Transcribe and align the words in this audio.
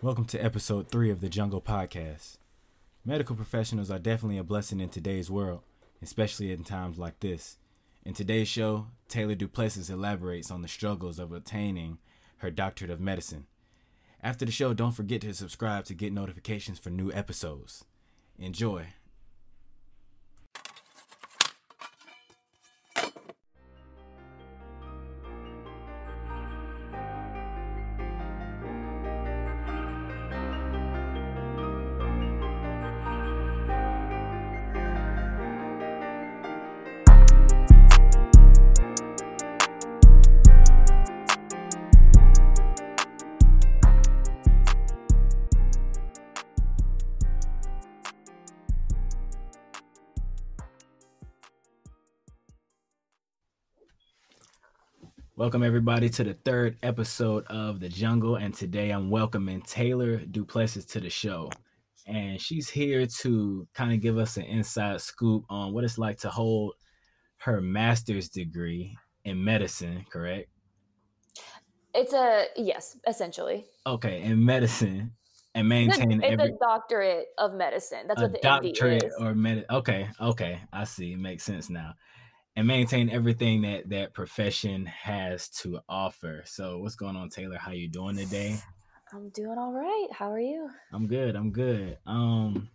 Welcome 0.00 0.26
to 0.26 0.38
episode 0.38 0.88
three 0.88 1.10
of 1.10 1.20
the 1.20 1.28
Jungle 1.28 1.60
Podcast. 1.60 2.36
Medical 3.04 3.34
professionals 3.34 3.90
are 3.90 3.98
definitely 3.98 4.38
a 4.38 4.44
blessing 4.44 4.78
in 4.78 4.90
today's 4.90 5.28
world, 5.28 5.62
especially 6.00 6.52
in 6.52 6.62
times 6.62 7.00
like 7.00 7.18
this. 7.18 7.56
In 8.04 8.14
today's 8.14 8.46
show, 8.46 8.86
Taylor 9.08 9.34
Duplessis 9.34 9.90
elaborates 9.90 10.52
on 10.52 10.62
the 10.62 10.68
struggles 10.68 11.18
of 11.18 11.32
obtaining 11.32 11.98
her 12.36 12.48
doctorate 12.48 12.92
of 12.92 13.00
medicine. 13.00 13.48
After 14.22 14.44
the 14.44 14.52
show, 14.52 14.72
don't 14.72 14.92
forget 14.92 15.22
to 15.22 15.34
subscribe 15.34 15.84
to 15.86 15.94
get 15.94 16.12
notifications 16.12 16.78
for 16.78 16.90
new 16.90 17.10
episodes. 17.10 17.84
Enjoy. 18.38 18.86
Welcome 55.48 55.62
everybody 55.62 56.10
to 56.10 56.24
the 56.24 56.34
third 56.34 56.76
episode 56.82 57.46
of 57.46 57.80
The 57.80 57.88
Jungle, 57.88 58.36
and 58.36 58.52
today 58.52 58.90
I'm 58.90 59.08
welcoming 59.08 59.62
Taylor 59.62 60.18
Duplessis 60.18 60.84
to 60.84 61.00
the 61.00 61.08
show. 61.08 61.48
And 62.06 62.38
she's 62.38 62.68
here 62.68 63.06
to 63.06 63.66
kind 63.72 63.94
of 63.94 64.02
give 64.02 64.18
us 64.18 64.36
an 64.36 64.42
inside 64.42 65.00
scoop 65.00 65.44
on 65.48 65.72
what 65.72 65.84
it's 65.84 65.96
like 65.96 66.18
to 66.18 66.28
hold 66.28 66.74
her 67.38 67.62
master's 67.62 68.28
degree 68.28 68.94
in 69.24 69.42
medicine, 69.42 70.04
correct? 70.12 70.50
It's 71.94 72.12
a 72.12 72.48
yes, 72.54 72.98
essentially. 73.08 73.64
Okay, 73.86 74.20
in 74.20 74.44
medicine 74.44 75.12
and 75.54 75.66
maintain 75.66 76.20
it's, 76.22 76.30
every 76.30 76.50
a 76.50 76.58
doctorate 76.60 77.28
of 77.38 77.54
medicine. 77.54 78.00
That's 78.06 78.20
what 78.20 78.32
the 78.32 78.38
doctorate 78.42 79.02
MD 79.02 79.06
is. 79.06 79.14
or 79.18 79.34
med. 79.34 79.64
Okay, 79.70 80.10
okay, 80.20 80.60
I 80.74 80.84
see. 80.84 81.14
It 81.14 81.18
makes 81.18 81.42
sense 81.42 81.70
now. 81.70 81.94
And 82.58 82.66
maintain 82.66 83.08
everything 83.08 83.62
that 83.62 83.88
that 83.90 84.14
profession 84.14 84.86
has 84.86 85.48
to 85.60 85.78
offer. 85.88 86.42
So, 86.44 86.80
what's 86.80 86.96
going 86.96 87.14
on, 87.14 87.28
Taylor? 87.28 87.56
How 87.56 87.70
you 87.70 87.88
doing 87.88 88.16
today? 88.16 88.56
I'm 89.14 89.28
doing 89.28 89.58
all 89.58 89.72
right. 89.72 90.08
How 90.10 90.32
are 90.32 90.40
you? 90.40 90.68
I'm 90.92 91.06
good. 91.06 91.36
I'm 91.36 91.52
good. 91.52 91.98
Um, 92.04 92.68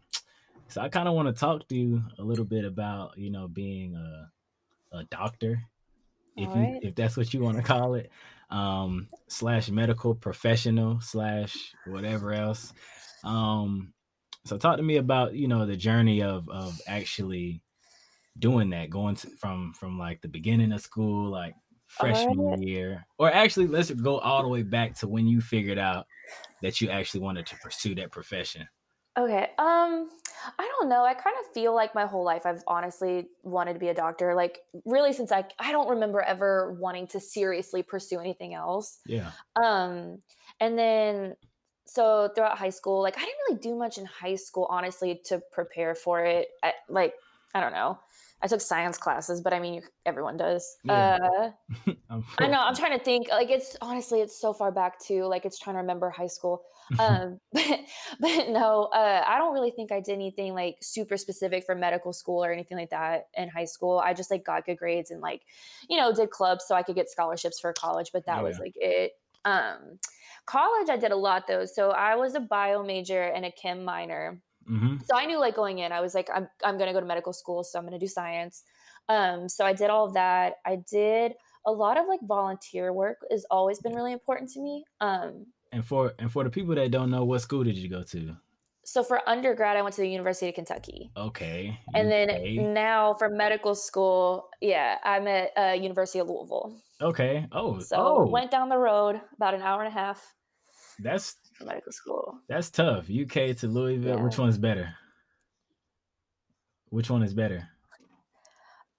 so 0.70 0.80
I 0.80 0.88
kind 0.88 1.09
of 1.09 1.16
want 1.16 1.28
to 1.28 1.38
talk 1.38 1.67
to 1.67 1.75
you 1.75 2.02
a 2.17 2.23
little 2.23 2.45
bit 2.45 2.64
about 2.64 3.17
you 3.17 3.30
know 3.30 3.50
being 3.50 3.98
a 3.98 5.00
a 5.00 5.03
doctor, 5.12 5.62
if 6.38 6.47
All 6.47 6.56
you 6.56 6.62
right. 6.62 6.80
if 6.81 6.95
that's 6.95 7.18
what 7.18 7.34
you 7.34 7.42
want 7.42 7.58
to 7.58 7.64
call 7.64 7.95
it, 7.95 8.09
um, 8.50 9.09
slash 9.28 9.70
medical 9.70 10.16
professional 10.16 11.02
slash 11.02 11.58
whatever 11.88 12.31
else. 12.31 12.72
Um, 13.25 13.92
so 14.45 14.58
talk 14.58 14.78
to 14.78 14.84
me 14.84 14.95
about 14.95 15.34
you 15.34 15.50
know 15.50 15.66
the 15.66 15.75
journey 15.75 16.23
of 16.23 16.47
of 16.47 16.80
actually 16.88 17.64
doing 18.38 18.70
that, 18.72 18.89
going 18.89 19.16
to, 19.16 19.30
from 19.38 19.73
from 19.73 19.98
like 19.98 20.22
the 20.22 20.28
beginning 20.28 20.72
of 20.72 20.81
school, 20.81 21.30
like 21.30 21.56
freshman 21.88 22.62
year, 22.62 23.06
or 23.17 23.31
actually 23.31 23.67
let's 23.67 23.92
go 23.92 24.20
all 24.20 24.44
the 24.44 24.50
way 24.50 24.64
back 24.64 24.95
to 25.00 25.08
when 25.08 25.28
you 25.28 25.42
figured 25.42 25.78
out 25.78 26.08
that 26.62 26.81
you 26.81 26.90
actually 26.90 27.22
wanted 27.22 27.45
to 27.48 27.56
pursue 27.58 27.95
that 27.95 28.12
profession. 28.12 28.68
Okay. 29.18 29.44
Um, 29.59 30.09
I 30.57 30.72
don't 30.80 30.90
know. 30.90 31.06
I 31.06 31.13
kind 31.13 31.35
of 31.40 31.53
feel 31.53 31.75
like 31.75 31.94
my 31.94 32.06
whole 32.06 32.24
life 32.24 32.46
I've 32.46 32.63
honestly 32.68 33.28
wanted 33.44 33.74
to 33.74 33.80
be 33.80 33.90
a 33.90 33.94
doctor. 33.94 34.34
Like 34.34 34.59
really 34.86 35.13
since 35.13 35.31
I 35.31 35.46
I 35.59 35.72
don't 35.72 35.90
remember 35.90 36.22
ever 36.22 36.74
wanting 36.74 37.07
to 37.07 37.19
seriously 37.19 37.84
pursue 37.84 38.19
anything 38.19 38.53
else. 38.56 39.00
Yeah. 39.06 39.31
Um, 39.56 40.18
and 40.59 40.78
then 40.78 41.36
so 41.86 42.30
throughout 42.36 42.57
high 42.57 42.72
school, 42.72 43.02
like 43.02 43.18
I 43.18 43.22
didn't 43.22 43.38
really 43.50 43.62
do 43.62 43.75
much 43.75 44.00
in 44.00 44.06
high 44.06 44.36
school, 44.36 44.68
honestly, 44.69 45.22
to 45.25 45.41
prepare 45.52 45.94
for 45.94 46.25
it. 46.25 46.47
I, 46.63 46.74
like 46.90 47.13
I 47.53 47.59
don't 47.59 47.74
know. 47.74 48.00
I 48.44 48.48
took 48.48 48.59
science 48.59 48.98
classes, 48.98 49.40
but 49.40 49.54
I 49.54 49.59
mean, 49.59 49.76
you, 49.76 49.81
everyone 50.06 50.36
does. 50.36 50.76
Yeah. 50.84 51.18
Uh, 51.18 51.52
I 52.40 52.48
know. 52.48 52.59
I'm 52.59 52.76
trying 52.76 52.98
to 52.98 53.04
think. 53.04 53.30
Like 53.30 53.50
it's 53.50 53.78
honestly, 53.81 54.20
it's 54.20 54.40
so 54.40 54.52
far 54.54 54.70
back 54.70 55.00
too. 55.00 55.24
Like 55.24 55.46
it's 55.46 55.58
trying 55.58 55.76
to 55.76 55.80
remember 55.80 56.09
high 56.09 56.28
school. 56.28 56.64
Um, 57.00 57.40
but 57.54 57.80
but 58.20 58.50
no, 58.50 58.90
uh, 58.94 59.24
I 59.26 59.38
don't 59.38 59.54
really 59.54 59.72
think 59.72 59.94
I 59.94 60.02
did 60.02 60.12
anything 60.16 60.54
like 60.54 60.76
super 60.81 61.16
specific 61.16 61.64
for 61.66 61.76
medical 61.76 62.12
school 62.12 62.44
or 62.44 62.52
anything 62.52 62.78
like 62.78 62.90
that 62.90 63.28
in 63.38 63.48
high 63.48 63.64
school. 63.66 64.00
I 64.04 64.14
just 64.14 64.30
like 64.30 64.44
got 64.44 64.66
good 64.66 64.78
grades 64.78 65.10
and 65.10 65.22
like, 65.22 65.44
you 65.90 65.98
know, 65.98 66.14
did 66.14 66.30
clubs 66.30 66.66
so 66.68 66.75
I 66.75 66.84
could 66.84 66.96
get 66.96 67.10
scholarships 67.10 67.58
for 67.62 67.72
college. 67.72 68.12
But 68.12 68.25
that 68.25 68.40
Oh, 68.40 68.44
was 68.44 68.58
yeah. 68.58 68.64
like 68.64 68.74
it. 68.75 69.14
Um, 69.46 70.00
college, 70.46 70.90
I 70.90 70.98
did 70.98 71.14
a 71.14 71.16
lot 71.16 71.48
though. 71.48 71.66
So 71.66 71.92
I 71.92 72.16
was 72.16 72.36
a 72.36 72.42
bio 72.42 72.84
major 72.84 73.24
and 73.24 73.46
a 73.46 73.52
chem 73.52 73.86
minor 73.86 74.42
hmm 74.66 74.97
so 75.06 75.16
I 75.18 75.25
knew 75.25 75.40
like 75.40 75.56
going 75.56 75.79
in, 75.79 75.91
I 75.91 76.01
was 76.01 76.13
like, 76.16 76.29
I'm 76.34 76.47
I'm 76.63 76.78
gonna 76.78 76.94
go 76.94 77.00
to 77.00 77.06
medical 77.06 77.34
school, 77.34 77.63
so 77.63 77.78
I'm 77.79 77.85
gonna 77.85 78.00
do 78.00 78.07
science. 78.07 78.63
Um, 79.09 79.50
so 79.50 79.66
I 79.66 79.74
did 79.74 79.90
all 79.90 80.06
of 80.06 80.13
that. 80.13 80.56
I 80.66 80.78
did 80.78 81.34
a 81.66 81.72
lot 81.72 81.97
of 81.97 82.07
like 82.07 82.22
volunteer 82.24 82.91
work 82.94 83.18
has 83.31 83.46
always 83.51 83.79
been 83.79 83.94
really 83.94 84.13
important 84.13 84.51
to 84.51 84.62
me. 84.62 84.85
Um, 85.01 85.47
And 85.72 85.85
for 85.85 86.13
and 86.19 86.31
for 86.31 86.44
the 86.44 86.50
people 86.50 86.75
that 86.75 86.91
don't 86.91 87.09
know, 87.09 87.25
what 87.25 87.40
school 87.41 87.63
did 87.63 87.78
you 87.78 87.90
go 87.90 88.03
to? 88.03 88.38
so 88.85 89.03
for 89.03 89.28
undergrad, 89.28 89.78
I 89.78 89.81
went 89.81 89.96
to 89.96 90.01
the 90.01 90.09
University 90.09 90.50
of 90.50 90.56
Kentucky, 90.56 91.12
Okay. 91.16 91.80
and 91.95 92.12
then 92.12 92.74
now 92.74 93.13
for 93.13 93.30
medical 93.30 93.75
school, 93.75 94.50
yeah, 94.62 94.97
I'm 95.03 95.28
at 95.28 95.51
uh, 95.57 95.74
University 95.74 96.19
of 96.19 96.28
Louisville. 96.28 96.75
Okay. 97.01 97.47
Oh, 97.51 97.80
So 97.80 97.97
oh, 97.97 98.25
went 98.25 98.51
down 98.51 98.69
the 98.69 98.78
road 98.78 99.22
about 99.35 99.53
an 99.53 99.62
hour 99.62 99.80
and 99.81 99.88
a 99.88 99.91
half 99.91 100.34
that's 101.00 101.36
medical 101.62 101.92
school. 101.92 102.40
that's 102.48 102.70
tough. 102.70 103.09
UK 103.09 103.56
to 103.58 103.68
Louisville. 103.68 104.22
Which 104.24 104.38
one's 104.38 104.58
better? 104.58 104.94
Which 106.90 107.09
one 107.09 107.24
is 107.24 107.34
better? 107.34 107.68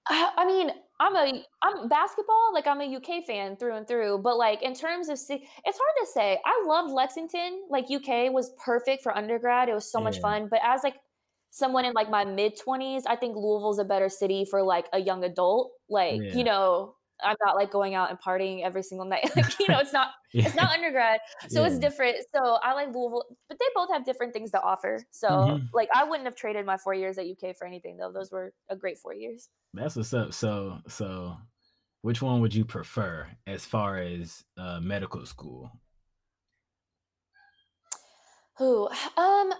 I 0.09 0.31
I 0.37 0.47
mean, 0.47 0.71
I'm 1.01 1.17
a 1.17 1.45
I'm 1.63 1.89
basketball, 1.89 2.51
like 2.53 2.67
I'm 2.67 2.81
a 2.81 2.97
UK 2.97 3.25
fan 3.27 3.57
through 3.57 3.77
and 3.77 3.87
through, 3.87 4.19
but 4.19 4.37
like 4.37 4.63
in 4.63 4.75
terms 4.75 5.09
of 5.09 5.15
it's 5.15 5.29
hard 5.31 5.97
to 6.01 6.07
say. 6.13 6.39
I 6.45 6.65
loved 6.67 6.93
Lexington. 6.93 7.63
Like 7.71 7.85
UK 7.91 8.33
was 8.33 8.53
perfect 8.65 9.03
for 9.03 9.17
undergrad. 9.17 9.69
It 9.69 9.75
was 9.75 9.91
so 9.91 10.01
much 10.01 10.21
fun, 10.21 10.49
but 10.51 10.61
as 10.65 10.83
like 10.83 10.97
someone 11.51 11.85
in 11.85 11.93
like 11.95 12.11
my 12.11 12.25
mid 12.25 12.59
20s, 12.59 13.03
I 13.07 13.17
think 13.17 13.37
Louisville's 13.37 13.79
a 13.79 13.85
better 13.85 14.09
city 14.09 14.45
for 14.45 14.63
like 14.63 14.87
a 14.93 14.99
young 14.99 15.23
adult. 15.25 15.71
Like, 15.89 16.21
Yeah. 16.21 16.35
you 16.35 16.45
know, 16.45 16.97
I'm 17.25 17.37
not 17.45 17.57
like 17.57 17.71
going 17.71 17.95
out 17.95 18.11
and 18.11 18.19
partying 18.21 18.63
every 18.65 18.83
single 18.83 19.07
night. 19.07 19.31
Like, 19.37 19.59
you 19.59 19.69
know, 19.69 19.79
it's 19.79 19.93
not 19.93 20.09
it's 20.33 20.55
not 20.55 20.73
undergrad 20.73 21.21
so 21.49 21.65
it's 21.65 21.79
different 21.79 22.17
so 22.35 22.59
i 22.63 22.73
like 22.75 22.89
louisville 22.89 23.25
but 23.49 23.57
they 23.59 23.67
both 23.75 23.89
have 23.93 24.05
different 24.05 24.33
things 24.33 24.51
to 24.51 24.61
offer 24.61 25.01
so 25.13 25.29
Mhm. 25.29 25.69
like 25.73 25.89
i 25.95 26.03
wouldn't 26.03 26.27
have 26.27 26.35
traded 26.35 26.67
my 26.67 26.77
four 26.77 26.93
years 26.93 27.19
at 27.19 27.27
uk 27.27 27.57
for 27.57 27.67
anything 27.67 27.97
though 27.97 28.11
those 28.13 28.33
were 28.33 28.53
a 28.69 28.75
great 28.75 28.99
four 28.99 29.15
years 29.15 29.49
That's 29.75 29.95
what's 29.95 30.13
up. 30.13 30.35
So 30.35 30.79
so, 30.89 31.37
which 32.03 32.21
one 32.21 32.41
would 32.41 32.55
you 32.55 32.65
prefer 32.65 33.29
as 33.47 33.65
far 33.65 33.99
as 33.99 34.45
uh, 34.57 34.81
medical 34.81 35.25
school? 35.27 35.71
who 38.59 38.89
um 39.17 39.53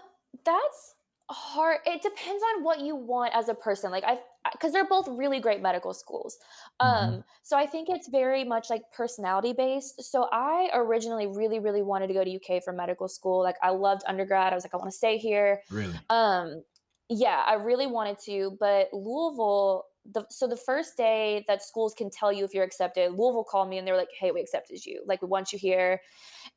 that's 0.43 0.95
hard 1.29 1.79
it 1.85 2.01
depends 2.01 2.43
on 2.55 2.63
what 2.63 2.79
you 2.81 2.95
want 2.95 3.33
as 3.33 3.49
a 3.49 3.53
person 3.55 3.89
like 3.91 4.03
i 4.05 4.17
because 4.51 4.71
they're 4.71 4.87
both 4.87 5.07
really 5.07 5.39
great 5.39 5.59
medical 5.61 5.91
schools 5.93 6.37
um 6.79 6.89
Mhm. 6.89 7.23
so 7.41 7.57
i 7.57 7.65
think 7.65 7.89
it's 7.89 8.07
very 8.09 8.43
much 8.43 8.69
like 8.69 8.83
personality 8.95 9.51
based 9.51 10.03
so 10.03 10.27
i 10.31 10.69
originally 10.73 11.25
really 11.25 11.57
really 11.59 11.81
wanted 11.81 12.07
to 12.07 12.13
go 12.13 12.23
to 12.23 12.35
uk 12.35 12.63
for 12.63 12.73
medical 12.73 13.07
school 13.07 13.41
like 13.41 13.55
i 13.63 13.69
loved 13.71 14.03
undergrad 14.07 14.53
i 14.53 14.55
was 14.55 14.63
like 14.63 14.73
i 14.75 14.77
want 14.77 14.91
to 14.91 14.95
stay 14.97 15.17
here 15.17 15.61
Really? 15.71 15.99
Um, 16.09 16.63
yeah, 17.07 17.43
I 17.45 17.53
really 17.55 17.85
wanted 17.85 18.17
to, 18.25 18.57
but 18.59 18.89
Louisville. 18.91 19.85
The, 20.13 20.25
so 20.29 20.47
the 20.47 20.57
first 20.57 20.97
day 20.97 21.43
that 21.47 21.63
schools 21.63 21.93
can 21.93 22.09
tell 22.09 22.31
you 22.31 22.45
if 22.45 22.53
you're 22.53 22.63
accepted, 22.63 23.11
Louisville 23.11 23.43
called 23.43 23.69
me 23.69 23.77
and 23.77 23.87
they 23.87 23.91
were 23.91 23.97
like, 23.97 24.11
"Hey, 24.17 24.31
we 24.31 24.39
accepted 24.39 24.85
you. 24.85 25.01
Like, 25.05 25.21
we 25.21 25.27
want 25.27 25.51
you 25.51 25.59
here." 25.59 26.01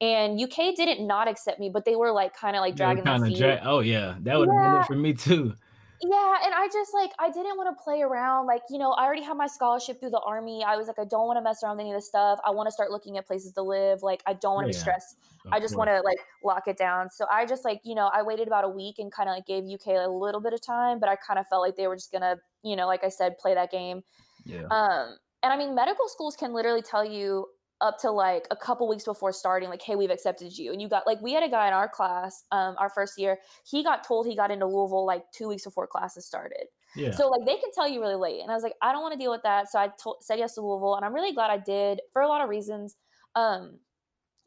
And 0.00 0.40
UK 0.40 0.76
didn't 0.76 1.06
not 1.06 1.28
accept 1.28 1.58
me, 1.58 1.70
but 1.70 1.84
they 1.84 1.96
were 1.96 2.12
like 2.12 2.36
kind 2.36 2.56
of 2.56 2.60
like 2.60 2.76
dragging 2.76 3.04
their 3.04 3.18
feet. 3.28 3.38
dra- 3.38 3.62
oh 3.64 3.80
yeah, 3.80 4.16
that 4.20 4.38
would 4.38 4.48
have 4.48 4.72
been 4.72 4.80
it 4.82 4.86
for 4.86 4.94
me 4.96 5.14
too. 5.14 5.54
Yeah, 6.02 6.36
and 6.44 6.54
I 6.54 6.68
just 6.72 6.94
like 6.94 7.10
I 7.18 7.28
didn't 7.30 7.56
want 7.56 7.76
to 7.76 7.82
play 7.82 8.02
around. 8.02 8.46
Like, 8.46 8.62
you 8.70 8.78
know, 8.78 8.92
I 8.92 9.04
already 9.04 9.22
have 9.22 9.36
my 9.36 9.48
scholarship 9.48 9.98
through 9.98 10.10
the 10.10 10.20
army. 10.20 10.62
I 10.64 10.76
was 10.76 10.86
like, 10.86 10.98
I 10.98 11.04
don't 11.04 11.26
want 11.26 11.38
to 11.38 11.42
mess 11.42 11.62
around 11.62 11.76
with 11.76 11.84
any 11.84 11.92
of 11.92 11.96
this 11.96 12.06
stuff. 12.06 12.38
I 12.44 12.50
want 12.50 12.68
to 12.68 12.72
start 12.72 12.90
looking 12.90 13.18
at 13.18 13.26
places 13.26 13.52
to 13.52 13.62
live. 13.62 14.02
Like, 14.02 14.22
I 14.26 14.34
don't 14.34 14.54
want 14.54 14.66
to 14.66 14.68
be 14.68 14.78
stressed. 14.78 15.16
I 15.50 15.60
just 15.60 15.76
want 15.76 15.88
to 15.88 16.00
like 16.02 16.18
lock 16.44 16.68
it 16.68 16.76
down. 16.76 17.10
So 17.10 17.26
I 17.30 17.46
just 17.46 17.64
like, 17.64 17.80
you 17.84 17.94
know, 17.94 18.10
I 18.12 18.22
waited 18.22 18.46
about 18.46 18.64
a 18.64 18.68
week 18.68 18.96
and 18.98 19.10
kind 19.10 19.28
of 19.28 19.34
like 19.34 19.46
gave 19.46 19.64
UK 19.64 19.88
a 20.04 20.08
little 20.08 20.40
bit 20.40 20.52
of 20.52 20.60
time, 20.60 21.00
but 21.00 21.08
I 21.08 21.16
kind 21.16 21.38
of 21.38 21.46
felt 21.48 21.62
like 21.62 21.76
they 21.76 21.86
were 21.86 21.96
just 21.96 22.12
gonna, 22.12 22.36
you 22.62 22.76
know, 22.76 22.86
like 22.86 23.02
I 23.02 23.08
said, 23.08 23.38
play 23.38 23.54
that 23.54 23.70
game. 23.70 24.02
Yeah. 24.44 24.66
Um, 24.70 25.16
and 25.42 25.52
I 25.52 25.56
mean, 25.56 25.74
medical 25.74 26.08
schools 26.08 26.36
can 26.36 26.52
literally 26.52 26.82
tell 26.82 27.04
you 27.04 27.46
up 27.80 27.98
to 28.00 28.10
like 28.10 28.46
a 28.50 28.56
couple 28.56 28.88
weeks 28.88 29.04
before 29.04 29.32
starting 29.32 29.68
like 29.68 29.82
hey 29.82 29.94
we've 29.94 30.10
accepted 30.10 30.56
you. 30.56 30.72
And 30.72 30.82
you 30.82 30.88
got 30.88 31.06
like 31.06 31.20
we 31.20 31.32
had 31.32 31.42
a 31.42 31.48
guy 31.48 31.68
in 31.68 31.72
our 31.72 31.88
class 31.88 32.44
um 32.50 32.74
our 32.78 32.90
first 32.90 33.18
year 33.18 33.38
he 33.64 33.82
got 33.82 34.04
told 34.04 34.26
he 34.26 34.34
got 34.34 34.50
into 34.50 34.66
louisville 34.66 35.06
like 35.06 35.24
two 35.32 35.48
weeks 35.48 35.64
before 35.64 35.86
classes 35.86 36.26
started. 36.26 36.64
Yeah. 36.96 37.12
so 37.12 37.28
like 37.28 37.44
they 37.44 37.56
can 37.56 37.70
tell 37.74 37.88
you 37.88 38.00
really 38.00 38.16
late 38.16 38.40
and 38.40 38.50
i 38.50 38.54
was 38.54 38.62
like 38.62 38.74
i 38.82 38.92
don't 38.92 39.02
want 39.02 39.12
to 39.12 39.18
deal 39.18 39.30
with 39.30 39.42
that. 39.44 39.70
So 39.70 39.78
i 39.78 39.90
told, 40.02 40.16
said 40.22 40.38
yes 40.38 40.54
to 40.54 40.60
louisville 40.60 40.96
and 40.96 41.04
i'm 41.04 41.14
really 41.14 41.32
glad 41.32 41.50
i 41.50 41.58
did 41.58 42.00
for 42.12 42.22
a 42.22 42.28
lot 42.28 42.42
of 42.42 42.48
reasons. 42.48 42.96
Um 43.34 43.78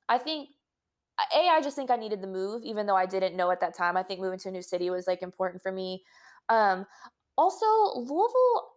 i 0.10 0.18
think 0.18 0.50
a 1.34 1.48
i 1.50 1.62
just 1.62 1.76
think 1.76 1.92
i 1.92 1.96
needed 1.96 2.22
the 2.22 2.28
move 2.28 2.64
even 2.64 2.86
though 2.86 2.96
i 2.96 3.06
didn't 3.06 3.36
know 3.36 3.52
at 3.52 3.62
that 3.62 3.78
time. 3.78 3.96
I 3.96 4.04
think 4.04 4.20
moving 4.20 4.40
to 4.40 4.50
a 4.50 4.52
new 4.52 4.62
city 4.62 4.90
was 4.90 5.08
like 5.08 5.22
important 5.22 5.62
for 5.62 5.72
me. 5.72 6.04
Um 6.50 6.86
also 7.38 7.66
louisville 7.96 8.72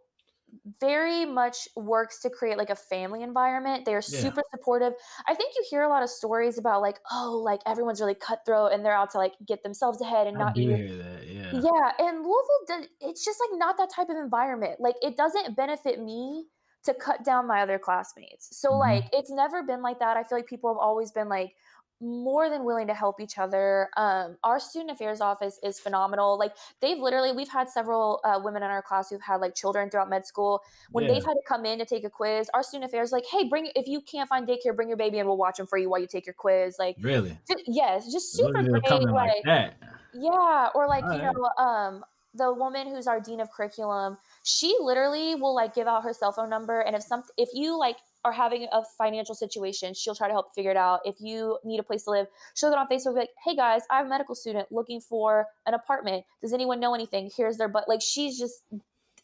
very 0.81 1.25
much 1.25 1.69
works 1.77 2.21
to 2.23 2.31
create 2.31 2.59
like 2.59 2.71
a 2.71 2.77
family 2.77 3.23
environment. 3.23 3.85
They 3.85 3.95
are 3.95 4.03
yeah. 4.09 4.21
super 4.21 4.43
supportive. 4.51 4.93
I 5.29 5.35
think 5.35 5.55
you 5.56 5.65
hear 5.71 5.83
a 5.83 5.89
lot 5.89 6.03
of 6.03 6.09
stories 6.09 6.59
about 6.59 6.83
like, 6.83 6.99
oh, 7.11 7.41
like 7.45 7.61
everyone's 7.67 8.01
really 8.01 8.15
cutthroat 8.15 8.73
and 8.73 8.85
they're 8.85 8.95
out 8.95 9.11
to 9.11 9.19
like 9.19 9.33
get 9.47 9.62
themselves 9.62 10.01
ahead 10.01 10.27
and 10.27 10.37
I 10.37 10.41
not 10.41 10.56
you. 10.56 10.71
Yeah. 10.71 11.51
Yeah, 11.53 11.91
and 11.99 12.19
Louisville, 12.19 12.65
did, 12.67 12.89
it's 13.01 13.25
just 13.25 13.39
like 13.41 13.59
not 13.59 13.77
that 13.79 13.91
type 13.91 14.09
of 14.09 14.17
environment. 14.17 14.81
Like 14.81 14.97
it 15.03 15.17
doesn't 15.17 15.56
benefit 15.56 16.01
me 16.01 16.47
to 16.85 16.95
cut 16.95 17.25
down 17.25 17.47
my 17.47 17.62
other 17.62 17.79
classmates. 17.79 18.59
So 18.59 18.71
mm-hmm. 18.71 18.79
like 18.79 19.05
it's 19.12 19.31
never 19.31 19.62
been 19.62 19.83
like 19.83 19.99
that. 20.00 20.17
I 20.17 20.23
feel 20.23 20.39
like 20.39 20.47
people 20.47 20.71
have 20.73 20.79
always 20.79 21.12
been 21.12 21.29
like, 21.29 21.53
more 22.00 22.50
than 22.50 22.64
willing 22.64 22.87
to 22.87 22.94
help 22.94 23.20
each 23.20 23.38
other. 23.38 23.88
Um, 23.96 24.37
our 24.43 24.61
student 24.61 24.91
affairs 24.91 25.20
office 25.20 25.58
is 25.62 25.79
phenomenal. 25.79 26.38
Like 26.38 26.52
they've 26.81 26.99
literally, 26.99 27.32
we've 27.32 27.49
had 27.49 27.69
several 27.69 28.20
uh, 28.25 28.41
women 28.43 28.62
in 28.62 28.70
our 28.70 28.82
class 28.82 29.11
who've 29.11 29.23
had 29.23 29.41
like 29.41 29.55
children 29.55 29.88
throughout 29.91 30.11
med 30.11 30.26
school. 30.26 30.62
When 30.91 31.05
yeah. 31.05 31.14
they've 31.14 31.25
had 31.25 31.35
to 31.35 31.43
come 31.46 31.64
in 31.64 31.79
to 31.79 31.85
take 31.85 32.05
a 32.05 32.11
quiz, 32.11 32.50
our 32.52 32.62
student 32.62 32.91
affairs 32.91 33.12
like, 33.12 33.25
hey, 33.31 33.49
bring 33.49 33.70
if 33.75 33.87
you 33.87 34.00
can't 34.00 34.29
find 34.29 34.46
daycare, 34.46 34.75
bring 34.75 34.88
your 34.88 34.96
baby 34.96 35.19
and 35.19 35.29
we'll 35.29 35.38
watch 35.38 35.56
them 35.56 35.67
for 35.67 35.79
you 35.79 35.88
while 35.88 36.00
you 36.00 36.06
take 36.06 36.26
your 36.26 36.35
quiz. 36.35 36.76
Like 36.79 36.96
really, 37.00 37.38
just, 37.49 37.62
yes, 37.67 38.12
just 38.12 38.32
super 38.32 38.62
great. 38.62 38.82
Like, 38.90 39.12
like 39.12 39.44
that. 39.44 39.75
Yeah, 40.12 40.69
or 40.75 40.87
like 40.87 41.05
All 41.05 41.14
you 41.14 41.23
right. 41.23 41.35
know, 41.35 41.64
um, 41.64 42.05
the 42.35 42.52
woman 42.52 42.88
who's 42.88 43.06
our 43.06 43.20
dean 43.20 43.40
of 43.40 43.50
curriculum, 43.50 44.19
she 44.43 44.76
literally 44.81 45.37
will 45.37 45.55
like 45.55 45.75
give 45.75 45.87
out 45.87 46.02
her 46.02 46.12
cell 46.12 46.32
phone 46.32 46.50
number, 46.50 46.81
and 46.81 46.94
if 46.97 47.02
some 47.02 47.23
if 47.37 47.49
you 47.55 47.79
like 47.79 47.97
are 48.25 48.32
having 48.32 48.67
a 48.73 48.82
financial 48.99 49.35
situation, 49.35 49.94
she'll 49.94 50.15
try 50.15 50.29
to 50.29 50.32
help 50.32 50.55
figure 50.55 50.71
it 50.71 50.76
out. 50.76 51.00
If 51.05 51.17
you 51.21 51.59
need 51.65 51.81
a 51.81 51.82
place 51.82 52.05
to 52.05 52.11
live, 52.11 52.26
she'll 52.55 52.71
get 52.71 52.79
on 52.79 52.88
Facebook 52.88 53.15
like, 53.17 53.31
"Hey 53.44 53.55
guys, 53.55 53.82
I'm 53.91 54.06
a 54.06 54.09
medical 54.09 54.35
student 54.35 54.71
looking 54.71 55.00
for 55.00 55.47
an 55.67 55.75
apartment. 55.75 56.25
Does 56.41 56.53
anyone 56.53 56.81
know 56.81 56.94
anything? 56.94 57.31
Here's 57.37 57.56
their 57.56 57.69
but 57.69 57.88
like 57.88 58.00
she's 58.03 58.38
just 58.38 58.62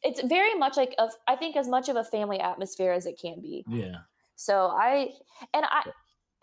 it's 0.03 0.23
very 0.23 0.55
much 0.55 0.77
like 0.77 0.95
a 0.99 1.09
I 1.27 1.37
think 1.37 1.57
as 1.57 1.69
much 1.69 1.89
of 1.89 1.97
a 1.97 2.05
family 2.05 2.41
atmosphere 2.41 2.93
as 2.93 3.07
it 3.07 3.19
can 3.21 3.41
be. 3.41 3.65
Yeah. 3.69 3.99
So 4.37 4.69
I 4.69 5.11
and 5.53 5.65
I 5.65 5.91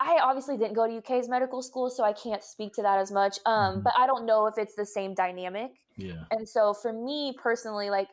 I 0.00 0.18
obviously 0.22 0.56
didn't 0.56 0.74
go 0.74 0.86
to 0.86 0.98
UK's 0.98 1.28
medical 1.28 1.60
school, 1.60 1.90
so 1.90 2.04
I 2.04 2.12
can't 2.12 2.42
speak 2.42 2.72
to 2.74 2.82
that 2.82 2.98
as 2.98 3.10
much. 3.10 3.38
Um, 3.46 3.74
mm-hmm. 3.74 3.80
but 3.82 3.94
I 3.98 4.06
don't 4.06 4.26
know 4.26 4.46
if 4.46 4.56
it's 4.56 4.74
the 4.74 4.86
same 4.86 5.14
dynamic. 5.14 5.72
Yeah. 5.96 6.24
And 6.30 6.48
so 6.48 6.72
for 6.72 6.92
me 6.92 7.34
personally, 7.36 7.90
like 7.90 8.08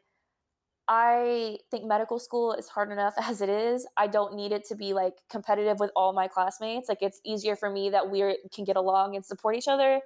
I 0.87 1.57
think 1.71 1.85
medical 1.85 2.19
school 2.19 2.53
is 2.53 2.67
hard 2.67 2.91
enough 2.91 3.13
as 3.21 3.41
it 3.41 3.49
is. 3.49 3.87
I 3.97 4.07
don't 4.07 4.35
need 4.35 4.51
it 4.51 4.65
to 4.65 4.75
be 4.75 4.93
like 4.93 5.13
competitive 5.29 5.79
with 5.79 5.91
all 5.95 6.13
my 6.13 6.27
classmates. 6.27 6.89
Like 6.89 7.01
it's 7.01 7.19
easier 7.25 7.55
for 7.55 7.69
me 7.69 7.89
that 7.89 8.09
we 8.09 8.37
can 8.53 8.65
get 8.65 8.75
along 8.75 9.15
and 9.15 9.25
support 9.25 9.55
each 9.55 9.67
other 9.67 10.01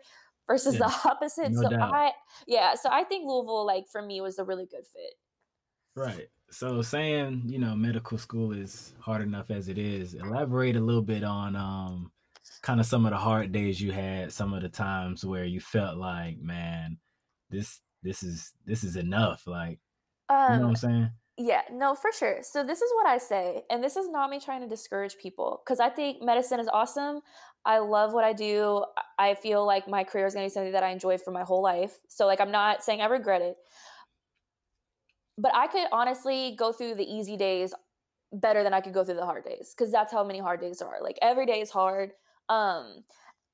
versus 0.47 0.77
the 0.77 0.85
opposite. 1.05 1.51
No 1.51 1.63
so 1.63 1.69
doubt. 1.69 1.93
I 1.93 2.11
yeah, 2.47 2.75
so 2.75 2.89
I 2.91 3.03
think 3.03 3.27
Louisville 3.27 3.65
like 3.65 3.87
for 3.87 4.01
me 4.01 4.21
was 4.21 4.39
a 4.39 4.43
really 4.43 4.65
good 4.65 4.85
fit. 4.93 5.13
Right. 5.95 6.29
So 6.51 6.81
saying, 6.81 7.43
you 7.45 7.59
know, 7.59 7.75
medical 7.75 8.17
school 8.17 8.53
is 8.53 8.93
hard 8.99 9.21
enough 9.21 9.51
as 9.51 9.67
it 9.67 9.77
is, 9.77 10.15
elaborate 10.15 10.75
a 10.75 10.81
little 10.81 11.01
bit 11.01 11.23
on 11.23 11.55
um 11.55 12.11
kind 12.61 12.79
of 12.79 12.85
some 12.85 13.05
of 13.05 13.11
the 13.11 13.17
hard 13.17 13.51
days 13.51 13.79
you 13.79 13.91
had, 13.91 14.31
some 14.31 14.53
of 14.53 14.61
the 14.61 14.69
times 14.69 15.25
where 15.25 15.45
you 15.45 15.59
felt 15.59 15.97
like, 15.97 16.39
man, 16.39 16.97
this 17.49 17.81
this 18.01 18.23
is 18.23 18.53
this 18.65 18.83
is 18.83 18.95
enough. 18.95 19.45
Like 19.45 19.79
um, 20.29 20.53
you 20.53 20.59
know 20.59 20.63
what 20.63 20.69
I'm 20.69 20.75
saying? 20.75 21.11
Yeah, 21.37 21.61
no, 21.71 21.95
for 21.95 22.11
sure. 22.11 22.39
So 22.41 22.65
this 22.65 22.81
is 22.81 22.91
what 22.95 23.07
I 23.07 23.17
say, 23.17 23.63
and 23.69 23.83
this 23.83 23.95
is 23.95 24.09
not 24.09 24.29
me 24.29 24.39
trying 24.39 24.61
to 24.61 24.67
discourage 24.67 25.17
people 25.17 25.61
because 25.63 25.79
I 25.79 25.89
think 25.89 26.21
medicine 26.21 26.59
is 26.59 26.67
awesome. 26.67 27.21
I 27.65 27.79
love 27.79 28.13
what 28.13 28.23
I 28.23 28.33
do. 28.33 28.83
I 29.17 29.35
feel 29.35 29.65
like 29.65 29.87
my 29.87 30.03
career 30.03 30.25
is 30.25 30.33
going 30.33 30.45
to 30.45 30.49
be 30.49 30.53
something 30.53 30.73
that 30.73 30.83
I 30.83 30.89
enjoy 30.89 31.17
for 31.17 31.31
my 31.31 31.43
whole 31.43 31.61
life. 31.61 31.99
So 32.07 32.25
like 32.25 32.41
I'm 32.41 32.51
not 32.51 32.83
saying 32.83 33.01
I 33.01 33.05
regret 33.05 33.41
it. 33.41 33.57
But 35.37 35.55
I 35.55 35.67
could 35.67 35.87
honestly 35.91 36.55
go 36.57 36.73
through 36.73 36.95
the 36.95 37.03
easy 37.03 37.37
days 37.37 37.73
better 38.33 38.63
than 38.63 38.73
I 38.73 38.81
could 38.81 38.93
go 38.93 39.03
through 39.03 39.15
the 39.15 39.25
hard 39.25 39.45
days 39.45 39.73
because 39.75 39.91
that's 39.91 40.11
how 40.11 40.23
many 40.23 40.39
hard 40.39 40.59
days 40.59 40.81
are. 40.81 41.01
Like 41.01 41.17
every 41.21 41.45
day 41.45 41.61
is 41.61 41.69
hard. 41.69 42.11
Um 42.49 43.03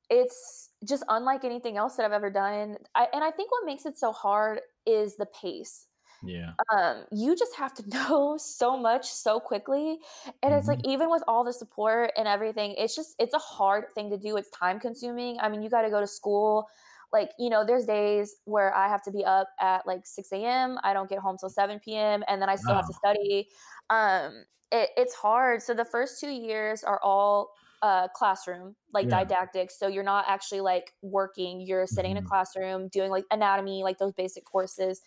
it's 0.10 0.69
just 0.88 1.04
unlike 1.07 1.44
anything 1.44 1.77
else 1.77 1.95
that 1.95 2.06
I've 2.06 2.12
ever 2.12 2.30
done. 2.30 2.77
I, 2.94 3.07
and 3.13 3.24
I 3.24 3.31
think 3.31 3.51
what 3.51 3.66
makes 3.66 3.86
it 3.86 3.98
so 3.98 4.12
hard 4.12 4.62
is 4.86 5.16
the 5.18 5.25
pace 5.25 5.88
yeah. 6.27 6.51
Um, 6.74 7.04
you 7.12 7.36
just 7.36 7.56
have 7.56 7.74
to 7.75 7.83
know 7.89 8.38
so 8.38 8.77
much 8.77 9.06
so 9.07 9.39
quickly. 9.39 10.00
And 10.25 10.51
mm-hmm. 10.51 10.54
it's 10.54 10.68
like, 10.68 10.80
mm-hmm. 10.80 10.92
even 10.92 11.10
with 11.10 11.24
all 11.27 11.44
the 11.44 11.54
support 11.54 12.12
and 12.18 12.27
everything, 12.27 12.75
it's 12.77 12.95
just, 12.95 13.16
it's 13.19 13.33
a 13.33 13.39
hard 13.39 13.86
thing 13.94 14.10
to 14.12 14.18
do. 14.18 14.38
It's 14.38 14.50
time 14.50 14.80
consuming. 14.80 15.38
I 15.39 15.50
mean, 15.50 15.62
you 15.62 15.69
got 15.69 15.83
to 15.83 15.89
go 15.89 16.00
to 16.00 16.07
school. 16.07 16.68
Like, 17.13 17.31
you 17.39 17.50
know, 17.50 17.63
there's 17.66 17.86
days 17.86 18.36
where 18.45 18.75
I 18.75 18.89
have 18.89 19.01
to 19.04 19.12
be 19.12 19.24
up 19.24 19.48
at 19.60 19.88
like 19.88 20.01
6 20.06 20.31
a.m. 20.33 20.77
I 20.83 20.94
don't 20.94 21.10
get 21.10 21.19
home 21.19 21.38
till 21.39 21.50
7 21.50 21.80
p.m. 21.80 22.24
and 22.27 22.42
then 22.42 22.50
I 22.50 22.56
still 22.56 22.74
have 22.74 22.88
to 22.88 22.94
study. 22.94 23.48
Um, 23.89 24.44
it, 24.72 24.89
it's 24.98 25.13
hard. 25.13 25.62
So 25.62 25.74
the 25.74 25.86
first 25.86 26.19
two 26.19 26.31
years 26.31 26.83
are 26.83 27.00
all 27.01 27.51
uh, 27.81 28.07
classroom, 28.10 28.75
like 28.94 29.06
yeah. 29.06 29.24
didactic. 29.24 29.72
So 29.72 29.88
you're 29.88 30.04
not 30.04 30.25
actually 30.27 30.62
like 30.62 30.94
working, 31.01 31.62
you're 31.62 31.86
sitting 31.88 32.12
mm-hmm. 32.12 32.12
in 32.12 32.18
a 32.18 32.22
mm-hmm. 32.22 32.30
classroom 32.30 32.88
doing 32.89 33.12
like 33.12 33.25
anatomy, 33.31 33.83
like 33.83 33.98
those 33.98 34.13
basic 34.13 34.44
courses. 34.44 35.01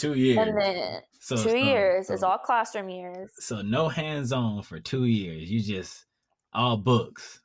Two 0.00 0.14
years. 0.14 0.38
And 0.38 0.58
then 0.58 1.00
so, 1.18 1.36
two 1.36 1.50
so, 1.50 1.54
years 1.54 2.06
so, 2.08 2.14
is 2.14 2.22
all 2.22 2.38
classroom 2.38 2.88
years. 2.88 3.30
So 3.38 3.60
no 3.60 3.88
hands 3.88 4.32
on 4.32 4.62
for 4.62 4.80
two 4.80 5.04
years. 5.04 5.50
You 5.50 5.60
just 5.60 6.06
all 6.54 6.76
books. 6.76 7.40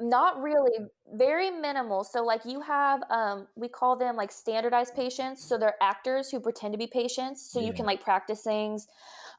Not 0.00 0.42
really, 0.42 0.86
very 1.12 1.50
minimal. 1.50 2.04
So 2.04 2.24
like 2.24 2.44
you 2.44 2.60
have 2.60 3.02
um 3.10 3.46
we 3.54 3.68
call 3.68 3.96
them 3.96 4.16
like 4.16 4.32
standardized 4.32 4.96
patients. 4.96 5.44
So 5.44 5.58
they're 5.58 5.76
actors 5.80 6.30
who 6.30 6.40
pretend 6.40 6.72
to 6.72 6.78
be 6.78 6.86
patients. 6.86 7.48
So 7.50 7.60
yeah. 7.60 7.66
you 7.66 7.72
can 7.72 7.86
like 7.86 8.02
practice 8.02 8.42
things. 8.42 8.88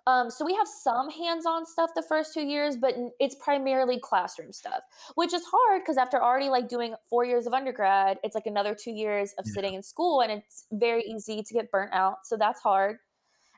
Um, 0.08 0.32
so 0.32 0.44
we 0.44 0.56
have 0.56 0.68
some 0.68 1.12
hands-on 1.12 1.66
stuff 1.66 1.92
the 1.96 2.02
first 2.02 2.34
two 2.34 2.42
years, 2.42 2.76
but 2.76 2.96
it's 3.20 3.36
primarily 3.36 4.00
classroom 4.00 4.52
stuff, 4.52 4.82
which 5.16 5.34
is 5.34 5.44
hard 5.46 5.82
because 5.82 5.98
after 5.98 6.22
already 6.22 6.50
like 6.50 6.68
doing 6.68 6.96
four 7.10 7.24
years 7.24 7.46
of 7.46 7.54
undergrad, 7.54 8.18
it's 8.24 8.34
like 8.34 8.48
another 8.48 8.76
two 8.76 8.92
years 8.92 9.34
of 9.38 9.46
yeah. 9.48 9.54
sitting 9.54 9.74
in 9.76 9.84
school, 9.84 10.22
and 10.22 10.32
it's 10.32 10.66
very 10.72 11.04
easy 11.04 11.44
to 11.44 11.54
get 11.54 11.70
burnt 11.72 11.94
out. 11.94 12.26
So 12.26 12.36
that's 12.36 12.62
hard. 12.62 12.98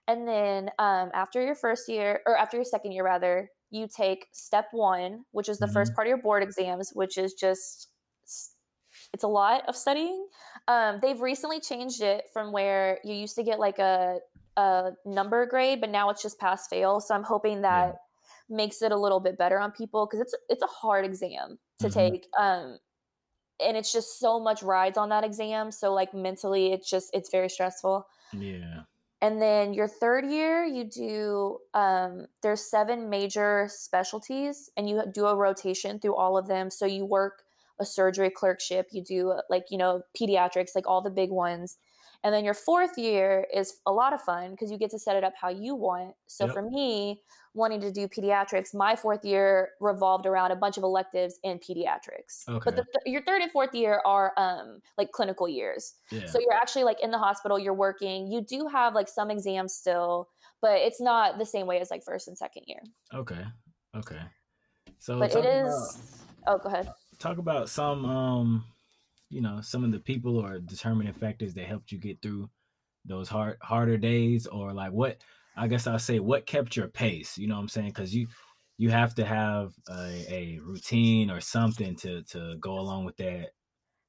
And 0.08 0.28
then 0.28 0.70
um, 0.80 1.12
after 1.14 1.42
your 1.42 1.56
first 1.56 1.88
year, 1.88 2.20
or 2.26 2.38
after 2.38 2.58
your 2.58 2.66
second 2.66 2.92
year 2.92 3.06
rather, 3.06 3.50
you 3.72 3.88
take 3.88 4.28
step 4.34 4.68
one, 4.72 5.24
which 5.32 5.48
is 5.48 5.60
the 5.60 5.66
mm-hmm. 5.66 5.74
first 5.74 5.96
part 5.96 6.08
of 6.08 6.10
your 6.10 6.22
board 6.22 6.44
exams, 6.44 6.92
which 6.94 7.18
is 7.18 7.34
just 7.34 7.88
it's 9.14 9.24
a 9.24 9.28
lot 9.28 9.68
of 9.68 9.76
studying. 9.76 10.28
Um, 10.68 11.00
they've 11.02 11.20
recently 11.20 11.60
changed 11.60 12.02
it 12.02 12.26
from 12.34 12.52
where 12.52 13.00
you 13.04 13.14
used 13.14 13.36
to 13.36 13.44
get 13.44 13.60
like 13.60 13.80
a 13.80 14.20
a 14.58 14.92
number 15.06 15.46
grade, 15.46 15.82
but 15.82 15.90
now 15.90 16.10
it's 16.10 16.22
just 16.22 16.40
pass 16.40 16.68
fail. 16.68 17.00
So 17.00 17.16
I'm 17.16 17.24
hoping 17.24 17.62
that 17.62 17.96
yeah. 18.50 18.56
makes 18.56 18.82
it 18.82 18.92
a 18.92 18.98
little 18.98 19.20
bit 19.20 19.38
better 19.38 19.60
on 19.60 19.72
people 19.72 20.06
because 20.06 20.22
it's 20.22 20.36
it's 20.50 20.64
a 20.64 20.68
hard 20.68 21.06
exam 21.06 21.58
to 21.80 21.88
mm-hmm. 21.88 22.00
take. 22.00 22.28
Um, 22.38 22.78
and 23.60 23.78
it's 23.78 23.94
just 23.94 24.20
so 24.20 24.40
much 24.40 24.64
rides 24.64 24.98
on 24.98 25.10
that 25.10 25.24
exam. 25.24 25.72
So 25.72 25.94
like 25.94 26.14
mentally, 26.14 26.74
it's 26.74 26.90
just 26.90 27.10
it's 27.14 27.30
very 27.30 27.50
stressful. 27.50 28.08
Yeah. 28.34 28.82
And 29.22 29.42
then 29.42 29.74
your 29.74 29.88
third 29.88 30.26
year, 30.26 30.66
you 30.66 30.84
do 30.84 31.60
um, 31.74 32.26
there's 32.42 32.62
seven 32.62 33.10
major 33.10 33.68
specialties, 33.70 34.70
and 34.76 34.90
you 34.90 35.02
do 35.14 35.28
a 35.28 35.36
rotation 35.36 36.00
through 36.00 36.16
all 36.16 36.38
of 36.38 36.48
them. 36.48 36.70
So 36.70 36.86
you 36.86 37.06
work 37.06 37.44
a 37.80 37.86
surgery 37.86 38.30
clerkship, 38.30 38.90
you 38.92 39.04
do 39.04 39.40
like 39.50 39.66
you 39.72 39.78
know 39.78 40.02
pediatrics, 40.20 40.76
like 40.76 40.88
all 40.88 41.02
the 41.02 41.10
big 41.10 41.32
ones 41.32 41.78
and 42.24 42.34
then 42.34 42.46
your 42.46 42.54
fourth 42.54 42.98
year 42.98 43.46
is 43.54 43.76
a 43.86 43.92
lot 43.92 44.14
of 44.14 44.22
fun 44.22 44.52
because 44.52 44.72
you 44.72 44.78
get 44.78 44.90
to 44.92 45.00
set 45.00 45.16
it 45.16 45.24
up 45.24 45.34
how 45.40 45.50
you 45.50 45.76
want. 45.76 46.14
So 46.28 46.46
yep. 46.46 46.54
for 46.54 46.62
me, 46.62 47.22
wanting 47.54 47.82
to 47.82 47.92
do 47.92 48.08
pediatrics, 48.08 48.74
my 48.74 48.96
fourth 48.96 49.26
year 49.26 49.72
revolved 49.80 50.26
around 50.26 50.52
a 50.52 50.56
bunch 50.56 50.78
of 50.78 50.84
electives 50.84 51.40
in 51.44 51.60
pediatrics. 51.60 52.48
Okay. 52.48 52.64
But 52.64 52.76
the, 52.78 52.86
your 53.06 53.22
third 53.24 53.42
and 53.42 53.52
fourth 53.52 53.76
year 53.76 54.02
are 54.06 54.32
um, 54.38 54.82
like 54.98 55.12
clinical 55.12 55.48
years. 55.48 55.96
Yeah. 56.12 56.26
So 56.26 56.40
you're 56.40 56.54
actually 56.54 56.86
like 56.86 57.04
in 57.04 57.12
the 57.12 57.18
hospital, 57.18 57.60
you're 57.60 57.74
working. 57.74 58.32
You 58.32 58.42
do 58.42 58.68
have 58.72 58.96
like 58.96 59.10
some 59.10 59.30
exams 59.30 59.74
still, 59.74 60.30
but 60.62 60.80
it's 60.80 61.02
not 61.02 61.38
the 61.38 61.46
same 61.46 61.68
way 61.68 61.80
as 61.80 61.92
like 61.92 62.04
first 62.04 62.28
and 62.28 62.38
second 62.38 62.64
year. 62.68 62.80
Okay. 63.14 63.44
Okay. 63.96 64.22
So, 65.00 65.20
but 65.20 65.36
it 65.36 65.46
is. 65.46 66.00
About, 66.44 66.56
oh, 66.56 66.58
go 66.64 66.70
ahead. 66.70 66.90
Talk 67.20 67.38
about 67.38 67.70
some 67.70 68.06
um 68.06 68.66
you 69.34 69.42
know 69.42 69.60
some 69.62 69.84
of 69.84 69.92
the 69.92 70.00
people 70.00 70.38
or 70.38 70.60
determining 70.60 71.14
factors 71.14 71.54
that 71.54 71.66
helped 71.66 71.92
you 71.92 71.98
get 71.98 72.22
through 72.22 72.50
those 73.06 73.28
hard 73.28 73.58
harder 73.62 73.98
days 73.98 74.48
or 74.48 74.74
like 74.74 74.92
what 74.92 75.18
i 75.58 75.68
guess 75.68 75.88
i'll 75.88 76.00
say 76.00 76.20
what 76.20 76.46
kept 76.46 76.76
your 76.76 76.88
pace 76.88 77.38
you 77.38 77.48
know 77.48 77.56
what 77.56 77.62
i'm 77.62 77.68
saying 77.68 77.88
because 77.88 78.16
you 78.16 78.28
you 78.78 78.90
have 78.90 79.14
to 79.16 79.26
have 79.26 79.74
a, 79.90 80.26
a 80.30 80.60
routine 80.64 81.30
or 81.30 81.42
something 81.42 81.96
to 81.96 82.24
to 82.24 82.56
go 82.60 82.80
along 82.80 83.06
with 83.06 83.18
that 83.18 83.50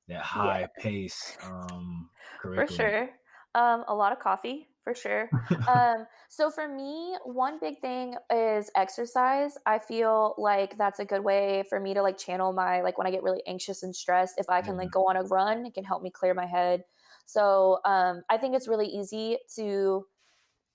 that 0.08 0.22
high 0.22 0.60
yeah. 0.60 0.66
pace 0.82 1.36
um 1.42 2.10
curriculum. 2.40 2.68
For 2.68 2.74
sure. 2.74 3.08
Um, 3.54 3.84
a 3.88 3.94
lot 3.94 4.12
of 4.12 4.18
coffee 4.18 4.68
for 4.82 4.94
sure. 4.94 5.30
um, 5.68 6.06
so 6.28 6.50
for 6.50 6.68
me, 6.68 7.16
one 7.24 7.58
big 7.58 7.80
thing 7.80 8.14
is 8.30 8.70
exercise. 8.76 9.56
I 9.66 9.78
feel 9.78 10.34
like 10.38 10.76
that's 10.76 10.98
a 10.98 11.04
good 11.04 11.24
way 11.24 11.64
for 11.68 11.80
me 11.80 11.94
to 11.94 12.02
like 12.02 12.18
channel 12.18 12.52
my 12.52 12.82
like 12.82 12.98
when 12.98 13.06
I 13.06 13.10
get 13.10 13.22
really 13.22 13.42
anxious 13.46 13.82
and 13.82 13.94
stressed. 13.96 14.34
If 14.38 14.48
I 14.48 14.60
can 14.60 14.76
like 14.76 14.90
go 14.90 15.08
on 15.08 15.16
a 15.16 15.22
run, 15.22 15.66
it 15.66 15.74
can 15.74 15.84
help 15.84 16.02
me 16.02 16.10
clear 16.10 16.34
my 16.34 16.46
head. 16.46 16.84
So 17.24 17.78
um, 17.84 18.22
I 18.28 18.36
think 18.36 18.54
it's 18.54 18.68
really 18.68 18.86
easy 18.86 19.38
to 19.56 20.06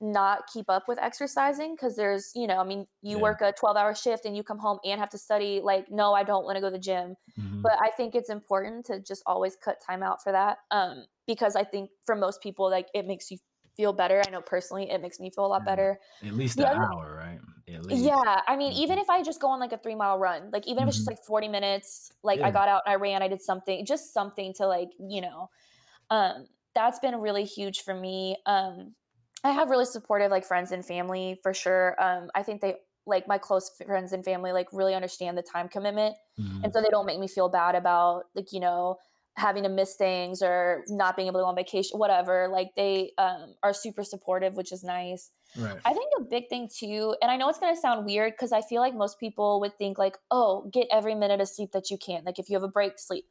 not 0.01 0.48
keep 0.51 0.70
up 0.70 0.84
with 0.88 0.98
exercising 1.00 1.75
because 1.75 1.96
there's 1.96 2.32
you 2.34 2.48
know 2.48 2.58
i 2.58 2.63
mean 2.63 2.88
you 3.01 3.18
yeah. 3.18 3.22
work 3.22 3.41
a 3.41 3.51
12 3.51 3.75
hour 3.75 3.94
shift 3.94 4.25
and 4.25 4.36
you 4.36 4.44
come 4.44 4.58
home 4.58 4.79
and 4.86 5.00
have 5.00 5.10
to 5.10 5.18
study 5.18 5.60
like 5.62 5.86
no 5.91 6.13
i 6.13 6.24
don't 6.24 6.46
want 6.46 6.56
to 6.56 6.62
go 6.62 6.68
to 6.68 6.72
the 6.72 6.79
gym 6.79 7.15
mm-hmm. 7.38 7.62
but 7.62 7.74
i 7.82 7.89
think 7.98 8.15
it's 8.15 8.29
important 8.29 8.86
to 8.86 9.00
just 9.01 9.22
always 9.25 9.58
cut 9.63 9.77
time 9.86 10.01
out 10.01 10.24
for 10.24 10.32
that 10.32 10.58
um, 10.72 11.03
because 11.27 11.56
i 11.56 11.63
think 11.63 11.89
for 12.06 12.15
most 12.15 12.41
people 12.41 12.70
like 12.70 12.88
it 12.94 13.06
makes 13.06 13.29
you 13.29 13.38
feel 13.79 13.94
better. 13.94 14.22
I 14.27 14.29
know 14.29 14.41
personally 14.41 14.91
it 14.91 15.01
makes 15.01 15.22
me 15.22 15.32
feel 15.34 15.46
a 15.46 15.48
lot 15.48 15.63
better. 15.63 16.01
At 16.25 16.34
least 16.34 16.60
an 16.60 16.65
hour, 16.65 17.15
right? 17.15 17.39
Yeah. 17.65 18.41
I 18.46 18.58
mean, 18.58 18.74
mm-hmm. 18.74 18.82
even 18.82 19.00
if 19.00 19.10
I 19.10 19.24
just 19.24 19.39
go 19.39 19.48
on 19.48 19.62
like 19.62 19.72
a 19.72 19.77
three 19.77 19.96
mile 19.96 20.20
run, 20.20 20.50
like 20.51 20.68
even 20.68 20.82
mm-hmm. 20.82 20.84
if 20.84 20.88
it's 20.89 20.98
just 20.98 21.10
mm-hmm. 21.10 21.15
like 21.15 21.25
40 21.25 21.48
minutes, 21.48 22.12
like 22.22 22.39
yeah. 22.39 22.48
I 22.48 22.51
got 22.51 22.68
out 22.68 22.82
and 22.86 22.91
I 22.91 22.96
ran, 22.98 23.24
I 23.24 23.29
did 23.29 23.41
something, 23.41 23.86
just 23.86 24.13
something 24.13 24.53
to 24.56 24.68
like, 24.68 24.89
you 25.00 25.22
know, 25.22 25.50
um, 26.10 26.48
that's 26.75 27.00
been 27.00 27.15
really 27.22 27.46
huge 27.46 27.84
for 27.84 27.94
me. 27.94 28.36
Um, 28.46 28.96
I 29.43 29.51
have 29.51 29.69
really 29.69 29.86
supportive 29.86 30.31
like 30.31 30.46
friends 30.46 30.72
and 30.72 30.86
family 30.86 31.39
for 31.41 31.53
sure. 31.53 31.96
Um, 32.01 32.29
I 32.36 32.43
think 32.43 32.62
they 32.62 32.75
like 33.05 33.27
my 33.27 33.38
close 33.38 33.72
friends 33.86 34.13
and 34.13 34.24
family 34.24 34.51
like 34.51 34.67
really 34.72 34.93
understand 34.93 35.38
the 35.38 35.41
time 35.41 35.67
commitment 35.67 36.15
mm-hmm. 36.39 36.63
and 36.63 36.72
so 36.72 36.79
they 36.79 36.89
don't 36.89 37.08
make 37.08 37.17
me 37.17 37.27
feel 37.27 37.50
bad 37.50 37.74
about 37.74 38.25
like 38.36 38.51
you 38.51 38.60
know 38.60 38.98
having 39.39 39.63
to 39.63 39.69
miss 39.69 39.96
things 39.96 40.41
or 40.41 40.84
not 40.89 41.15
being 41.15 41.27
able 41.27 41.39
to 41.39 41.43
go 41.43 41.48
on 41.48 41.55
vacation, 41.55 41.98
whatever. 41.98 42.48
Like 42.51 42.72
they 42.75 43.12
um, 43.17 43.55
are 43.63 43.74
super 43.74 44.03
supportive, 44.03 44.55
which 44.55 44.72
is 44.72 44.84
nice. 44.84 45.31
Right. 45.58 45.77
I 45.84 45.93
think 45.93 46.12
a 46.19 46.22
big 46.22 46.48
thing 46.50 46.69
too, 46.72 47.15
and 47.22 47.31
I 47.31 47.38
know 47.38 47.50
it's 47.50 47.58
going 47.58 47.74
to 47.74 47.79
sound 47.79 48.05
weird 48.05 48.34
because 48.34 48.51
I 48.51 48.62
feel 48.62 48.81
like 48.81 48.93
most 48.93 49.19
people 49.19 49.60
would 49.62 49.75
think 49.77 49.98
like, 49.98 50.17
oh, 50.29 50.69
get 50.72 50.88
every 50.91 51.15
minute 51.15 51.41
of 51.41 51.48
sleep 51.48 51.72
that 51.72 51.89
you 51.89 51.98
can. 51.98 52.24
Like 52.24 52.38
if 52.38 52.50
you 52.50 52.55
have 52.55 52.63
a 52.63 52.67
break, 52.67 53.00
sleep. 53.00 53.25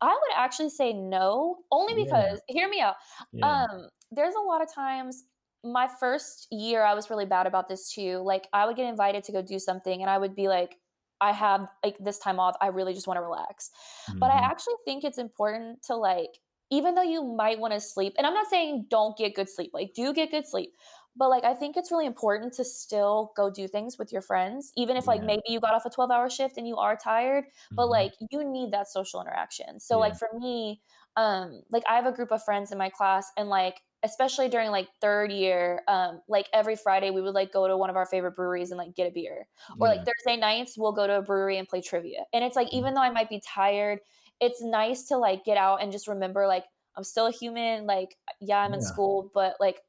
I 0.00 0.08
would 0.08 0.36
actually 0.36 0.70
say 0.70 0.92
no, 0.92 1.58
only 1.70 1.94
because 1.94 2.40
yeah. 2.48 2.54
hear 2.54 2.68
me 2.68 2.80
out. 2.80 2.96
Yeah. 3.32 3.64
Um, 3.64 3.88
there's 4.10 4.34
a 4.34 4.40
lot 4.40 4.62
of 4.62 4.74
times 4.74 5.24
my 5.64 5.88
first 5.98 6.46
year 6.50 6.82
I 6.82 6.94
was 6.94 7.10
really 7.10 7.26
bad 7.26 7.46
about 7.46 7.68
this 7.68 7.92
too. 7.92 8.18
Like 8.18 8.48
I 8.52 8.66
would 8.66 8.76
get 8.76 8.86
invited 8.86 9.24
to 9.24 9.32
go 9.32 9.42
do 9.42 9.58
something 9.58 10.00
and 10.00 10.10
I 10.10 10.18
would 10.18 10.34
be 10.34 10.48
like, 10.48 10.76
I 11.20 11.32
have 11.32 11.68
like 11.84 11.96
this 12.00 12.18
time 12.18 12.40
off. 12.40 12.56
I 12.60 12.68
really 12.68 12.94
just 12.94 13.06
want 13.06 13.18
to 13.18 13.22
relax. 13.22 13.70
Mm-hmm. 14.08 14.18
But 14.18 14.30
I 14.30 14.36
mm-hmm. 14.36 14.50
actually 14.50 14.74
think 14.84 15.04
it's 15.04 15.18
important 15.18 15.82
to 15.84 15.96
like, 15.96 16.38
even 16.70 16.94
though 16.94 17.02
you 17.02 17.24
might 17.24 17.58
want 17.58 17.74
to 17.74 17.80
sleep, 17.80 18.14
and 18.16 18.26
I'm 18.26 18.34
not 18.34 18.46
saying 18.48 18.86
don't 18.88 19.16
get 19.18 19.34
good 19.34 19.48
sleep, 19.48 19.72
like, 19.74 19.92
do 19.92 20.14
get 20.14 20.30
good 20.30 20.46
sleep. 20.46 20.70
But 21.16 21.28
like, 21.28 21.44
I 21.44 21.54
think 21.54 21.76
it's 21.76 21.90
really 21.90 22.06
important 22.06 22.54
to 22.54 22.64
still 22.64 23.32
go 23.36 23.50
do 23.50 23.66
things 23.66 23.98
with 23.98 24.12
your 24.12 24.22
friends, 24.22 24.72
even 24.76 24.96
if 24.96 25.08
like 25.08 25.22
maybe 25.22 25.42
you 25.48 25.58
got 25.58 25.74
off 25.74 25.84
a 25.84 25.90
12 25.90 26.10
hour 26.10 26.30
shift 26.30 26.56
and 26.56 26.66
you 26.66 26.76
are 26.76 26.96
tired, 26.96 27.44
mm-hmm. 27.44 27.74
but 27.74 27.88
like, 27.88 28.12
you 28.30 28.44
need 28.44 28.72
that 28.72 28.88
social 28.88 29.20
interaction. 29.20 29.80
So, 29.80 29.96
yeah. 29.96 30.00
like, 30.00 30.16
for 30.16 30.28
me, 30.38 30.80
um, 31.16 31.62
like, 31.70 31.82
I 31.88 31.96
have 31.96 32.06
a 32.06 32.12
group 32.12 32.32
of 32.32 32.42
friends 32.44 32.72
in 32.72 32.78
my 32.78 32.88
class, 32.88 33.30
and 33.36 33.48
like, 33.48 33.80
especially 34.02 34.48
during 34.48 34.70
like 34.70 34.88
third 35.02 35.30
year 35.30 35.82
um 35.86 36.22
like 36.26 36.48
every 36.54 36.74
friday 36.74 37.10
we 37.10 37.20
would 37.20 37.34
like 37.34 37.52
go 37.52 37.68
to 37.68 37.76
one 37.76 37.90
of 37.90 37.96
our 37.96 38.06
favorite 38.06 38.34
breweries 38.34 38.70
and 38.70 38.78
like 38.78 38.94
get 38.94 39.06
a 39.06 39.10
beer. 39.10 39.46
Or 39.78 39.88
like 39.88 40.06
thursday 40.06 40.40
nights 40.40 40.78
we'll 40.78 40.92
go 40.92 41.06
to 41.06 41.18
a 41.18 41.22
brewery 41.22 41.58
and 41.58 41.68
play 41.68 41.82
trivia. 41.82 42.24
And 42.32 42.42
it's 42.42 42.56
like 42.56 42.68
mm-hmm. 42.68 42.78
even 42.78 42.94
though 42.94 43.02
i 43.02 43.10
might 43.10 43.28
be 43.28 43.42
tired 43.46 43.98
it's 44.40 44.62
nice 44.62 45.04
to 45.04 45.18
like 45.18 45.44
get 45.44 45.58
out 45.58 45.82
and 45.82 45.92
just 45.92 46.08
remember 46.08 46.46
like 46.46 46.64
i'm 46.96 47.04
still 47.04 47.26
a 47.26 47.32
human 47.32 47.86
like 47.86 48.16
yeah 48.40 48.58
i'm 48.58 48.72
in 48.72 48.80
school 48.80 49.30
but 49.34 49.54
like 49.60 49.80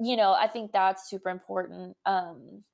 you 0.00 0.16
know 0.16 0.32
i 0.32 0.46
think 0.46 0.72
that's 0.72 1.08
super 1.08 1.28
important 1.28 1.96
um 2.06 2.64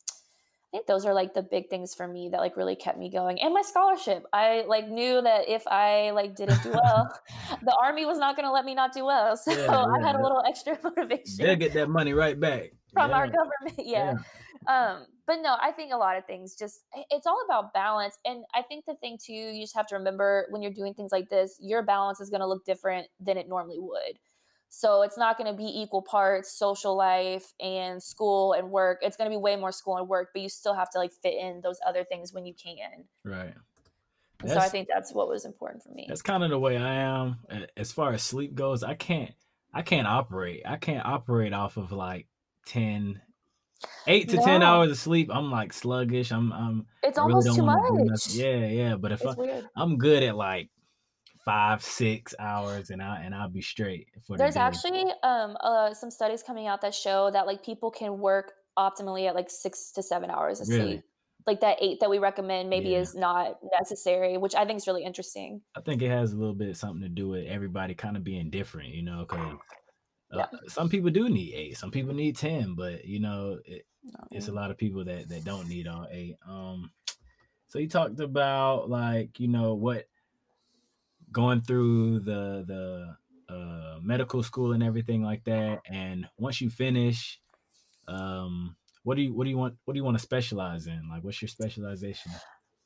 think 0.74 0.86
those 0.86 1.06
are 1.06 1.14
like 1.14 1.34
the 1.34 1.42
big 1.42 1.70
things 1.70 1.94
for 1.94 2.08
me 2.08 2.28
that 2.30 2.40
like 2.40 2.56
really 2.56 2.74
kept 2.74 2.98
me 2.98 3.08
going 3.08 3.40
and 3.40 3.54
my 3.54 3.62
scholarship. 3.62 4.26
I 4.32 4.64
like 4.66 4.88
knew 4.88 5.22
that 5.22 5.48
if 5.48 5.66
i 5.68 6.10
like 6.10 6.34
didn't 6.34 6.62
do 6.62 6.72
well 6.72 7.12
the 7.62 7.76
army 7.80 8.04
was 8.06 8.18
not 8.18 8.36
going 8.36 8.46
to 8.46 8.52
let 8.52 8.64
me 8.64 8.74
not 8.74 8.92
do 8.92 9.04
well. 9.04 9.36
So 9.44 9.50
yeah, 9.52 9.66
yeah, 9.66 9.84
i 9.84 10.00
had 10.00 10.16
a 10.16 10.22
little 10.22 10.42
extra 10.46 10.78
motivation 10.82 11.36
they'll 11.38 11.56
get 11.56 11.74
that 11.74 11.88
money 11.88 12.12
right 12.12 12.38
back. 12.38 12.72
from 12.92 13.10
our 13.10 13.26
government 13.26 13.78
yeah. 13.78 14.14
um 14.66 15.06
but 15.26 15.36
no 15.42 15.56
i 15.60 15.70
think 15.70 15.92
a 15.92 15.96
lot 15.96 16.16
of 16.16 16.24
things 16.24 16.54
just 16.54 16.82
it's 17.10 17.26
all 17.26 17.44
about 17.44 17.74
balance 17.74 18.18
and 18.24 18.44
i 18.54 18.62
think 18.62 18.84
the 18.86 18.94
thing 18.96 19.18
too 19.22 19.32
you 19.32 19.60
just 19.60 19.76
have 19.76 19.86
to 19.86 19.96
remember 19.96 20.46
when 20.50 20.62
you're 20.62 20.72
doing 20.72 20.94
things 20.94 21.12
like 21.12 21.28
this 21.28 21.56
your 21.60 21.82
balance 21.82 22.20
is 22.20 22.30
going 22.30 22.40
to 22.40 22.46
look 22.46 22.64
different 22.64 23.06
than 23.20 23.36
it 23.36 23.48
normally 23.48 23.78
would 23.78 24.18
so 24.76 25.02
it's 25.02 25.16
not 25.16 25.38
going 25.38 25.48
to 25.48 25.56
be 25.56 25.70
equal 25.72 26.02
parts 26.02 26.50
social 26.50 26.96
life 26.96 27.52
and 27.60 28.02
school 28.02 28.54
and 28.54 28.72
work. 28.72 28.98
It's 29.02 29.16
going 29.16 29.30
to 29.30 29.32
be 29.32 29.40
way 29.40 29.54
more 29.54 29.70
school 29.70 29.98
and 29.98 30.08
work, 30.08 30.30
but 30.34 30.42
you 30.42 30.48
still 30.48 30.74
have 30.74 30.90
to 30.90 30.98
like 30.98 31.12
fit 31.12 31.34
in 31.40 31.60
those 31.62 31.78
other 31.86 32.02
things 32.02 32.32
when 32.32 32.44
you 32.44 32.54
can. 32.54 33.04
Right. 33.24 33.54
so 34.44 34.56
I 34.56 34.68
think 34.68 34.88
that's 34.92 35.14
what 35.14 35.28
was 35.28 35.44
important 35.44 35.84
for 35.84 35.90
me. 35.90 36.06
That's 36.08 36.22
kind 36.22 36.42
of 36.42 36.50
the 36.50 36.58
way 36.58 36.76
I 36.76 36.94
am 36.94 37.36
as 37.76 37.92
far 37.92 38.14
as 38.14 38.24
sleep 38.24 38.56
goes. 38.56 38.82
I 38.82 38.94
can't 38.94 39.30
I 39.72 39.82
can't 39.82 40.08
operate. 40.08 40.62
I 40.66 40.76
can't 40.76 41.06
operate 41.06 41.52
off 41.52 41.76
of 41.76 41.92
like 41.92 42.26
10 42.66 43.20
8 44.08 44.28
to 44.30 44.36
10 44.38 44.62
hours 44.64 44.90
of 44.90 44.98
sleep. 44.98 45.30
I'm 45.32 45.52
like 45.52 45.72
sluggish. 45.72 46.32
I'm 46.32 46.52
I'm 46.52 46.86
It's 47.04 47.16
almost 47.16 47.46
really 47.46 47.58
too 47.58 47.64
much. 47.64 48.34
Yeah, 48.34 48.66
yeah, 48.66 48.96
but 48.96 49.12
if 49.12 49.22
it's 49.22 49.38
I, 49.38 49.40
weird. 49.40 49.68
I'm 49.76 49.98
good 49.98 50.24
at 50.24 50.34
like 50.34 50.68
five 51.44 51.82
six 51.82 52.34
hours 52.38 52.90
and 52.90 53.02
i 53.02 53.20
and 53.22 53.34
i'll 53.34 53.48
be 53.48 53.60
straight 53.60 54.08
for 54.26 54.36
there's 54.36 54.54
the 54.54 54.60
actually 54.60 55.04
um 55.22 55.56
uh 55.60 55.92
some 55.92 56.10
studies 56.10 56.42
coming 56.42 56.66
out 56.66 56.80
that 56.80 56.94
show 56.94 57.30
that 57.30 57.46
like 57.46 57.64
people 57.64 57.90
can 57.90 58.18
work 58.18 58.52
optimally 58.78 59.28
at 59.28 59.34
like 59.34 59.50
six 59.50 59.92
to 59.92 60.02
seven 60.02 60.30
hours 60.30 60.60
of 60.60 60.68
really? 60.68 60.80
sleep 60.80 61.02
like 61.46 61.60
that 61.60 61.76
eight 61.80 62.00
that 62.00 62.08
we 62.08 62.18
recommend 62.18 62.70
maybe 62.70 62.90
yeah. 62.90 62.98
is 62.98 63.14
not 63.14 63.58
necessary 63.78 64.38
which 64.38 64.54
i 64.54 64.64
think 64.64 64.78
is 64.78 64.86
really 64.86 65.04
interesting 65.04 65.60
i 65.76 65.80
think 65.80 66.00
it 66.00 66.08
has 66.08 66.32
a 66.32 66.36
little 66.36 66.54
bit 66.54 66.76
something 66.76 67.02
to 67.02 67.08
do 67.08 67.28
with 67.28 67.46
everybody 67.46 67.94
kind 67.94 68.16
of 68.16 68.24
being 68.24 68.50
different 68.50 68.94
you 68.94 69.02
know 69.02 69.26
because 69.28 69.52
uh, 70.32 70.38
yeah. 70.38 70.46
some 70.68 70.88
people 70.88 71.10
do 71.10 71.28
need 71.28 71.52
eight 71.54 71.76
some 71.76 71.90
people 71.90 72.14
need 72.14 72.36
10 72.36 72.74
but 72.74 73.04
you 73.04 73.20
know 73.20 73.58
it, 73.66 73.86
it's 74.30 74.48
a 74.48 74.52
lot 74.52 74.70
of 74.70 74.78
people 74.78 75.04
that 75.04 75.28
that 75.28 75.44
don't 75.44 75.68
need 75.68 75.86
all 75.86 76.06
eight 76.10 76.36
um 76.48 76.90
so 77.68 77.78
you 77.78 77.88
talked 77.88 78.20
about 78.20 78.88
like 78.88 79.38
you 79.38 79.48
know 79.48 79.74
what 79.74 80.06
going 81.34 81.60
through 81.60 82.20
the 82.20 82.64
the 82.66 83.16
uh, 83.52 83.98
medical 84.02 84.42
school 84.42 84.72
and 84.72 84.82
everything 84.82 85.22
like 85.22 85.44
that. 85.44 85.80
And 85.90 86.26
once 86.38 86.62
you 86.62 86.70
finish, 86.70 87.38
um, 88.08 88.76
what 89.02 89.16
do 89.16 89.22
you 89.22 89.34
what 89.34 89.44
do 89.44 89.50
you 89.50 89.58
want 89.58 89.74
what 89.84 89.92
do 89.92 89.98
you 89.98 90.04
want 90.04 90.16
to 90.16 90.22
specialize 90.22 90.86
in? 90.86 91.08
Like, 91.10 91.22
what's 91.22 91.42
your 91.42 91.50
specialization? 91.50 92.32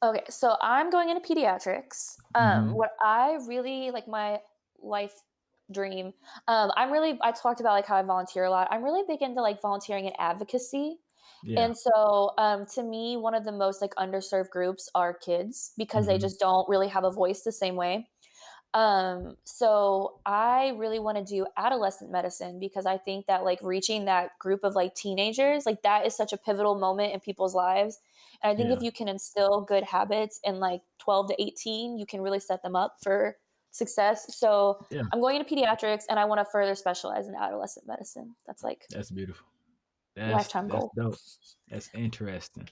Okay, 0.02 0.24
so 0.28 0.56
I'm 0.60 0.90
going 0.90 1.10
into 1.10 1.22
pediatrics. 1.22 2.16
Um, 2.34 2.66
mm-hmm. 2.66 2.72
What 2.72 2.90
I 3.00 3.38
really 3.46 3.90
like 3.90 4.08
my 4.08 4.40
life 4.82 5.12
dream. 5.70 6.12
Um, 6.46 6.70
I'm 6.76 6.90
really 6.90 7.18
I 7.22 7.32
talked 7.32 7.60
about 7.60 7.72
like 7.72 7.86
how 7.86 7.96
I 7.96 8.02
volunteer 8.02 8.44
a 8.44 8.50
lot. 8.50 8.68
I'm 8.70 8.82
really 8.82 9.02
big 9.06 9.22
into 9.22 9.42
like 9.42 9.60
volunteering 9.60 10.06
and 10.06 10.16
advocacy. 10.18 10.98
Yeah. 11.44 11.60
And 11.60 11.78
so, 11.78 12.32
um, 12.36 12.66
to 12.74 12.82
me, 12.82 13.16
one 13.16 13.34
of 13.34 13.44
the 13.44 13.52
most 13.52 13.80
like 13.80 13.94
underserved 13.94 14.50
groups 14.50 14.90
are 14.94 15.14
kids 15.14 15.72
because 15.78 16.06
mm-hmm. 16.06 16.14
they 16.14 16.18
just 16.18 16.40
don't 16.40 16.68
really 16.68 16.88
have 16.88 17.04
a 17.04 17.10
voice 17.10 17.42
the 17.42 17.52
same 17.52 17.76
way. 17.76 18.08
Um, 18.74 19.36
so 19.44 20.20
I 20.26 20.74
really 20.76 20.98
want 20.98 21.16
to 21.18 21.24
do 21.24 21.46
adolescent 21.56 22.10
medicine 22.10 22.60
because 22.60 22.86
I 22.86 22.98
think 22.98 23.26
that 23.26 23.44
like 23.44 23.60
reaching 23.62 24.04
that 24.04 24.38
group 24.38 24.62
of 24.62 24.74
like 24.74 24.94
teenagers, 24.94 25.64
like 25.64 25.82
that 25.82 26.06
is 26.06 26.14
such 26.14 26.32
a 26.32 26.36
pivotal 26.36 26.74
moment 26.78 27.14
in 27.14 27.20
people's 27.20 27.54
lives. 27.54 27.98
And 28.42 28.52
I 28.52 28.56
think 28.56 28.68
yeah. 28.68 28.76
if 28.76 28.82
you 28.82 28.92
can 28.92 29.08
instill 29.08 29.62
good 29.62 29.84
habits 29.84 30.38
in 30.44 30.60
like 30.60 30.82
12 30.98 31.28
to 31.28 31.42
18, 31.42 31.98
you 31.98 32.06
can 32.06 32.20
really 32.20 32.40
set 32.40 32.62
them 32.62 32.76
up 32.76 32.96
for 33.02 33.36
success. 33.70 34.36
So 34.36 34.84
yeah. 34.90 35.02
I'm 35.12 35.20
going 35.20 35.40
into 35.40 35.54
pediatrics 35.54 36.04
and 36.08 36.18
I 36.18 36.26
want 36.26 36.40
to 36.40 36.44
further 36.44 36.74
specialize 36.74 37.26
in 37.26 37.34
adolescent 37.34 37.86
medicine. 37.86 38.34
That's 38.46 38.62
like 38.62 38.84
that's 38.90 39.10
beautiful. 39.10 39.46
That's, 40.14 40.32
lifetime 40.32 40.68
that's 40.68 40.80
goal. 40.80 40.92
Dope. 40.96 41.16
That's 41.68 41.90
interesting. 41.94 42.68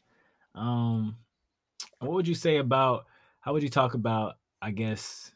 Um, 0.55 1.17
what 2.01 2.13
would 2.13 2.29
you 2.29 2.35
say 2.35 2.59
about 2.59 3.07
how 3.41 3.53
would 3.53 3.63
you 3.63 3.71
talk 3.71 3.95
about 3.95 4.35
I 4.61 4.71
guess 4.71 5.33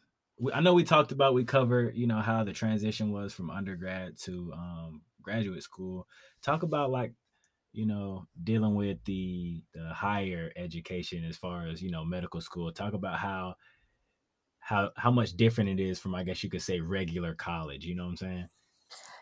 I 0.52 0.60
know 0.60 0.74
we 0.74 0.84
talked 0.84 1.12
about 1.12 1.34
we 1.34 1.44
covered 1.44 1.96
you 1.96 2.06
know 2.06 2.20
how 2.20 2.44
the 2.44 2.52
transition 2.52 3.12
was 3.12 3.32
from 3.32 3.50
undergrad 3.50 4.18
to 4.20 4.52
um, 4.54 5.02
graduate 5.22 5.62
school. 5.62 6.06
Talk 6.42 6.62
about 6.62 6.90
like 6.90 7.12
you 7.72 7.86
know 7.86 8.26
dealing 8.42 8.74
with 8.74 8.98
the 9.04 9.62
the 9.74 9.92
higher 9.92 10.52
education 10.56 11.24
as 11.24 11.36
far 11.36 11.66
as 11.66 11.82
you 11.82 11.90
know 11.90 12.04
medical 12.04 12.40
school. 12.40 12.72
Talk 12.72 12.94
about 12.94 13.18
how 13.18 13.54
how 14.58 14.90
how 14.96 15.10
much 15.10 15.32
different 15.36 15.70
it 15.70 15.80
is 15.80 15.98
from 15.98 16.14
I 16.14 16.24
guess 16.24 16.42
you 16.42 16.50
could 16.50 16.62
say 16.62 16.80
regular 16.80 17.34
college. 17.34 17.84
You 17.84 17.94
know 17.94 18.04
what 18.04 18.10
I'm 18.10 18.16
saying? 18.16 18.48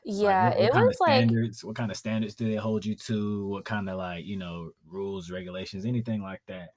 Yeah, 0.05 0.51
like, 0.51 0.59
what, 0.59 0.75
what 0.75 0.83
it 0.83 0.87
was 0.87 0.97
standards, 0.97 1.65
what 1.65 1.77
kind 1.77 1.91
of 1.91 1.97
standards 1.97 2.35
do 2.35 2.49
they 2.49 2.57
hold 2.57 2.85
you 2.85 2.95
to? 2.95 3.47
What 3.49 3.65
kind 3.65 3.89
of 3.89 3.97
like 3.97 4.25
you 4.25 4.37
know 4.37 4.71
rules, 4.87 5.31
regulations, 5.31 5.85
anything 5.85 6.23
like 6.23 6.43
that? 6.47 6.71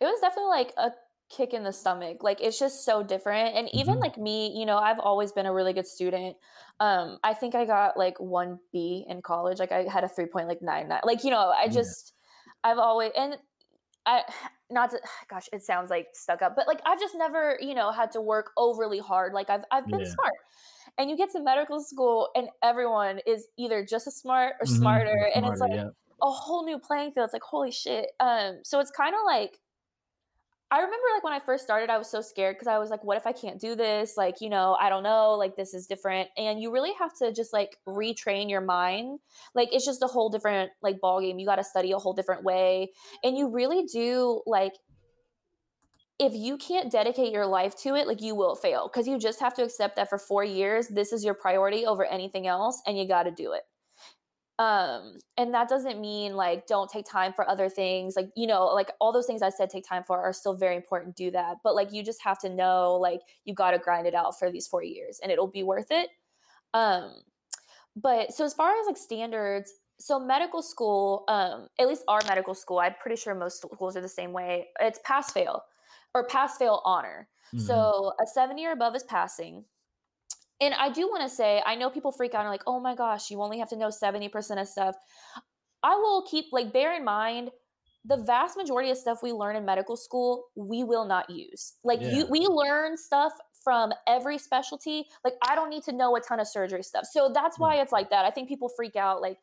It 0.00 0.04
was 0.04 0.20
definitely 0.20 0.50
like 0.50 0.72
a 0.76 0.90
kick 1.30 1.52
in 1.54 1.62
the 1.62 1.72
stomach. 1.72 2.22
Like 2.22 2.40
it's 2.40 2.58
just 2.58 2.84
so 2.84 3.02
different. 3.02 3.56
And 3.56 3.68
even 3.74 3.94
Mhm. 3.94 4.02
like 4.02 4.16
me, 4.18 4.58
you 4.58 4.66
know, 4.66 4.78
I've 4.78 4.98
always 4.98 5.32
been 5.32 5.46
a 5.46 5.52
really 5.52 5.72
good 5.72 5.86
student. 5.86 6.36
Um, 6.80 7.18
I 7.24 7.34
think 7.34 7.54
I 7.54 7.64
got 7.66 7.96
like 7.96 8.18
one 8.20 8.60
B 8.72 9.04
in 9.08 9.22
college. 9.22 9.58
Like 9.58 9.72
I 9.72 9.84
had 9.84 10.04
a 10.04 10.08
three 10.08 10.26
point 10.26 10.48
like 10.48 10.62
nine 10.62 10.88
nine. 10.88 11.00
Like, 11.04 11.24
you 11.24 11.30
know, 11.30 11.50
I 11.50 11.68
Yeah. 11.68 11.68
just 11.68 12.14
I've 12.64 12.78
always 12.78 13.12
and 13.16 13.36
I 14.06 14.24
not 14.70 14.90
to 14.90 15.00
gosh, 15.28 15.48
it 15.52 15.62
sounds 15.62 15.90
like 15.90 16.08
stuck 16.14 16.42
up, 16.42 16.54
but 16.56 16.66
like 16.66 16.80
I've 16.86 17.00
just 17.00 17.14
never, 17.16 17.58
you 17.60 17.74
know, 17.74 17.90
had 17.92 18.10
to 18.12 18.20
work 18.20 18.52
overly 18.56 18.98
hard. 18.98 19.32
Like 19.34 19.50
I've 19.50 19.64
I've 19.70 19.90
been 19.90 20.04
Yeah. 20.04 20.14
smart. 20.14 20.34
And 20.98 21.10
you 21.10 21.16
get 21.16 21.30
to 21.32 21.40
medical 21.40 21.82
school 21.82 22.30
and 22.34 22.48
everyone 22.62 23.20
is 23.26 23.48
either 23.58 23.84
just 23.84 24.06
as 24.06 24.16
smart 24.16 24.56
or 24.60 24.66
Mhm. 24.66 24.66
smarter. 24.66 25.30
And 25.34 25.46
it's 25.46 25.60
like 25.60 25.72
yep. 25.72 25.94
a 26.22 26.30
whole 26.30 26.64
new 26.64 26.78
playing 26.78 27.12
field. 27.12 27.26
It's 27.26 27.32
like, 27.32 27.42
holy 27.42 27.70
shit. 27.70 28.10
Um, 28.20 28.60
so 28.64 28.80
it's 28.80 28.90
kind 28.90 29.14
of 29.14 29.20
like 29.26 29.60
I 30.70 30.76
remember 30.76 31.06
like 31.14 31.24
when 31.24 31.32
I 31.32 31.40
first 31.40 31.64
started, 31.64 31.88
I 31.88 31.96
was 31.96 32.10
so 32.10 32.20
scared 32.20 32.56
because 32.56 32.68
I 32.68 32.78
was 32.78 32.90
like, 32.90 33.02
what 33.02 33.16
if 33.16 33.26
I 33.26 33.32
can't 33.32 33.58
do 33.58 33.74
this? 33.74 34.18
Like, 34.18 34.42
you 34.42 34.50
know, 34.50 34.76
I 34.78 34.90
don't 34.90 35.02
know, 35.02 35.32
like 35.32 35.56
this 35.56 35.72
is 35.72 35.86
different. 35.86 36.28
And 36.36 36.60
you 36.60 36.70
really 36.70 36.92
have 36.98 37.16
to 37.18 37.32
just 37.32 37.54
like 37.54 37.78
retrain 37.86 38.50
your 38.50 38.60
mind. 38.60 39.20
Like 39.54 39.70
it's 39.72 39.86
just 39.86 40.02
a 40.02 40.06
whole 40.06 40.28
different 40.28 40.70
like 40.82 41.00
ball 41.00 41.22
game. 41.22 41.38
You 41.38 41.46
got 41.46 41.56
to 41.56 41.64
study 41.64 41.92
a 41.92 41.98
whole 41.98 42.12
different 42.12 42.44
way. 42.44 42.90
And 43.24 43.36
you 43.36 43.48
really 43.48 43.84
do 43.84 44.42
like 44.46 44.72
if 46.18 46.34
you 46.34 46.58
can't 46.58 46.90
dedicate 46.90 47.32
your 47.32 47.46
life 47.46 47.76
to 47.76 47.94
it, 47.94 48.06
like 48.08 48.20
you 48.20 48.34
will 48.34 48.56
fail 48.56 48.90
because 48.92 49.06
you 49.06 49.18
just 49.18 49.40
have 49.40 49.54
to 49.54 49.62
accept 49.62 49.96
that 49.96 50.10
for 50.10 50.18
four 50.18 50.44
years, 50.44 50.88
this 50.88 51.12
is 51.12 51.24
your 51.24 51.34
priority 51.34 51.86
over 51.86 52.04
anything 52.04 52.46
else, 52.46 52.82
and 52.86 52.98
you 52.98 53.06
got 53.06 53.22
to 53.22 53.30
do 53.30 53.52
it. 53.52 53.62
Um, 54.58 55.18
and 55.36 55.54
that 55.54 55.68
doesn't 55.68 56.00
mean 56.00 56.34
like 56.34 56.66
don't 56.66 56.90
take 56.90 57.06
time 57.06 57.32
for 57.32 57.48
other 57.48 57.68
things. 57.68 58.16
Like, 58.16 58.30
you 58.34 58.46
know, 58.46 58.66
like 58.66 58.90
all 59.00 59.12
those 59.12 59.26
things 59.26 59.40
I 59.40 59.50
said 59.50 59.70
take 59.70 59.84
time 59.86 60.02
for 60.02 60.18
are 60.20 60.32
still 60.32 60.54
very 60.54 60.74
important. 60.74 61.14
Do 61.14 61.30
that. 61.30 61.58
But 61.62 61.76
like 61.76 61.92
you 61.92 62.02
just 62.02 62.22
have 62.22 62.40
to 62.40 62.48
know 62.48 62.94
like 62.96 63.20
you 63.44 63.54
got 63.54 63.70
to 63.70 63.78
grind 63.78 64.08
it 64.08 64.14
out 64.14 64.36
for 64.38 64.50
these 64.50 64.66
four 64.66 64.82
years 64.82 65.20
and 65.22 65.30
it'll 65.30 65.46
be 65.46 65.62
worth 65.62 65.90
it. 65.90 66.10
Um, 66.74 67.22
but 67.96 68.32
so 68.32 68.44
as 68.44 68.54
far 68.54 68.72
as 68.80 68.86
like 68.86 68.96
standards, 68.96 69.72
so 69.98 70.20
medical 70.20 70.62
school, 70.62 71.24
um, 71.28 71.68
at 71.78 71.88
least 71.88 72.04
our 72.08 72.20
medical 72.28 72.54
school, 72.54 72.78
I'm 72.78 72.94
pretty 73.00 73.16
sure 73.16 73.34
most 73.34 73.60
schools 73.62 73.96
are 73.96 74.00
the 74.00 74.08
same 74.08 74.32
way. 74.32 74.68
It's 74.80 75.00
pass 75.04 75.32
fail 75.32 75.64
or 76.14 76.26
pass 76.26 76.56
fail 76.56 76.82
honor. 76.84 77.28
Mhm. 77.52 77.92
So 77.96 78.12
a 78.22 78.26
70 78.26 78.64
or 78.66 78.72
above 78.72 78.94
is 78.94 79.02
passing. 79.04 79.64
And 80.60 80.74
I 80.74 80.90
do 80.90 81.08
want 81.08 81.22
to 81.22 81.28
say, 81.28 81.62
I 81.64 81.74
know 81.76 81.88
people 81.90 82.10
freak 82.12 82.34
out 82.34 82.40
and 82.40 82.48
are 82.48 82.50
like, 82.50 82.64
oh 82.66 82.80
my 82.80 82.94
gosh, 82.94 83.30
you 83.30 83.40
only 83.42 83.58
have 83.58 83.68
to 83.70 83.76
know 83.76 83.88
70% 83.88 84.60
of 84.60 84.66
stuff. 84.68 84.96
I 85.82 85.94
will 85.94 86.26
keep, 86.28 86.46
like, 86.52 86.72
bear 86.72 86.96
in 86.96 87.04
mind, 87.04 87.50
the 88.04 88.16
vast 88.16 88.56
majority 88.56 88.90
of 88.90 88.96
stuff 88.96 89.22
we 89.22 89.32
learn 89.32 89.54
in 89.54 89.64
medical 89.64 89.96
school, 89.96 90.46
we 90.56 90.82
will 90.82 91.04
not 91.04 91.30
use. 91.30 91.74
Like, 91.84 92.00
Yeah. 92.00 92.10
you, 92.12 92.26
we 92.28 92.40
learn 92.40 92.96
stuff 92.96 93.32
from 93.62 93.92
every 94.06 94.38
specialty. 94.38 95.04
Like, 95.24 95.34
I 95.46 95.54
don't 95.54 95.68
need 95.70 95.84
to 95.84 95.92
know 95.92 96.16
a 96.16 96.20
ton 96.20 96.40
of 96.40 96.48
surgery 96.48 96.82
stuff. 96.82 97.04
So 97.04 97.30
that's 97.32 97.58
why 97.58 97.76
it's 97.76 97.92
like 97.92 98.10
that. 98.10 98.24
I 98.24 98.30
think 98.30 98.48
people 98.48 98.68
freak 98.68 98.96
out. 98.96 99.20
Like, 99.20 99.38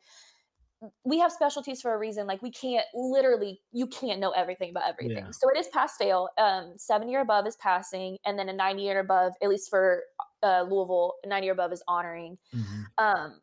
we 1.04 1.18
have 1.18 1.32
specialties 1.32 1.80
for 1.80 1.94
a 1.94 1.98
reason. 1.98 2.26
Like, 2.26 2.42
we 2.42 2.50
can't 2.50 2.84
literally, 2.94 3.60
you 3.72 3.86
can't 3.86 4.20
know 4.20 4.30
everything 4.32 4.70
about 4.70 4.88
everything. 4.88 5.24
Yeah. 5.24 5.30
So 5.30 5.48
it 5.48 5.56
is 5.56 5.68
pass 5.68 5.96
fail. 5.96 6.28
Um, 6.36 6.74
70 6.76 7.14
or 7.14 7.20
above 7.20 7.46
is 7.46 7.56
passing, 7.56 8.18
and 8.26 8.38
then 8.38 8.48
a 8.50 8.52
90 8.52 8.90
or 8.90 8.98
above, 8.98 9.32
at 9.42 9.48
least 9.48 9.70
for 9.70 10.02
uh, 10.42 10.62
Louisville, 10.62 11.14
90 11.26 11.48
or 11.48 11.52
above 11.52 11.72
is 11.72 11.82
honoring. 11.88 12.38
Mhm. 12.54 12.84
Um, 12.98 13.40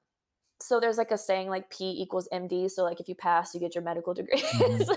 so 0.62 0.80
there's 0.80 0.98
like 0.98 1.12
a 1.12 1.18
saying 1.18 1.50
like 1.50 1.70
P 1.70 1.92
equals 2.02 2.28
MD. 2.32 2.70
So 2.70 2.84
like 2.84 3.00
if 3.02 3.10
you 3.10 3.16
pass, 3.16 3.54
you 3.54 3.60
get 3.60 3.76
your 3.76 3.84
medical 3.84 4.14
degree. 4.14 4.42
Mhm. 4.54 4.86
so 4.86 4.96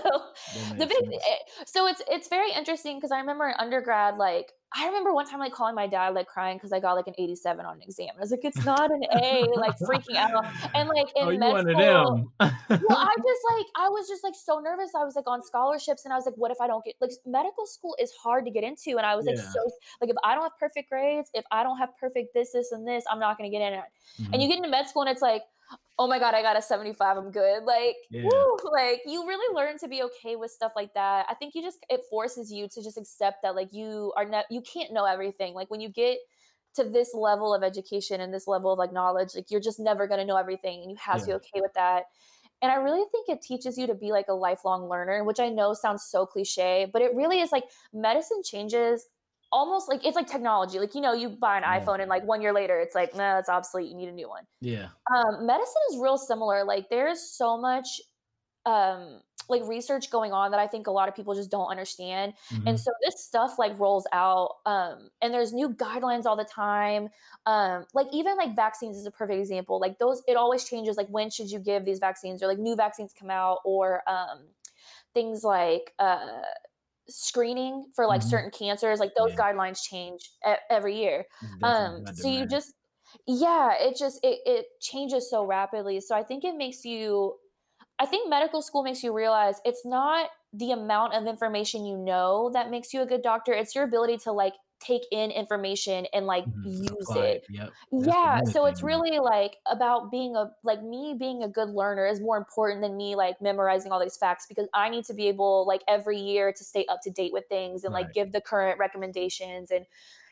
the 0.77 0.85
big, 0.85 0.97
sense. 1.11 1.23
eh, 1.29 1.37
so 1.65 1.87
it's 1.87 2.01
it's 2.09 2.29
very 2.29 2.51
interesting 2.53 2.97
because 2.97 3.11
I 3.11 3.19
remember 3.19 3.47
in 3.49 3.55
undergrad, 3.59 4.17
like 4.17 4.53
I 4.75 4.85
remember 4.87 5.13
one 5.13 5.25
time 5.27 5.39
like 5.39 5.53
calling 5.53 5.75
my 5.75 5.87
dad 5.87 6.09
like 6.13 6.27
crying 6.27 6.57
because 6.57 6.73
I 6.73 6.79
got 6.79 6.93
like 6.93 7.07
an 7.07 7.15
87 7.17 7.65
on 7.65 7.77
an 7.77 7.81
exam. 7.81 8.09
I 8.17 8.19
was 8.19 8.31
like, 8.31 8.43
it's 8.43 8.63
not 8.63 8.91
an 8.91 9.03
A, 9.13 9.53
like 9.57 9.75
freaking 9.87 10.17
out. 10.17 10.45
And 10.75 10.89
like 10.89 11.07
in 11.15 11.27
oh, 11.27 11.29
you 11.29 11.39
med 11.39 11.53
one 11.53 11.65
school, 11.71 12.31
well, 12.79 12.97
I 12.99 13.09
just 13.25 13.41
like 13.57 13.65
I 13.75 13.89
was 13.89 14.07
just 14.07 14.23
like 14.23 14.35
so 14.35 14.59
nervous. 14.59 14.91
I 14.95 15.03
was 15.03 15.15
like 15.15 15.27
on 15.27 15.41
scholarships, 15.43 16.05
and 16.05 16.13
I 16.13 16.17
was 16.17 16.25
like, 16.25 16.35
what 16.35 16.51
if 16.51 16.61
I 16.61 16.67
don't 16.67 16.85
get 16.85 16.95
like 17.01 17.11
medical 17.25 17.65
school 17.65 17.95
is 17.99 18.11
hard 18.13 18.45
to 18.45 18.51
get 18.51 18.63
into, 18.63 18.97
and 18.97 19.05
I 19.05 19.15
was 19.15 19.25
like 19.25 19.37
Yeah. 19.37 19.49
so 19.51 19.59
like 20.01 20.09
if 20.11 20.17
I 20.23 20.35
don't 20.35 20.43
have 20.43 20.57
perfect 20.59 20.89
grades, 20.89 21.31
if 21.33 21.45
I 21.51 21.63
don't 21.63 21.77
have 21.77 21.97
perfect 21.99 22.33
this, 22.35 22.51
this, 22.51 22.71
and 22.71 22.87
this, 22.87 23.03
I'm 23.09 23.19
not 23.19 23.37
gonna 23.37 23.49
get 23.49 23.61
in 23.61 23.73
it. 23.73 23.85
And 24.33 24.41
Mhm. 24.41 24.41
you 24.41 24.47
get 24.47 24.57
into 24.57 24.69
med 24.69 24.87
school, 24.87 25.03
and 25.03 25.11
it's 25.11 25.21
like, 25.21 25.43
oh 25.99 26.07
my 26.07 26.19
god, 26.19 26.35
I 26.35 26.41
got 26.41 26.57
a 26.57 26.61
75, 26.61 27.17
I'm 27.17 27.31
good. 27.31 27.63
Like, 27.63 27.95
Yeah. 28.09 28.21
woo, 28.23 28.57
like 28.71 29.01
you 29.05 29.27
really 29.27 29.55
learn 29.55 29.77
to 29.79 29.87
be 29.87 30.03
okay 30.03 30.35
with 30.35 30.51
stuff 30.51 30.73
like 30.75 30.93
that. 30.93 31.25
I 31.29 31.33
think 31.35 31.55
you 31.55 31.61
just 31.61 31.79
it 31.89 32.01
forces 32.09 32.51
you 32.51 32.67
to 32.69 32.83
just 32.83 32.97
accept 32.97 33.41
that 33.43 33.55
like 33.55 33.73
you 33.73 34.13
are 34.15 34.25
not 34.25 34.45
you 34.49 34.61
can't 34.61 34.93
know 34.93 35.05
everything. 35.05 35.53
Like 35.53 35.69
when 35.71 35.81
you 35.81 35.89
get 35.89 36.19
to 36.75 36.83
this 36.83 37.13
level 37.13 37.53
of 37.53 37.63
education 37.63 38.21
and 38.21 38.33
this 38.33 38.47
level 38.47 38.71
of 38.71 38.79
like 38.79 38.93
knowledge, 38.93 39.29
like 39.35 39.49
you're 39.49 39.61
just 39.61 39.79
never 39.79 40.07
gonna 40.07 40.25
know 40.25 40.37
everything, 40.37 40.81
and 40.81 40.91
you 40.91 40.97
have 40.97 41.21
to 41.21 41.25
be 41.27 41.33
okay 41.33 41.61
with 41.61 41.73
that. 41.73 42.03
And 42.61 42.71
I 42.71 42.75
really 42.75 43.05
think 43.11 43.29
it 43.29 43.41
teaches 43.41 43.77
you 43.77 43.87
to 43.87 43.93
be 43.95 44.11
like 44.11 44.27
a 44.29 44.33
lifelong 44.33 44.89
learner, 44.89 45.23
which 45.23 45.39
I 45.39 45.49
know 45.49 45.73
sounds 45.73 46.03
so 46.03 46.25
cliche, 46.25 46.89
but 46.91 47.01
it 47.01 47.13
really 47.15 47.39
is 47.39 47.51
like 47.51 47.65
medicine 47.93 48.41
changes 48.43 49.05
almost 49.51 49.89
like 49.89 50.05
it's 50.05 50.15
like 50.15 50.27
technology. 50.27 50.79
Like, 50.79 50.95
you 50.95 51.01
know, 51.01 51.13
you 51.13 51.29
buy 51.29 51.57
an 51.57 51.63
Yeah. 51.65 51.73
iPhone 51.81 51.99
and 52.01 52.09
like 52.09 52.23
one 52.23 52.41
year 52.41 52.53
later, 52.53 52.79
it's 52.79 52.95
like, 52.95 53.15
no, 53.15 53.37
it's 53.37 53.49
obsolete. 53.49 53.89
You 53.89 53.95
need 53.95 54.09
a 54.09 54.13
new 54.13 54.29
one. 54.29 54.45
yeah. 54.61 54.89
Um, 55.13 55.45
medicine 55.47 55.81
is 55.91 55.99
real 55.99 56.17
similar. 56.17 56.63
Like, 56.65 56.89
there's 56.89 57.21
so 57.21 57.57
much 57.57 58.01
um 58.65 59.21
like 59.49 59.63
research 59.63 60.09
going 60.11 60.33
on 60.33 60.51
that 60.51 60.59
I 60.59 60.67
think 60.67 60.87
a 60.87 60.91
lot 60.91 61.07
of 61.07 61.15
people 61.15 61.33
just 61.33 61.49
don't 61.49 61.67
understand. 61.69 62.33
Mhm. 62.51 62.65
And 62.65 62.79
so 62.79 62.91
this 63.03 63.23
stuff 63.25 63.57
like 63.57 63.79
rolls 63.79 64.05
out 64.11 64.55
um 64.65 65.09
and 65.21 65.33
there's 65.33 65.53
new 65.53 65.69
guidelines 65.69 66.25
all 66.25 66.35
the 66.35 66.43
time. 66.45 67.09
Um 67.45 67.85
like 67.93 68.07
even 68.11 68.35
like 68.37 68.55
vaccines 68.57 68.97
is 68.97 69.05
a 69.05 69.11
perfect 69.11 69.39
example. 69.39 69.79
Like 69.79 69.99
those 69.99 70.21
it 70.27 70.35
always 70.35 70.65
changes 70.65 70.97
like 70.97 71.07
when 71.07 71.29
should 71.29 71.49
you 71.49 71.59
give 71.59 71.85
these 71.85 71.99
vaccines 71.99 72.43
or 72.43 72.47
like 72.47 72.59
new 72.59 72.75
vaccines 72.75 73.13
come 73.17 73.29
out 73.29 73.59
or 73.63 74.01
um 74.09 74.49
things 75.13 75.43
like 75.43 75.93
uh 75.99 76.41
screening 77.09 77.91
for 77.95 78.05
like 78.07 78.21
Mhm. 78.21 78.23
certain 78.23 78.51
cancers 78.51 78.99
like 78.99 79.13
those 79.15 79.29
Yeah. 79.29 79.39
guidelines 79.39 79.81
change 79.83 80.31
every 80.69 80.97
year 80.97 81.25
um 81.63 82.01
so 82.13 82.27
you 82.27 82.47
just 82.47 82.73
yeah 83.27 83.73
it 83.79 83.95
just 83.97 84.19
it, 84.23 84.39
it 84.45 84.65
changes 84.81 85.29
so 85.29 85.45
rapidly 85.45 85.99
so 86.01 86.15
i 86.15 86.23
think 86.23 86.43
it 86.43 86.55
makes 86.55 86.83
you 86.85 87.35
i 87.99 88.05
think 88.05 88.29
medical 88.29 88.61
school 88.61 88.83
makes 88.83 89.03
you 89.03 89.13
realize 89.13 89.61
it's 89.65 89.85
not 89.85 90.29
the 90.53 90.71
amount 90.71 91.13
of 91.13 91.27
information 91.27 91.85
you 91.85 91.97
know 91.97 92.49
that 92.53 92.69
makes 92.69 92.93
you 92.93 93.01
a 93.01 93.05
good 93.05 93.21
doctor 93.21 93.53
it's 93.53 93.75
your 93.75 93.83
ability 93.83 94.17
to 94.17 94.31
like 94.31 94.53
take 94.79 95.03
in 95.11 95.31
information 95.31 96.05
and 96.13 96.25
like 96.25 96.45
Mhm. 96.45 96.63
use 96.63 97.09
Apply 97.09 97.25
it. 97.25 97.45
Yep. 97.49 97.73
Yeah 97.91 98.43
so 98.43 98.65
it's 98.65 98.83
really 98.83 99.19
like 99.19 99.57
about 99.65 100.11
being 100.11 100.35
a 100.35 100.51
like 100.63 100.83
me 100.83 101.15
being 101.17 101.41
a 101.43 101.47
good 101.47 101.69
learner 101.69 102.05
is 102.05 102.19
more 102.19 102.37
important 102.37 102.81
than 102.81 102.97
me 102.97 103.15
like 103.15 103.41
memorizing 103.41 103.93
all 103.93 103.99
these 104.01 104.17
facts 104.17 104.45
because 104.45 104.67
i 104.73 104.89
need 104.89 105.05
to 105.05 105.13
be 105.13 105.29
able 105.29 105.65
like 105.65 105.83
every 105.87 106.17
year 106.19 106.51
to 106.51 106.63
stay 106.65 106.85
up 106.87 106.99
to 107.01 107.09
date 107.09 107.31
with 107.31 107.45
things 107.47 107.85
and 107.85 107.93
like 107.93 108.11
give 108.11 108.33
the 108.33 108.41
current 108.41 108.77
recommendations 108.77 109.71
and 109.71 109.85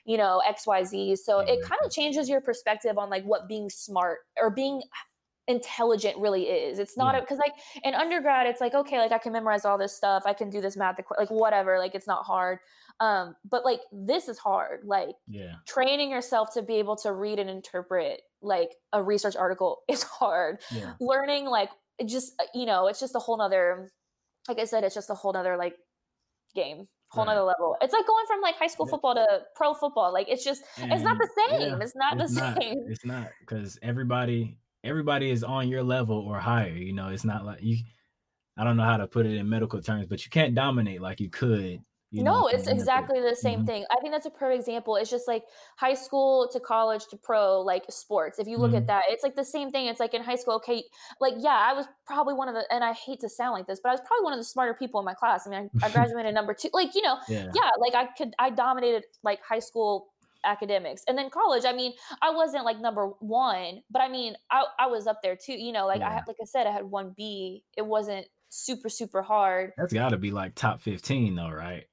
you 0.03 0.17
know 0.17 0.41
xyz 0.45 1.17
so 1.19 1.39
it 1.39 1.61
kind 1.61 1.79
of 1.85 1.91
changes 1.91 2.27
your 2.27 2.41
perspective 2.41 2.97
on 2.97 3.09
like 3.09 3.23
what 3.23 3.47
being 3.47 3.69
smart 3.69 4.19
or 4.41 4.49
being 4.49 4.81
intelligent 5.47 6.17
really 6.17 6.43
is 6.43 6.79
it's 6.79 6.97
not 6.97 7.13
Yeah. 7.13 7.19
because 7.21 7.37
like 7.37 7.53
in 7.83 7.93
undergrad 7.93 8.47
it's 8.47 8.59
like 8.61 8.73
okay 8.73 8.97
like 8.97 9.11
i 9.11 9.17
can 9.19 9.31
memorize 9.31 9.63
all 9.63 9.77
this 9.77 9.95
stuff 9.95 10.23
i 10.25 10.33
can 10.33 10.49
do 10.49 10.59
this 10.59 10.75
math 10.75 10.97
like 11.17 11.29
whatever 11.29 11.77
like 11.77 11.93
it's 11.93 12.07
not 12.07 12.23
hard 12.25 12.57
um 12.99 13.35
but 13.49 13.63
like 13.63 13.81
this 13.91 14.27
is 14.27 14.39
hard 14.39 14.81
like 14.85 15.09
Yeah. 15.27 15.55
training 15.67 16.09
yourself 16.09 16.53
to 16.55 16.61
be 16.63 16.75
able 16.75 16.95
to 16.97 17.11
read 17.13 17.37
and 17.37 17.49
interpret 17.49 18.21
like 18.41 18.71
a 18.93 19.03
research 19.03 19.35
article 19.35 19.83
is 19.87 20.01
hard 20.03 20.61
Yeah. 20.71 20.93
learning 20.99 21.45
like 21.45 21.69
it 21.99 22.07
just 22.07 22.33
uh, 22.39 22.45
you 22.55 22.65
know 22.65 22.87
it's 22.87 22.99
just 22.99 23.15
a 23.15 23.19
whole 23.19 23.37
nother 23.37 23.91
like 24.47 24.57
i 24.59 24.65
said 24.65 24.83
it's 24.83 24.95
just 24.95 25.09
a 25.11 25.15
whole 25.15 25.33
nother 25.33 25.57
like 25.57 25.75
game 26.55 26.85
whole 27.09 27.25
nother 27.25 27.41
level 27.43 27.77
it's 27.81 27.93
like 27.93 28.05
going 28.07 28.25
from 28.27 28.41
like 28.41 28.55
high 28.55 28.67
school 28.67 28.85
Yeah. 28.87 28.91
football 28.91 29.15
to 29.15 29.41
pro 29.55 29.73
football 29.73 30.11
like 30.11 30.27
it's 30.27 30.43
just 30.43 30.63
it's 30.77 31.03
not 31.03 31.17
the 31.17 31.29
same 31.37 31.69
yeah, 31.69 31.77
it's 31.81 31.95
not 31.95 32.19
it's 32.19 32.33
the 32.33 32.41
not. 32.41 32.61
same 32.61 32.77
It's 32.87 33.05
not 33.05 33.29
because 33.39 33.77
everybody 33.81 34.57
everybody 34.85 35.29
is 35.31 35.43
on 35.43 35.67
your 35.67 35.83
level 35.83 36.17
or 36.19 36.39
higher. 36.39 36.69
You 36.71 36.93
know, 36.93 37.09
it's 37.09 37.25
not 37.25 37.45
like 37.45 37.61
you. 37.61 37.77
I 38.57 38.63
don't 38.63 38.77
know 38.77 38.83
how 38.85 38.97
to 38.97 39.07
put 39.07 39.25
it 39.25 39.35
in 39.35 39.49
medical 39.49 39.81
terms, 39.81 40.05
but 40.07 40.23
you 40.23 40.29
can't 40.29 40.55
dominate 40.55 41.01
like 41.01 41.19
you 41.19 41.29
could. 41.29 41.81
You 42.11 42.23
no 42.23 42.47
from 42.47 42.59
it's 42.59 42.67
exactly 42.69 43.19
the 43.19 43.35
same 43.35 43.63
Mhm. 43.63 43.65
thing 43.65 43.85
i 43.91 43.95
think 43.99 44.13
that's 44.13 44.27
a 44.27 44.29
perfect 44.29 44.59
example 44.61 44.95
it's 44.95 45.09
just 45.09 45.27
like 45.27 45.43
high 45.75 45.95
school 45.95 46.47
to 46.53 46.61
college 46.61 47.07
to 47.07 47.17
pro 47.17 47.59
like 47.59 47.83
sports 47.89 48.39
if 48.39 48.47
you 48.47 48.57
look 48.57 48.71
Mhm. 48.71 48.77
at 48.77 48.87
that 48.87 49.03
it's 49.09 49.21
like 49.23 49.35
the 49.35 49.43
same 49.43 49.69
thing 49.69 49.87
it's 49.87 49.99
like 49.99 50.13
in 50.13 50.23
high 50.23 50.37
school 50.37 50.53
okay 50.53 50.81
like 51.19 51.33
yeah 51.39 51.57
i 51.69 51.73
was 51.73 51.87
probably 52.05 52.33
one 52.33 52.47
of 52.47 52.53
the 52.53 52.63
and 52.73 52.85
i 52.85 52.93
hate 52.93 53.19
to 53.19 53.27
sound 53.27 53.51
like 53.53 53.67
this 53.67 53.81
but 53.83 53.89
i 53.89 53.91
was 53.91 53.99
probably 54.05 54.23
one 54.23 54.31
of 54.31 54.39
the 54.39 54.45
smarter 54.45 54.73
people 54.73 54.97
in 55.01 55.05
my 55.05 55.15
class 55.15 55.45
i 55.45 55.49
mean 55.49 55.69
i, 55.81 55.87
I 55.87 55.89
graduated 55.97 56.33
number 56.33 56.53
two 56.53 56.69
like 56.71 56.95
you 56.95 57.01
know 57.01 57.17
Yeah. 57.27 57.51
yeah 57.53 57.69
like 57.79 57.95
i 57.95 58.05
could 58.17 58.33
i 58.39 58.49
dominated 58.49 59.03
like 59.23 59.41
high 59.43 59.59
school 59.59 60.13
academics 60.45 61.03
and 61.07 61.17
then 61.17 61.29
college 61.29 61.63
i 61.65 61.73
mean 61.73 61.91
i 62.21 62.29
wasn't 62.29 62.63
like 62.63 62.79
number 62.79 63.07
one 63.19 63.81
but 63.89 64.01
i 64.01 64.07
mean 64.07 64.35
i, 64.51 64.63
I 64.79 64.87
was 64.87 65.07
up 65.07 65.21
there 65.23 65.35
too 65.35 65.53
you 65.53 65.71
know 65.71 65.87
like 65.87 66.01
i 66.01 66.11
had 66.11 66.23
like 66.27 66.37
i 66.41 66.45
said 66.45 66.67
i 66.67 66.71
had 66.71 66.85
one 66.85 67.13
b 67.15 67.63
it 67.75 67.85
wasn't 67.85 68.27
super 68.55 68.89
super 68.89 69.21
hard. 69.21 69.73
That's 69.77 69.93
got 69.93 70.09
to 70.09 70.17
be 70.17 70.31
like 70.31 70.55
top 70.55 70.81
fifteen 70.81 71.35
though, 71.35 71.49
right? 71.49 71.85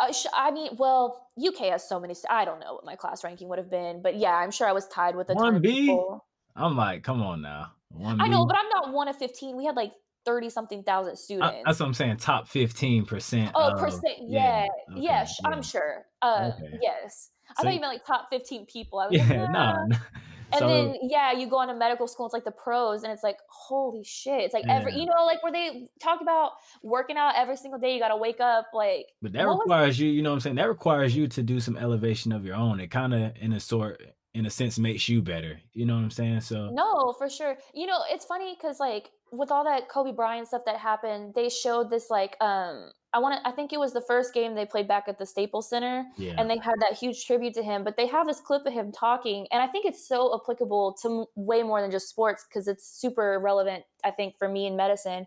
Uh, 0.00 0.12
sh- 0.12 0.26
I 0.34 0.50
mean, 0.50 0.72
well, 0.76 1.28
UK 1.38 1.70
has 1.70 1.88
so 1.88 2.00
many. 2.00 2.14
I 2.28 2.44
don't 2.44 2.60
know 2.60 2.74
what 2.74 2.84
my 2.84 2.96
class 2.96 3.22
ranking 3.24 3.48
would 3.48 3.58
have 3.58 3.70
been, 3.70 4.02
but 4.02 4.16
yeah, 4.16 4.34
I'm 4.34 4.50
sure 4.50 4.66
I 4.66 4.72
was 4.72 4.88
tied 4.88 5.14
with 5.16 5.30
a 5.30 5.34
ton 5.34 5.42
One 5.42 5.54
of 5.56 5.62
B. 5.62 5.86
people. 5.86 6.26
I'm 6.56 6.76
like, 6.76 7.02
come 7.02 7.22
on 7.22 7.42
now, 7.42 7.72
one. 7.90 8.20
I 8.20 8.28
know, 8.28 8.44
B. 8.44 8.48
but 8.48 8.58
I'm 8.58 8.68
not 8.68 8.92
one 8.92 9.08
of 9.08 9.16
15. 9.16 9.56
We 9.56 9.64
had 9.64 9.76
like 9.76 9.92
30 10.24 10.50
something 10.50 10.82
thousand 10.82 11.12
I- 11.12 11.16
students. 11.16 11.56
that's 11.64 11.80
what 11.80 11.86
I'm 11.86 11.94
saying. 11.94 12.16
Top 12.18 12.48
fifteen 12.48 13.04
percent. 13.04 13.52
oh, 13.54 13.74
percent. 13.78 14.18
Yeah. 14.26 14.66
okay, 14.90 15.00
Yeah. 15.00 15.26
yeah. 15.42 15.48
I'm 15.48 15.62
sure. 15.62 16.06
Uh, 16.22 16.52
Okay. 16.56 16.78
Yes. 16.82 17.30
I 17.50 17.54
So 17.54 17.62
thought 17.64 17.74
you- 17.74 17.80
meant 17.80 17.92
like 17.92 18.06
top 18.06 18.28
15 18.30 18.66
people. 18.66 18.98
I 19.00 19.08
was 19.08 19.18
like, 19.18 19.28
Yeah, 19.28 19.46
nah. 19.48 19.86
no. 19.86 19.96
And 20.52 20.60
so, 20.60 20.68
then 20.68 20.96
yeah, 21.02 21.32
you 21.32 21.48
go 21.48 21.56
on 21.58 21.66
to 21.68 21.74
medical 21.74 22.06
school. 22.06 22.26
It's 22.26 22.32
like 22.32 22.44
the 22.44 22.52
pros, 22.52 23.02
and 23.02 23.12
it's 23.12 23.24
like 23.24 23.38
holy 23.48 24.04
shit. 24.04 24.42
It's 24.42 24.54
like 24.54 24.66
every 24.68 24.92
Yeah. 24.92 24.98
you 24.98 25.06
know 25.06 25.24
like 25.24 25.42
where 25.42 25.50
they 25.50 25.88
talk 26.00 26.20
about 26.20 26.52
working 26.82 27.16
out 27.16 27.34
every 27.36 27.56
single 27.56 27.80
day. 27.80 27.92
You 27.94 27.98
got 27.98 28.08
to 28.10 28.16
wake 28.16 28.38
up 28.40 28.66
like. 28.72 29.06
but 29.20 29.32
that 29.32 29.48
requires 29.48 29.98
you. 29.98 30.08
You 30.08 30.22
know 30.22 30.30
what 30.30 30.34
I'm 30.34 30.40
saying? 30.40 30.56
That 30.56 30.68
requires 30.68 31.16
you 31.16 31.26
to 31.28 31.42
do 31.42 31.58
some 31.58 31.76
elevation 31.76 32.30
of 32.30 32.44
your 32.46 32.54
own. 32.54 32.78
It 32.78 32.88
kind 32.88 33.12
of, 33.14 33.32
in 33.40 33.52
a 33.52 33.58
sort, 33.58 34.00
in 34.32 34.46
a 34.46 34.50
sense, 34.50 34.78
makes 34.78 35.08
you 35.08 35.22
better. 35.22 35.60
You 35.72 35.86
know 35.86 35.94
what 35.96 36.02
I'm 36.02 36.10
saying? 36.12 36.42
So 36.42 36.70
No, 36.70 37.12
for 37.18 37.28
sure. 37.28 37.56
You 37.72 37.86
know, 37.86 37.98
it's 38.10 38.26
funny 38.26 38.54
because 38.56 38.78
like 38.78 39.10
with 39.36 39.50
all 39.50 39.64
that 39.64 39.88
Kobe 39.88 40.12
Bryant 40.12 40.48
stuff 40.48 40.62
that 40.66 40.76
happened, 40.76 41.34
they 41.34 41.48
showed 41.48 41.90
this 41.90 42.10
like 42.10 42.36
um 42.40 42.90
I 43.12 43.18
want 43.18 43.36
to 43.36 43.48
I 43.48 43.52
think 43.52 43.72
it 43.72 43.78
was 43.78 43.92
the 43.92 44.00
first 44.00 44.34
game 44.34 44.54
they 44.54 44.66
played 44.66 44.88
back 44.88 45.04
at 45.08 45.18
the 45.18 45.26
Staples 45.26 45.68
Center 45.68 46.04
yeah, 46.16 46.34
and 46.38 46.50
they 46.50 46.58
had 46.58 46.74
that 46.80 46.98
huge 46.98 47.26
tribute 47.26 47.54
to 47.54 47.62
him, 47.62 47.84
but 47.84 47.96
they 47.96 48.06
have 48.06 48.26
this 48.26 48.40
clip 48.40 48.66
of 48.66 48.72
him 48.72 48.92
talking 48.92 49.46
and 49.52 49.62
I 49.62 49.66
think 49.66 49.86
it's 49.86 50.06
so 50.06 50.38
applicable 50.40 50.96
to 51.02 51.20
m- 51.20 51.26
way 51.36 51.62
more 51.62 51.80
than 51.80 51.90
just 51.90 52.08
sports 52.08 52.44
because 52.48 52.68
it's 52.68 52.86
super 52.86 53.38
relevant 53.38 53.84
I 54.04 54.10
think 54.10 54.36
for 54.38 54.48
me 54.48 54.66
in 54.66 54.76
medicine. 54.76 55.26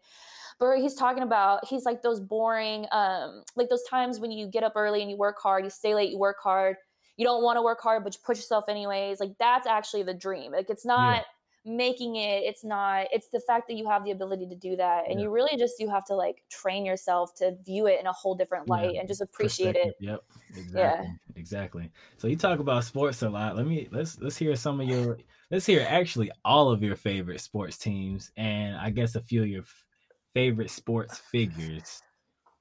But 0.60 0.78
he's 0.80 0.96
talking 0.96 1.24
about 1.24 1.68
he's 1.68 1.86
like 1.86 2.02
those 2.02 2.20
boring 2.20 2.88
um 2.92 3.44
like 3.56 3.70
those 3.70 3.84
times 3.90 4.20
when 4.20 4.32
you 4.32 4.48
get 4.48 4.64
up 4.64 4.74
early 4.76 5.02
and 5.02 5.10
you 5.10 5.18
work 5.18 5.38
hard, 5.42 5.64
you 5.64 5.70
stay 5.70 5.96
late, 5.96 6.12
you 6.12 6.20
work 6.20 6.38
hard. 6.44 6.78
You 7.16 7.26
don't 7.26 7.42
want 7.44 7.58
to 7.58 7.64
work 7.64 7.82
hard, 7.82 8.04
but 8.04 8.14
you 8.14 8.20
push 8.24 8.38
yourself 8.38 8.66
anyways. 8.70 9.20
Like 9.20 9.32
that's 9.40 9.66
actually 9.66 10.04
the 10.04 10.14
dream. 10.14 10.52
Like 10.52 10.70
it's 10.70 10.86
not 10.86 11.24
making 11.68 12.16
it 12.16 12.44
it's 12.44 12.64
not 12.64 13.08
it's 13.12 13.30
the 13.30 13.42
fact 13.42 13.68
that 13.68 13.76
you 13.76 13.88
have 13.90 14.04
the 14.04 14.12
ability 14.12 14.48
to 14.48 14.56
do 14.56 14.76
that 14.76 15.06
and 15.10 15.20
Yeah. 15.20 15.22
you 15.22 15.30
really 15.30 15.58
just 15.58 15.78
do 15.78 15.88
have 15.88 16.06
to 16.06 16.16
like 16.16 16.44
train 16.50 16.86
yourself 16.86 17.34
to 17.36 17.56
view 17.66 17.88
it 17.88 18.00
in 18.00 18.08
a 18.08 18.14
whole 18.14 18.36
different 18.36 18.68
Yeah, 18.68 18.70
light 18.70 18.96
and 18.98 19.08
just 19.08 19.22
appreciate 19.22 19.76
it. 19.76 19.96
Yep, 20.00 20.24
exactly, 20.56 21.08
exactly. 21.36 21.92
So 22.18 22.28
you 22.28 22.36
talk 22.36 22.60
about 22.60 22.84
sports 22.84 23.22
a 23.22 23.30
lot. 23.30 23.56
Let 23.56 23.66
me 23.66 23.88
let's 23.92 24.20
let's 24.20 24.38
hear 24.38 24.56
some 24.56 24.82
of 24.82 24.88
your 24.88 25.20
let's 25.50 25.66
hear 25.66 25.86
actually 25.88 26.32
all 26.44 26.70
of 26.70 26.84
your 26.84 26.96
favorite 26.98 27.40
sports 27.42 27.78
teams 27.78 28.32
and 28.36 28.76
I 28.76 28.90
guess 28.90 29.16
a 29.16 29.22
few 29.22 29.44
of 29.44 29.48
your 29.50 29.62
f- 29.64 29.86
favorite 30.34 30.70
sports 30.70 31.18
figures. 31.18 32.04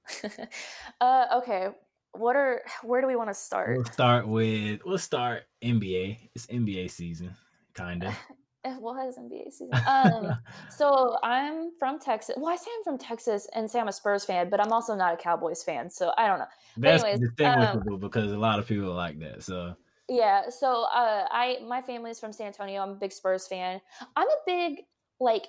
uh 1.00 1.26
okay 1.34 1.68
what 2.12 2.36
are 2.36 2.62
where 2.82 3.00
do 3.00 3.06
we 3.06 3.16
want 3.16 3.28
to 3.30 3.34
start 3.34 3.76
We'll 3.76 3.84
start 3.84 4.26
with 4.28 4.80
we'll 4.84 4.98
start 4.98 5.44
NBA. 5.60 6.30
It's 6.34 6.46
NBA 6.46 6.88
season, 6.88 7.36
kind 7.74 8.04
of. 8.04 8.14
What 8.74 9.06
is 9.06 9.16
nba 9.18 9.52
season 9.52 9.78
um 9.86 10.34
so 10.68 11.18
i'm 11.22 11.70
from 11.78 11.98
texas 11.98 12.34
well 12.36 12.52
i 12.52 12.56
say 12.56 12.70
i'm 12.76 12.84
from 12.84 12.98
texas 12.98 13.48
and 13.54 13.70
say 13.70 13.78
i'm 13.80 13.88
a 13.88 13.92
spurs 13.92 14.24
fan 14.24 14.50
but 14.50 14.60
i'm 14.60 14.72
also 14.72 14.94
not 14.94 15.14
a 15.14 15.16
cowboys 15.16 15.62
fan 15.62 15.90
so 15.90 16.12
i 16.18 16.26
don't 16.26 16.38
know 16.38 16.46
That's 16.76 17.04
anyways, 17.04 17.20
um, 17.44 17.78
distinguishable 17.78 17.98
because 17.98 18.32
a 18.32 18.38
lot 18.38 18.58
of 18.58 18.66
people 18.66 18.90
are 18.90 18.94
like 18.94 19.18
that. 19.20 19.42
So 19.42 19.76
Yeah, 20.08 20.50
so 20.50 20.84
uh 20.84 21.26
I 21.30 21.58
my 21.66 21.82
family's 21.82 22.20
from 22.20 22.32
San 22.32 22.48
Antonio. 22.48 22.80
I'm 22.80 22.90
a 22.90 22.94
big 22.94 23.12
Spurs 23.12 23.48
fan. 23.48 23.80
I'm 24.14 24.28
a 24.28 24.36
big 24.46 24.84
like 25.18 25.46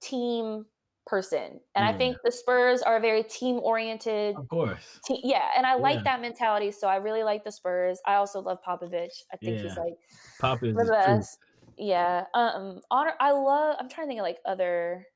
team 0.00 0.66
person. 1.06 1.60
And 1.74 1.84
I 1.84 1.92
think 1.92 2.16
the 2.24 2.32
Spurs 2.32 2.82
are 2.82 2.96
a 2.96 3.00
very 3.00 3.22
team 3.22 3.56
oriented 3.62 4.36
of 4.36 4.48
course, 4.48 5.00
te- 5.04 5.20
yeah, 5.22 5.50
and 5.56 5.66
I 5.66 5.74
like 5.74 5.98
Yeah. 5.98 6.04
that 6.04 6.20
mentality, 6.22 6.70
so 6.70 6.88
I 6.88 6.96
really 6.96 7.22
like 7.24 7.44
the 7.44 7.52
Spurs. 7.52 8.00
I 8.06 8.14
also 8.14 8.40
love 8.40 8.58
Popovich. 8.66 9.24
I 9.32 9.36
think 9.36 9.58
he's 9.60 9.76
like 9.76 9.94
Pop 10.38 10.62
is 10.64 10.76
the 10.76 10.84
the 10.84 10.96
truth. 11.02 11.36
Yeah. 11.80 12.24
Um 12.34 12.80
honor 12.90 13.14
I 13.18 13.32
love 13.32 13.76
I'm 13.80 13.88
trying 13.88 14.06
to 14.06 14.10
think 14.10 14.20
of 14.20 14.24
like 14.24 14.38
other 14.46 15.06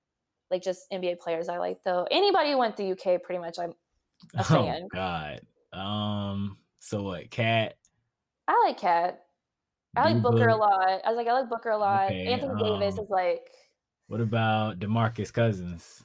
like 0.51 0.63
just 0.63 0.91
NBA 0.93 1.19
players 1.21 1.49
I 1.49 1.59
like 1.59 1.79
though. 1.85 2.07
Anybody 2.11 2.51
who 2.53 2.59
went 2.59 2.77
to 2.79 2.91
UK 2.93 3.23
pretty 3.23 3.39
much 3.41 3.59
I'm 3.59 3.75
a 4.35 4.41
Oh 4.41 4.45
fan. 4.45 4.89
God. 4.93 5.41
Um. 5.73 6.59
So 6.81 7.03
what? 7.03 7.31
Cat. 7.31 7.75
I 8.49 8.65
like 8.67 8.79
Cat. 8.79 9.21
I 9.97 10.13
like 10.13 10.23
Booker 10.23 10.49
a 10.49 10.57
lot. 10.57 11.01
I 11.05 11.09
was 11.09 11.17
like, 11.17 11.29
I 11.29 11.33
like 11.33 11.49
Booker 11.49 11.71
a 11.71 11.79
lot. 11.79 12.07
Okay, 12.07 12.27
Anthony 12.27 12.63
Davis 12.63 12.99
um, 12.99 13.05
is 13.05 13.11
like, 13.11 13.49
What 14.09 14.21
about 14.21 14.81
Demarcus 14.81 15.33
Cousins? 15.33 16.05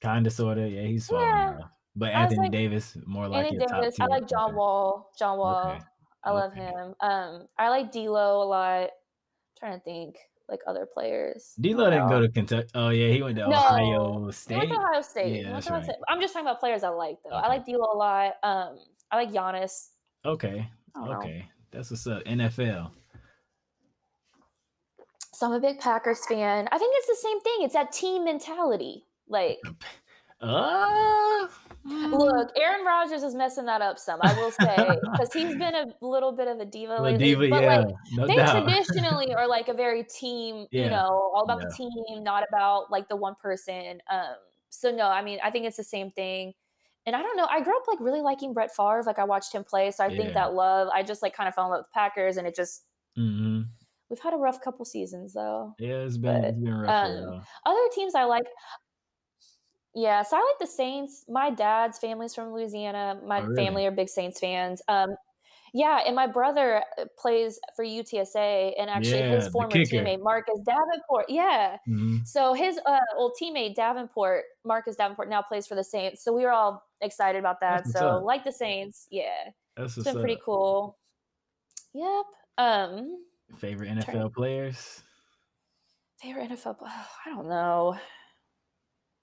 Kinda, 0.00 0.30
sorta. 0.30 0.68
Yeah, 0.68 0.82
he's 0.82 1.06
falling 1.06 1.26
Yeah. 1.26 1.58
But 1.94 2.08
I 2.10 2.22
Anthony 2.22 2.40
like- 2.42 2.52
Davis, 2.52 2.96
more 3.06 3.28
like 3.28 3.46
Anthony 3.52 3.66
Davis. 3.66 4.00
I 4.00 4.06
like 4.06 4.26
John 4.26 4.54
Wall. 4.54 5.10
John 5.18 5.38
Wall. 5.38 5.72
Okay. 5.72 5.80
I 6.24 6.30
love 6.32 6.52
okay. 6.52 6.60
him. 6.60 6.94
Um, 7.00 7.46
I 7.58 7.68
like 7.68 7.92
D'Lo 7.92 8.42
a 8.42 8.44
lot. 8.44 8.90
Trying 9.60 9.78
to 9.78 9.84
think 9.84 10.16
like 10.48 10.60
other 10.66 10.84
players. 10.92 11.54
D'Lo 11.60 11.84
Who 11.84 11.90
didn't 11.92 12.08
go 12.08 12.20
to 12.20 12.28
Kentucky. 12.28 12.68
Oh 12.74 12.88
yeah, 12.88 13.08
he 13.12 13.22
went 13.22 13.36
to 13.36 13.46
No, 13.48 13.56
Ohio 13.56 14.14
He 14.18 14.22
went 14.24 14.34
State. 14.34 14.68
to 14.68 14.74
Ohio 14.76 15.00
State. 15.02 15.28
Yeah, 15.28 15.36
He 15.36 15.44
went 15.44 15.54
that's 15.54 15.66
to 15.66 15.72
Ohio 15.72 15.78
right. 15.80 15.84
State. 15.84 16.04
I'm 16.08 16.20
just 16.20 16.32
talking 16.32 16.46
about 16.46 16.58
players 16.60 16.82
I 16.82 16.88
like 16.88 17.18
though. 17.22 17.30
I 17.36 17.40
Okay. 17.40 17.48
like 17.48 17.66
D'Lo 17.66 17.88
a 17.92 17.96
lot. 17.96 18.32
Um, 18.42 18.78
I 19.12 19.16
like 19.16 19.30
Giannis. 19.30 19.90
Okay. 20.24 20.68
I 20.96 20.98
don't 20.98 21.08
know. 21.08 21.18
Okay. 21.18 21.48
That's 21.70 21.90
what's 21.90 22.06
up. 22.08 22.24
NFL. 22.24 22.90
So 25.32 25.46
I'm 25.46 25.52
a 25.52 25.60
big 25.60 25.78
Packers 25.78 26.26
fan. 26.26 26.68
I 26.72 26.78
think 26.78 26.94
it's 26.98 27.06
the 27.06 27.28
same 27.28 27.40
thing. 27.40 27.56
It's 27.60 27.74
that 27.74 27.92
team 27.92 28.24
mentality. 28.24 29.04
Like, 29.28 29.58
Uh, 30.40 31.48
mm, 31.86 32.12
look, 32.18 32.50
Aaron 32.56 32.84
Rodgers 32.84 33.22
is 33.22 33.34
messing 33.34 33.66
that 33.66 33.82
up 33.82 33.98
some. 33.98 34.20
I 34.22 34.32
will 34.32 34.50
say 34.50 34.98
because 35.12 35.32
he's 35.32 35.54
been 35.56 35.74
a 35.74 35.86
little 36.00 36.32
bit 36.32 36.48
of 36.48 36.58
a 36.60 36.64
diva 36.64 37.00
lately. 37.00 37.18
Diva, 37.18 37.48
but 37.50 37.62
yeah, 37.62 37.78
like, 37.80 37.94
no 38.12 38.26
they 38.26 38.36
doubt. 38.36 38.64
traditionally 38.64 39.34
are 39.36 39.46
like 39.46 39.68
a 39.68 39.74
very 39.74 40.04
team, 40.04 40.66
Yeah. 40.70 40.84
you 40.84 40.90
know, 40.90 41.30
all 41.34 41.44
about 41.44 41.60
Yeah. 41.62 41.68
the 41.68 41.74
team, 41.74 42.22
not 42.24 42.44
about 42.48 42.90
like 42.90 43.08
the 43.08 43.16
one 43.16 43.34
person. 43.42 44.00
Um, 44.10 44.34
so 44.70 44.90
no, 44.90 45.08
I 45.08 45.22
mean, 45.22 45.40
I 45.42 45.50
think 45.50 45.66
it's 45.66 45.76
the 45.76 45.84
same 45.84 46.10
thing. 46.10 46.54
And 47.06 47.16
I 47.16 47.22
don't 47.22 47.36
know, 47.36 47.46
I 47.50 47.60
grew 47.62 47.76
up 47.76 47.88
like 47.88 47.98
really 48.00 48.20
liking 48.20 48.52
Brett 48.52 48.70
Favre. 48.74 49.02
Like 49.04 49.18
I 49.18 49.24
watched 49.24 49.54
him 49.54 49.64
play, 49.64 49.90
so 49.90 50.04
I 50.04 50.14
think 50.14 50.34
that 50.34 50.52
love. 50.54 50.88
I 50.92 51.02
just 51.02 51.22
like 51.22 51.34
kind 51.34 51.48
of 51.48 51.54
fell 51.54 51.64
in 51.64 51.70
love 51.70 51.80
with 51.80 51.86
the 51.86 51.94
Packers, 51.94 52.36
and 52.36 52.46
it 52.46 52.54
just 52.54 52.84
hmm 53.16 53.62
we've 54.10 54.20
had 54.20 54.34
a 54.34 54.36
rough 54.36 54.60
couple 54.60 54.84
seasons 54.84 55.32
though. 55.32 55.74
Yeah, 55.78 55.98
it's 56.04 56.18
been 56.18 56.40
But, 56.42 56.50
it's 56.50 56.58
been 56.58 56.74
rough 56.74 57.06
um. 57.06 57.42
Other 57.64 57.88
teams 57.94 58.14
I 58.14 58.24
like. 58.24 58.44
Yeah, 59.94 60.22
so 60.22 60.36
I 60.36 60.40
like 60.40 60.58
the 60.60 60.66
Saints. 60.66 61.24
My 61.28 61.50
dad's 61.50 61.98
family's 61.98 62.34
from 62.34 62.52
Louisiana. 62.52 63.20
My 63.24 63.40
Oh, 63.40 63.44
really? 63.44 63.56
family 63.56 63.86
are 63.86 63.90
big 63.90 64.08
Saints 64.08 64.38
fans. 64.38 64.80
Um, 64.88 65.10
yeah, 65.72 66.00
and 66.06 66.14
my 66.16 66.26
brother 66.26 66.82
uh, 66.98 67.04
plays 67.18 67.58
for 67.76 67.84
UTSA, 67.84 68.74
and 68.78 68.88
actually 68.90 69.20
Yeah, 69.20 69.34
his 69.36 69.48
former 69.48 69.70
teammate 69.76 70.20
Marcus 70.22 70.58
Davenport. 70.64 71.26
Yeah, 71.28 71.76
Mhm. 71.88 72.26
so 72.26 72.54
his 72.54 72.78
uh, 72.86 72.98
old 73.16 73.36
teammate 73.40 73.74
Davenport, 73.76 74.44
Marcus 74.64 74.96
Davenport, 74.96 75.28
now 75.28 75.42
plays 75.42 75.66
for 75.66 75.74
the 75.76 75.84
Saints. 75.84 76.22
So 76.24 76.32
we 76.32 76.42
were 76.42 76.50
all 76.52 76.82
excited 77.00 77.38
about 77.38 77.60
that. 77.60 77.84
That's 77.84 77.92
So 77.92 78.18
like 78.18 78.44
the 78.44 78.52
Saints, 78.52 79.06
yeah, 79.10 79.50
That's 79.76 79.96
it's 79.96 80.04
been 80.04 80.16
up. 80.16 80.22
pretty 80.22 80.40
cool. 80.44 80.98
Yep. 81.94 82.24
Um, 82.58 83.24
Favorite 83.58 83.90
NFL 83.90 84.30
players? 84.34 85.02
favorite 86.20 86.50
NFL. 86.50 86.78
pl- 86.78 86.86
I 87.26 87.30
don't 87.30 87.48
know. 87.48 87.96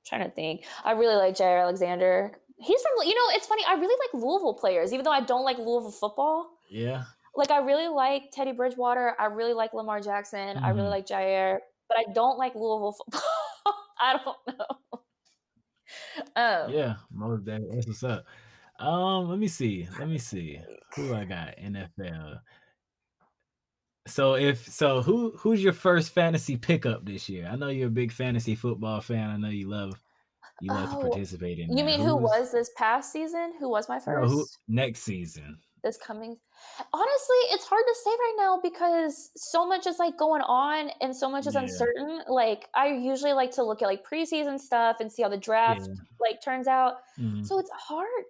Trying 0.07 0.23
to 0.23 0.31
think. 0.31 0.63
I 0.83 0.91
really 0.93 1.15
like 1.15 1.35
Jaire 1.35 1.61
Alexander. 1.61 2.31
He's 2.59 2.81
from 2.81 3.07
you 3.07 3.13
know. 3.13 3.35
It's 3.35 3.45
funny. 3.47 3.63
I 3.67 3.73
really 3.73 3.95
like 4.11 4.23
Louisville 4.23 4.53
players, 4.55 4.93
even 4.93 5.03
though 5.03 5.11
I 5.11 5.21
don't 5.21 5.43
like 5.43 5.57
Louisville 5.57 5.91
football. 5.91 6.49
Yeah. 6.69 7.03
Like 7.35 7.51
I 7.51 7.59
really 7.59 7.87
like 7.87 8.31
Teddy 8.31 8.51
Bridgewater. 8.51 9.13
I 9.19 9.25
really 9.25 9.53
like 9.53 9.73
Lamar 9.73 9.99
Jackson. 10.01 10.57
I 10.57 10.69
really 10.69 10.87
Mhm. 10.87 10.91
like 10.91 11.05
Jaire, 11.05 11.59
but 11.87 11.97
I 11.99 12.05
don't 12.13 12.37
like 12.39 12.55
Louisville 12.55 12.93
football. 12.93 13.21
I 13.99 14.17
don't 14.17 14.57
know. 14.57 14.99
Um, 16.35 16.71
Yeah, 16.71 16.95
most 17.11 17.45
definitely. 17.45 17.75
That's 17.75 17.87
what's 17.87 18.03
up. 18.03 18.25
Um, 18.79 19.29
let 19.29 19.39
me 19.39 19.47
see. 19.47 19.87
Let 19.99 20.07
me 20.09 20.17
see. 20.17 20.59
Who 20.95 21.13
I 21.13 21.25
got? 21.25 21.55
NFL. 21.57 22.39
So 24.07 24.35
if 24.35 24.67
so, 24.67 25.01
who 25.01 25.33
who's 25.37 25.63
your 25.63 25.73
first 25.73 26.11
fantasy 26.13 26.57
pickup 26.57 27.05
this 27.05 27.29
year? 27.29 27.47
I 27.51 27.55
know 27.55 27.67
you're 27.69 27.87
a 27.87 27.91
big 27.91 28.11
fantasy 28.11 28.55
football 28.55 29.01
fan. 29.01 29.29
I 29.29 29.37
know 29.37 29.49
you 29.49 29.67
love 29.69 29.99
you 30.61 30.71
love 30.73 30.89
Oh, 30.93 31.01
to 31.03 31.09
participate 31.09 31.59
in. 31.59 31.69
You 31.69 31.77
that. 31.77 31.85
mean 31.85 31.99
who 31.99 32.17
Who's- 32.17 32.23
was 32.39 32.51
this 32.51 32.71
past 32.75 33.11
season? 33.11 33.53
Who 33.59 33.69
was 33.69 33.87
my 33.87 33.99
first? 33.99 34.31
who 34.31 34.45
next 34.67 35.01
season? 35.03 35.59
this 35.83 35.95
coming 35.95 36.35
honestly 36.91 37.35
it's 37.51 37.63
hard 37.63 37.83
to 37.87 37.95
say 38.03 38.09
right 38.09 38.33
now 38.39 38.59
because 38.61 39.29
so 39.37 39.65
much 39.65 39.85
is 39.85 39.99
like 39.99 40.17
going 40.17 40.41
on 40.41 40.89
and 41.01 41.15
so 41.15 41.29
much 41.29 41.45
is 41.45 41.53
Yeah. 41.53 41.61
uncertain 41.61 42.23
like 42.27 42.67
i 42.73 42.87
usually 42.87 43.31
like 43.31 43.51
to 43.51 43.63
look 43.63 43.83
at 43.83 43.85
like 43.87 44.03
preseason 44.03 44.59
stuff 44.59 44.97
and 44.99 45.09
see 45.09 45.21
how 45.21 45.29
the 45.29 45.37
draft 45.37 45.81
Yeah. 45.87 45.93
like 46.19 46.41
turns 46.43 46.67
out 46.67 46.95
Mhm. 47.19 47.45
so 47.45 47.59
it's 47.59 47.69
hard 47.69 48.23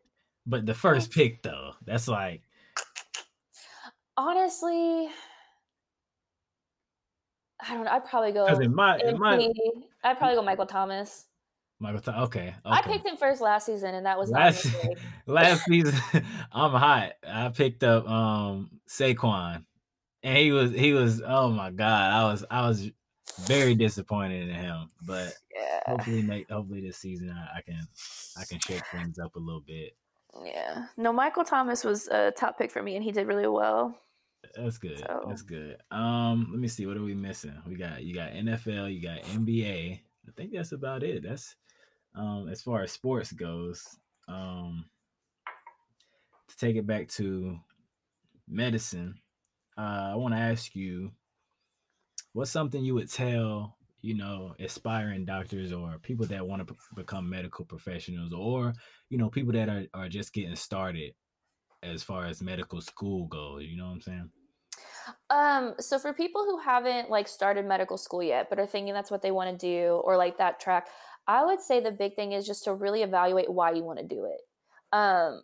But 0.46 0.66
the 0.66 0.74
first 0.74 1.10
pick 1.10 1.42
though, 1.42 1.72
that's 1.86 2.10
like 2.10 2.42
honestly 4.18 5.10
i 7.62 7.74
don't 7.74 7.86
know 7.86 7.92
i'd 7.92 8.06
probably 8.06 8.32
go 8.32 8.46
in 8.46 8.74
my 8.74 8.98
in 9.00 9.20
my 9.20 9.52
i'd 10.04 10.18
probably 10.18 10.36
go 10.36 10.42
michael 10.42 10.66
thomas 10.66 11.26
Michael 11.80 12.02
Thomas. 12.02 12.28
Okay, 12.28 12.48
okay. 12.48 12.56
I 12.66 12.82
picked 12.82 13.06
him 13.06 13.18
first 13.18 13.40
last 13.42 13.66
season, 13.66 13.94
and 13.94 14.06
that 14.06 14.18
was 14.18 14.32
last 14.32 14.68
last 15.28 15.64
season. 15.66 15.94
I'm 16.52 16.72
hot. 16.72 17.14
I 17.28 17.50
picked 17.50 17.84
up 17.84 18.08
um 18.10 18.72
Saquon, 18.90 19.64
and 20.24 20.38
he 20.38 20.52
was 20.52 20.72
he 20.72 20.94
was. 20.94 21.22
Oh 21.26 21.50
my 21.52 21.70
god, 21.70 22.12
I 22.14 22.24
was 22.32 22.44
I 22.50 22.68
was 22.68 22.90
very 23.42 23.76
disappointed 23.76 24.50
in 24.50 24.56
him. 24.56 24.90
But 25.06 25.34
yeah. 25.56 25.82
hopefully, 25.86 26.24
make 26.24 26.50
hopefully 26.50 26.82
this 26.82 26.98
season 26.98 27.30
I, 27.30 27.60
I 27.60 27.62
can 27.62 27.88
I 28.40 28.46
can 28.46 28.60
shake 28.60 28.86
things 28.88 29.20
up 29.20 29.36
a 29.36 29.40
little 29.40 29.62
bit. 29.62 29.96
Yeah. 30.44 30.86
No, 30.98 31.14
Michael 31.14 31.44
Thomas 31.44 31.84
was 31.84 32.08
a 32.08 32.32
top 32.32 32.58
pick 32.58 32.72
for 32.72 32.82
me, 32.82 32.96
and 32.96 33.04
he 33.04 33.12
did 33.12 33.28
really 33.28 33.48
well. 33.48 33.96
That's 34.56 34.78
good. 34.78 35.00
So. 35.00 35.26
That's 35.28 35.42
good. 35.42 35.78
Um, 35.92 36.50
let 36.52 36.60
me 36.60 36.68
see. 36.68 36.86
What 36.86 36.98
are 36.98 37.04
we 37.04 37.16
missing? 37.16 37.56
We 37.68 37.76
got 37.76 38.04
you 38.04 38.14
got 38.14 38.32
NFL, 38.32 38.94
you 38.94 39.02
got 39.02 39.24
NBA. 39.24 40.00
I 40.28 40.32
think 40.36 40.52
that's 40.52 40.72
about 40.72 41.04
it. 41.04 41.24
That's 41.24 41.56
um 42.16 42.50
as 42.50 42.62
far 42.62 42.82
as 42.82 42.92
sports 42.92 43.32
goes. 43.32 43.86
Um 44.28 44.86
to 46.48 46.58
take 46.58 46.76
it 46.76 46.88
back 46.88 47.10
to 47.10 47.60
medicine, 48.48 49.20
uh, 49.78 50.12
I 50.12 50.16
want 50.16 50.34
to 50.34 50.40
ask 50.40 50.76
you 50.76 51.12
what's 52.34 52.52
something 52.52 52.84
you 52.84 52.94
would 52.94 53.12
tell 53.12 53.78
you 54.02 54.16
know 54.16 54.56
aspiring 54.60 55.26
doctors 55.26 55.74
or 55.74 55.98
people 56.02 56.26
that 56.28 56.48
want 56.48 56.66
to 56.66 56.74
p- 56.74 56.80
become 56.96 57.30
medical 57.30 57.66
professionals 57.66 58.32
or 58.34 58.74
you 59.10 59.18
know 59.18 59.30
people 59.30 59.52
that 59.54 59.70
are, 59.70 59.86
are 59.94 60.08
just 60.08 60.34
getting 60.34 60.56
started 60.56 61.14
as 61.84 62.04
far 62.04 62.26
as 62.26 62.42
medical 62.42 62.80
school 62.80 63.26
goes 63.26 63.64
you 63.64 63.76
know 63.76 63.86
what 63.86 63.94
i'm 63.94 64.02
saying 64.02 64.30
um 65.30 65.74
so 65.80 65.98
for 66.00 66.14
people 66.14 66.44
who 66.44 66.60
haven't 66.60 67.10
like 67.10 67.28
started 67.28 67.66
medical 67.66 67.98
school 67.98 68.24
yet 68.24 68.50
but 68.50 68.60
are 68.60 68.66
thinking 68.66 68.94
that's 68.94 69.12
what 69.12 69.22
they 69.22 69.32
want 69.32 69.50
to 69.50 69.58
do 69.58 70.02
or 70.06 70.18
like 70.18 70.38
that 70.38 70.60
track 70.60 70.88
i 71.28 71.44
would 71.46 71.62
say 71.62 71.80
the 71.80 71.92
big 71.92 72.16
thing 72.16 72.32
is 72.32 72.46
just 72.46 72.64
to 72.64 72.74
really 72.74 73.04
evaluate 73.04 73.52
why 73.52 73.72
you 73.72 73.84
want 73.84 74.00
to 74.00 74.06
do 74.06 74.26
it 74.26 74.42
um 74.96 75.42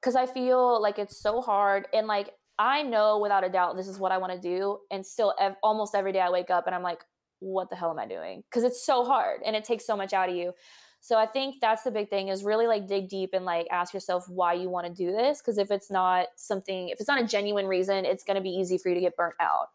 because 0.00 0.16
i 0.16 0.26
feel 0.26 0.80
like 0.80 0.98
it's 0.98 1.20
so 1.20 1.40
hard 1.40 1.86
and 1.92 2.06
like 2.06 2.30
i 2.58 2.82
know 2.82 3.18
without 3.18 3.44
a 3.44 3.48
doubt 3.48 3.76
this 3.76 3.88
is 3.88 3.98
what 3.98 4.12
i 4.12 4.18
want 4.18 4.32
to 4.32 4.40
do 4.40 4.78
and 4.90 5.04
still 5.04 5.34
ev- 5.40 5.56
almost 5.62 5.94
every 5.94 6.12
day 6.12 6.20
i 6.20 6.30
wake 6.30 6.50
up 6.50 6.66
and 6.66 6.74
i'm 6.74 6.82
like 6.82 7.00
what 7.40 7.70
the 7.70 7.76
hell 7.76 7.90
am 7.90 7.98
I 7.98 8.06
doing? 8.06 8.42
Because 8.48 8.64
it's 8.64 8.84
so 8.84 9.04
hard 9.04 9.40
and 9.44 9.54
it 9.54 9.64
takes 9.64 9.86
so 9.86 9.96
much 9.96 10.12
out 10.12 10.28
of 10.28 10.36
you. 10.36 10.52
So 11.00 11.16
I 11.16 11.26
think 11.26 11.56
that's 11.60 11.82
the 11.82 11.90
big 11.90 12.10
thing 12.10 12.28
is 12.28 12.42
really 12.42 12.66
like 12.66 12.88
dig 12.88 13.08
deep 13.08 13.30
and 13.32 13.44
like 13.44 13.66
ask 13.70 13.94
yourself 13.94 14.28
why 14.28 14.54
you 14.54 14.68
want 14.68 14.86
to 14.86 14.92
do 14.92 15.12
this. 15.12 15.40
Because 15.40 15.58
if 15.58 15.70
it's 15.70 15.90
not 15.90 16.26
something, 16.36 16.88
if 16.88 16.98
it's 16.98 17.08
not 17.08 17.20
a 17.20 17.26
genuine 17.26 17.66
reason, 17.66 18.04
it's 18.04 18.24
going 18.24 18.34
to 18.34 18.40
be 18.40 18.50
easy 18.50 18.76
for 18.76 18.88
you 18.88 18.96
to 18.96 19.00
get 19.00 19.16
burnt 19.16 19.34
out. 19.40 19.68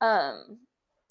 Um, 0.00 0.58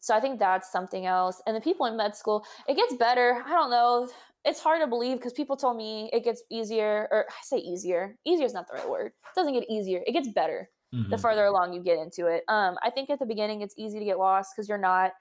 so 0.01 0.15
I 0.15 0.19
think 0.19 0.39
that's 0.39 0.71
something 0.71 1.05
else. 1.05 1.41
And 1.45 1.55
the 1.55 1.61
people 1.61 1.85
in 1.85 1.97
med 1.97 2.15
school, 2.15 2.45
it 2.67 2.75
gets 2.75 2.95
better. 2.95 3.43
I 3.45 3.49
don't 3.49 3.69
know. 3.69 4.09
It's 4.45 4.61
hard 4.61 4.81
to 4.81 4.87
believe 4.87 5.17
because 5.17 5.33
people 5.33 5.57
told 5.57 5.77
me 5.77 6.09
it 6.13 6.23
gets 6.23 6.41
easier, 6.49 7.07
or 7.11 7.25
I 7.29 7.33
say 7.43 7.57
easier. 7.57 8.15
Easier 8.25 8.45
is 8.45 8.53
not 8.53 8.67
the 8.67 8.77
right 8.77 8.89
word. 8.89 9.07
It 9.07 9.35
doesn't 9.35 9.53
get 9.53 9.69
easier. 9.69 10.01
It 10.07 10.13
gets 10.13 10.29
better 10.29 10.69
mm-hmm. 10.93 11.09
the 11.09 11.17
further 11.17 11.45
along 11.45 11.73
you 11.73 11.81
get 11.81 11.99
into 11.99 12.27
it. 12.27 12.43
Um, 12.47 12.77
I 12.83 12.89
think 12.89 13.09
at 13.09 13.19
the 13.19 13.25
beginning 13.25 13.61
it's 13.61 13.75
easy 13.77 13.99
to 13.99 14.05
get 14.05 14.17
lost 14.17 14.53
because 14.55 14.67
you're 14.67 14.77
not 14.77 15.11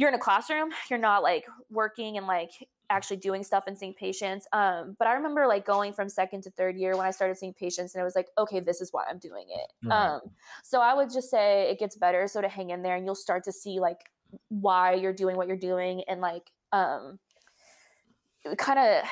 you're 0.00 0.08
in 0.08 0.14
a 0.14 0.18
classroom 0.18 0.70
you're 0.88 0.98
not 0.98 1.22
like 1.22 1.44
working 1.70 2.16
and 2.16 2.26
like 2.26 2.50
actually 2.88 3.18
doing 3.18 3.44
stuff 3.44 3.64
and 3.66 3.76
seeing 3.76 3.92
patients 3.92 4.48
um, 4.54 4.96
but 4.98 5.06
i 5.06 5.12
remember 5.12 5.46
like 5.46 5.66
going 5.66 5.92
from 5.92 6.08
second 6.08 6.42
to 6.42 6.50
third 6.52 6.76
year 6.76 6.96
when 6.96 7.06
i 7.06 7.10
started 7.10 7.36
seeing 7.36 7.52
patients 7.52 7.94
and 7.94 8.00
it 8.00 8.04
was 8.04 8.16
like 8.16 8.28
okay 8.38 8.60
this 8.60 8.80
is 8.80 8.92
why 8.92 9.04
i'm 9.08 9.18
doing 9.18 9.44
it 9.50 9.92
um, 9.92 10.20
so 10.64 10.80
i 10.80 10.94
would 10.94 11.12
just 11.12 11.30
say 11.30 11.70
it 11.70 11.78
gets 11.78 11.96
better 11.96 12.26
so 12.26 12.40
to 12.40 12.48
hang 12.48 12.70
in 12.70 12.82
there 12.82 12.96
and 12.96 13.04
you'll 13.04 13.14
start 13.14 13.44
to 13.44 13.52
see 13.52 13.78
like 13.78 14.00
why 14.48 14.94
you're 14.94 15.12
doing 15.12 15.36
what 15.36 15.46
you're 15.46 15.56
doing 15.56 16.02
and 16.08 16.20
like 16.22 16.50
um 16.72 17.18
kind 18.56 18.78
of 18.78 19.04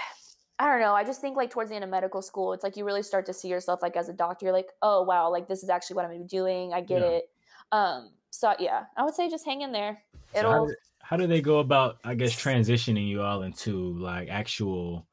I 0.60 0.68
don't 0.68 0.80
know. 0.80 0.92
I 0.92 1.04
just 1.04 1.20
think 1.20 1.36
like 1.36 1.50
towards 1.50 1.70
the 1.70 1.76
end 1.76 1.84
of 1.84 1.90
medical 1.90 2.20
school, 2.20 2.52
it's 2.52 2.64
like 2.64 2.76
you 2.76 2.84
really 2.84 3.04
start 3.04 3.26
to 3.26 3.32
see 3.32 3.46
yourself 3.46 3.80
like 3.80 3.96
as 3.96 4.08
a 4.08 4.12
doctor. 4.12 4.46
You're 4.46 4.52
like, 4.52 4.70
oh 4.82 5.02
wow, 5.02 5.30
like 5.30 5.46
this 5.46 5.62
is 5.62 5.68
actually 5.68 5.94
what 5.94 6.04
I'm 6.04 6.10
gonna 6.10 6.24
be 6.24 6.26
doing. 6.26 6.72
I 6.72 6.80
get 6.80 7.00
yeah. 7.00 7.08
it. 7.08 7.30
Um, 7.70 8.10
so 8.30 8.54
yeah, 8.58 8.84
I 8.96 9.04
would 9.04 9.14
say 9.14 9.28
just 9.28 9.44
hang 9.44 9.62
in 9.62 9.72
there. 9.72 10.02
It'll. 10.34 10.50
So 10.50 10.58
how, 10.58 10.66
do, 10.66 10.74
how, 11.00 11.16
do, 11.16 11.26
they 11.26 11.40
go 11.40 11.58
about, 11.58 11.98
I 12.04 12.14
guess, 12.14 12.32
transitioning 12.32 13.08
you 13.08 13.22
all 13.22 13.42
into 13.42 13.98
like 13.98 14.28
actual, 14.28 15.06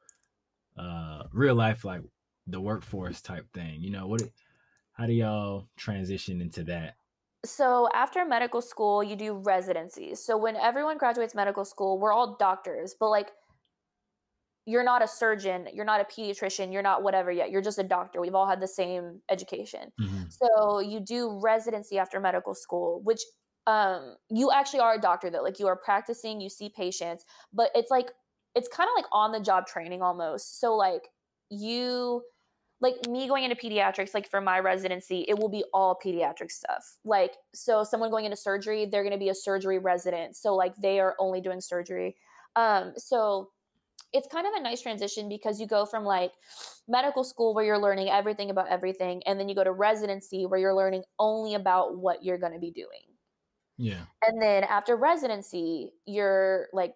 uh, 0.78 1.24
real 1.32 1.54
life, 1.54 1.84
like 1.84 2.02
the 2.46 2.60
workforce 2.60 3.20
type 3.20 3.46
thing? 3.52 3.82
You 3.82 3.90
know, 3.90 4.06
what? 4.06 4.22
How 4.92 5.06
do 5.06 5.12
y'all 5.12 5.68
transition 5.76 6.40
into 6.40 6.64
that? 6.64 6.96
So 7.44 7.88
after 7.94 8.24
medical 8.24 8.60
school, 8.60 9.04
you 9.04 9.14
do 9.14 9.34
residencies. 9.34 10.20
So 10.20 10.36
when 10.36 10.56
everyone 10.56 10.98
graduates 10.98 11.34
medical 11.34 11.64
school, 11.64 11.98
we're 11.98 12.12
all 12.12 12.36
doctors, 12.36 12.94
but 12.98 13.10
like 13.10 13.32
you're 14.66 14.82
not 14.82 15.02
a 15.02 15.08
surgeon, 15.08 15.68
you're 15.72 15.84
not 15.84 16.00
a 16.00 16.04
pediatrician, 16.04 16.72
you're 16.72 16.82
not 16.82 17.04
whatever 17.04 17.30
yet. 17.30 17.50
You're 17.50 17.62
just 17.62 17.78
a 17.78 17.84
doctor. 17.84 18.20
We've 18.20 18.34
all 18.34 18.48
had 18.48 18.60
the 18.60 18.66
same 18.66 19.20
education. 19.30 19.92
Mm-hmm. 20.00 20.24
So 20.28 20.80
you 20.80 20.98
do 21.00 21.38
residency 21.40 21.98
after 21.98 22.20
medical 22.20 22.54
school, 22.54 23.00
which 23.04 23.22
um 23.68 24.16
you 24.28 24.50
actually 24.52 24.80
are 24.80 24.94
a 24.94 25.00
doctor 25.00 25.30
though. 25.30 25.42
Like 25.42 25.60
you 25.60 25.68
are 25.68 25.76
practicing, 25.76 26.40
you 26.40 26.50
see 26.50 26.68
patients, 26.68 27.24
but 27.52 27.70
it's 27.74 27.90
like 27.90 28.10
it's 28.56 28.68
kind 28.68 28.88
of 28.88 28.94
like 28.96 29.06
on 29.12 29.30
the 29.32 29.40
job 29.40 29.66
training 29.66 30.02
almost. 30.02 30.60
So 30.60 30.74
like 30.74 31.08
you 31.48 32.22
like 32.80 32.94
me 33.08 33.26
going 33.28 33.44
into 33.44 33.56
pediatrics 33.56 34.12
like 34.12 34.28
for 34.28 34.40
my 34.40 34.58
residency 34.58 35.24
it 35.28 35.38
will 35.38 35.48
be 35.48 35.64
all 35.72 35.98
pediatric 36.04 36.50
stuff 36.50 36.98
like 37.04 37.32
so 37.54 37.84
someone 37.84 38.10
going 38.10 38.26
into 38.26 38.36
surgery 38.36 38.84
they're 38.84 39.02
going 39.02 39.14
to 39.14 39.18
be 39.18 39.30
a 39.30 39.34
surgery 39.34 39.78
resident 39.78 40.36
so 40.36 40.54
like 40.54 40.76
they 40.76 41.00
are 41.00 41.14
only 41.18 41.40
doing 41.40 41.58
surgery 41.58 42.16
um 42.54 42.92
so 42.96 43.48
it's 44.12 44.28
kind 44.28 44.46
of 44.46 44.52
a 44.54 44.62
nice 44.62 44.80
transition 44.80 45.28
because 45.28 45.60
you 45.60 45.66
go 45.66 45.84
from 45.84 46.04
like 46.04 46.32
medical 46.88 47.24
school 47.24 47.54
where 47.54 47.64
you're 47.64 47.78
learning 47.78 48.08
everything 48.08 48.50
about 48.50 48.68
everything 48.68 49.22
and 49.26 49.38
then 49.38 49.48
you 49.48 49.54
go 49.54 49.64
to 49.64 49.72
residency 49.72 50.46
where 50.46 50.58
you're 50.60 50.74
learning 50.74 51.02
only 51.18 51.54
about 51.54 51.96
what 51.96 52.24
you're 52.24 52.38
going 52.38 52.52
to 52.52 52.58
be 52.58 52.70
doing. 52.70 53.02
Yeah. 53.78 54.04
And 54.22 54.40
then 54.40 54.64
after 54.64 54.96
residency, 54.96 55.92
you're 56.06 56.68
like 56.72 56.94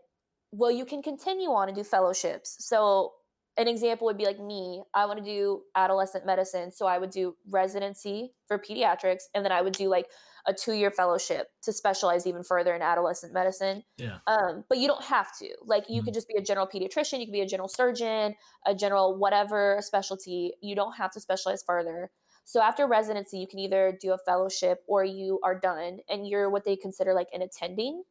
well, 0.52 0.70
you 0.72 0.84
can 0.84 1.00
continue 1.00 1.50
on 1.50 1.68
and 1.68 1.76
do 1.76 1.84
fellowships. 1.84 2.56
So 2.58 3.12
an 3.56 3.68
example 3.68 4.06
would 4.06 4.16
be 4.16 4.24
like 4.24 4.40
me 4.40 4.82
i 4.94 5.04
want 5.04 5.18
to 5.18 5.24
do 5.24 5.62
adolescent 5.76 6.24
medicine 6.24 6.70
so 6.70 6.86
i 6.86 6.98
would 6.98 7.10
do 7.10 7.36
residency 7.50 8.32
for 8.46 8.58
pediatrics 8.58 9.24
and 9.34 9.44
then 9.44 9.52
i 9.52 9.60
would 9.60 9.74
do 9.74 9.88
like 9.88 10.06
a 10.46 10.52
two-year 10.52 10.90
fellowship 10.90 11.48
to 11.62 11.72
specialize 11.72 12.26
even 12.26 12.42
further 12.42 12.74
in 12.74 12.82
adolescent 12.82 13.32
medicine 13.32 13.82
yeah 13.96 14.18
um, 14.26 14.64
but 14.68 14.78
you 14.78 14.86
don't 14.86 15.04
have 15.04 15.28
to 15.38 15.48
like 15.64 15.84
you 15.88 15.96
mm-hmm. 15.96 16.06
could 16.06 16.14
just 16.14 16.28
be 16.28 16.34
a 16.36 16.42
general 16.42 16.66
pediatrician 16.66 17.20
you 17.20 17.26
could 17.26 17.32
be 17.32 17.40
a 17.40 17.46
general 17.46 17.68
surgeon 17.68 18.34
a 18.66 18.74
general 18.74 19.16
whatever 19.16 19.78
specialty 19.80 20.52
you 20.60 20.74
don't 20.74 20.96
have 20.96 21.10
to 21.10 21.20
specialize 21.20 21.62
further 21.66 22.10
so 22.44 22.60
after 22.60 22.86
residency 22.86 23.38
you 23.38 23.46
can 23.46 23.58
either 23.58 23.96
do 24.00 24.12
a 24.12 24.18
fellowship 24.18 24.82
or 24.86 25.04
you 25.04 25.38
are 25.44 25.58
done 25.58 25.98
and 26.08 26.26
you're 26.26 26.50
what 26.50 26.64
they 26.64 26.76
consider 26.76 27.14
like 27.14 27.28
an 27.32 27.42
attending 27.42 28.02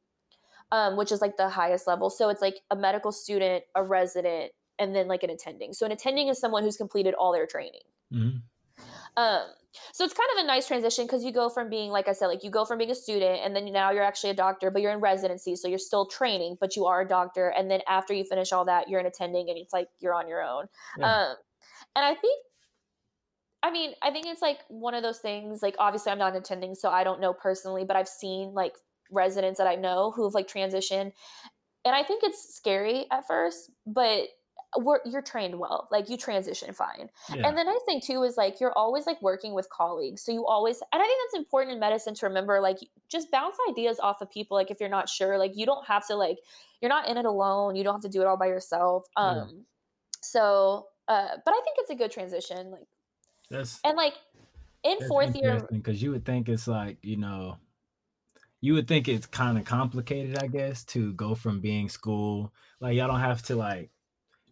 um, 0.71 0.97
which 0.97 1.11
is 1.11 1.19
like 1.19 1.35
the 1.37 1.49
highest 1.49 1.87
level 1.87 2.09
so 2.09 2.29
it's 2.29 2.41
like 2.41 2.59
a 2.69 2.75
medical 2.75 3.11
student 3.11 3.63
a 3.75 3.83
resident 3.83 4.51
and 4.79 4.95
then 4.95 5.07
like 5.07 5.23
an 5.23 5.29
attending. 5.29 5.73
So 5.73 5.85
an 5.85 5.91
attending 5.91 6.29
is 6.29 6.39
someone 6.39 6.63
who's 6.63 6.77
completed 6.77 7.13
all 7.13 7.33
their 7.33 7.45
training. 7.45 7.81
Mm-hmm. 8.11 8.37
Um, 9.17 9.47
so 9.91 10.03
it's 10.03 10.13
kind 10.13 10.29
of 10.37 10.43
a 10.43 10.47
nice 10.47 10.67
transition 10.67 11.05
because 11.05 11.23
you 11.23 11.31
go 11.31 11.49
from 11.49 11.69
being, 11.69 11.91
like 11.91 12.07
I 12.07 12.13
said, 12.13 12.27
like 12.27 12.43
you 12.43 12.49
go 12.49 12.65
from 12.65 12.77
being 12.77 12.91
a 12.91 12.95
student 12.95 13.41
and 13.43 13.55
then 13.55 13.71
now 13.71 13.91
you're 13.91 14.03
actually 14.03 14.31
a 14.31 14.35
doctor, 14.35 14.71
but 14.71 14.81
you're 14.81 14.91
in 14.91 14.99
residency. 14.99 15.55
So 15.55 15.67
you're 15.67 15.77
still 15.77 16.05
training, 16.05 16.57
but 16.59 16.75
you 16.75 16.85
are 16.85 17.01
a 17.01 17.07
doctor. 17.07 17.49
And 17.49 17.69
then 17.69 17.81
after 17.87 18.13
you 18.13 18.23
finish 18.23 18.51
all 18.51 18.65
that, 18.65 18.89
you're 18.89 18.99
an 18.99 19.05
attending 19.05 19.49
and 19.49 19.57
it's 19.57 19.73
like 19.73 19.87
you're 19.99 20.13
on 20.13 20.27
your 20.27 20.41
own. 20.41 20.65
Yeah. 20.97 21.05
Um, 21.05 21.35
and 21.95 22.05
I 22.05 22.15
think, 22.15 22.43
I 23.61 23.71
mean, 23.71 23.91
I 24.01 24.11
think 24.11 24.25
it's 24.25 24.41
like 24.41 24.59
one 24.69 24.93
of 24.93 25.03
those 25.03 25.19
things, 25.19 25.61
like 25.61 25.75
obviously 25.79 26.11
I'm 26.11 26.17
not 26.17 26.35
attending, 26.35 26.75
so 26.75 26.89
I 26.89 27.03
don't 27.03 27.21
know 27.21 27.33
personally, 27.33 27.83
but 27.83 27.95
I've 27.95 28.07
seen 28.07 28.53
like 28.53 28.73
residents 29.11 29.57
that 29.57 29.67
I 29.67 29.75
know 29.75 30.11
who've 30.11 30.33
like 30.33 30.47
transitioned. 30.47 31.11
And 31.85 31.95
I 31.95 32.03
think 32.03 32.23
it's 32.23 32.55
scary 32.55 33.05
at 33.11 33.27
first, 33.27 33.71
but 33.85 34.27
we're, 34.77 34.99
you're 35.05 35.21
trained 35.21 35.57
well 35.57 35.87
like 35.91 36.09
you 36.09 36.17
transition 36.17 36.73
fine 36.73 37.09
yeah. 37.33 37.47
and 37.47 37.57
the 37.57 37.63
nice 37.63 37.81
thing 37.85 37.99
too 37.99 38.23
is 38.23 38.37
like 38.37 38.59
you're 38.59 38.73
always 38.73 39.07
like 39.07 39.19
working 39.21 39.53
with 39.53 39.67
colleagues 39.69 40.21
so 40.21 40.31
you 40.31 40.45
always 40.45 40.81
and 40.93 41.01
i 41.01 41.05
think 41.05 41.19
that's 41.25 41.39
important 41.39 41.73
in 41.73 41.79
medicine 41.79 42.13
to 42.13 42.27
remember 42.27 42.59
like 42.59 42.77
just 43.07 43.31
bounce 43.31 43.55
ideas 43.69 43.99
off 43.99 44.21
of 44.21 44.29
people 44.29 44.55
like 44.55 44.69
if 44.69 44.79
you're 44.79 44.89
not 44.89 45.09
sure 45.09 45.37
like 45.37 45.51
you 45.55 45.65
don't 45.65 45.85
have 45.87 46.05
to 46.05 46.15
like 46.15 46.37
you're 46.81 46.89
not 46.89 47.07
in 47.07 47.17
it 47.17 47.25
alone 47.25 47.75
you 47.75 47.83
don't 47.83 47.95
have 47.95 48.03
to 48.03 48.09
do 48.09 48.21
it 48.21 48.27
all 48.27 48.37
by 48.37 48.47
yourself 48.47 49.05
um 49.15 49.35
yeah. 49.35 49.45
so 50.21 50.85
uh 51.07 51.29
but 51.43 51.51
i 51.51 51.61
think 51.63 51.77
it's 51.79 51.89
a 51.89 51.95
good 51.95 52.11
transition 52.11 52.71
like 52.71 52.87
that's 53.49 53.79
and 53.83 53.97
like 53.97 54.13
in 54.83 54.97
fourth 55.07 55.35
year 55.35 55.67
because 55.71 56.01
you 56.01 56.11
would 56.11 56.25
think 56.25 56.47
it's 56.47 56.67
like 56.67 56.97
you 57.01 57.17
know 57.17 57.57
you 58.61 58.73
would 58.73 58.87
think 58.87 59.07
it's 59.07 59.25
kind 59.25 59.57
of 59.57 59.65
complicated 59.65 60.37
i 60.37 60.47
guess 60.47 60.83
to 60.83 61.11
go 61.13 61.33
from 61.33 61.59
being 61.59 61.89
school 61.89 62.53
like 62.79 62.95
y'all 62.95 63.07
don't 63.07 63.19
have 63.19 63.41
to 63.41 63.55
like 63.55 63.89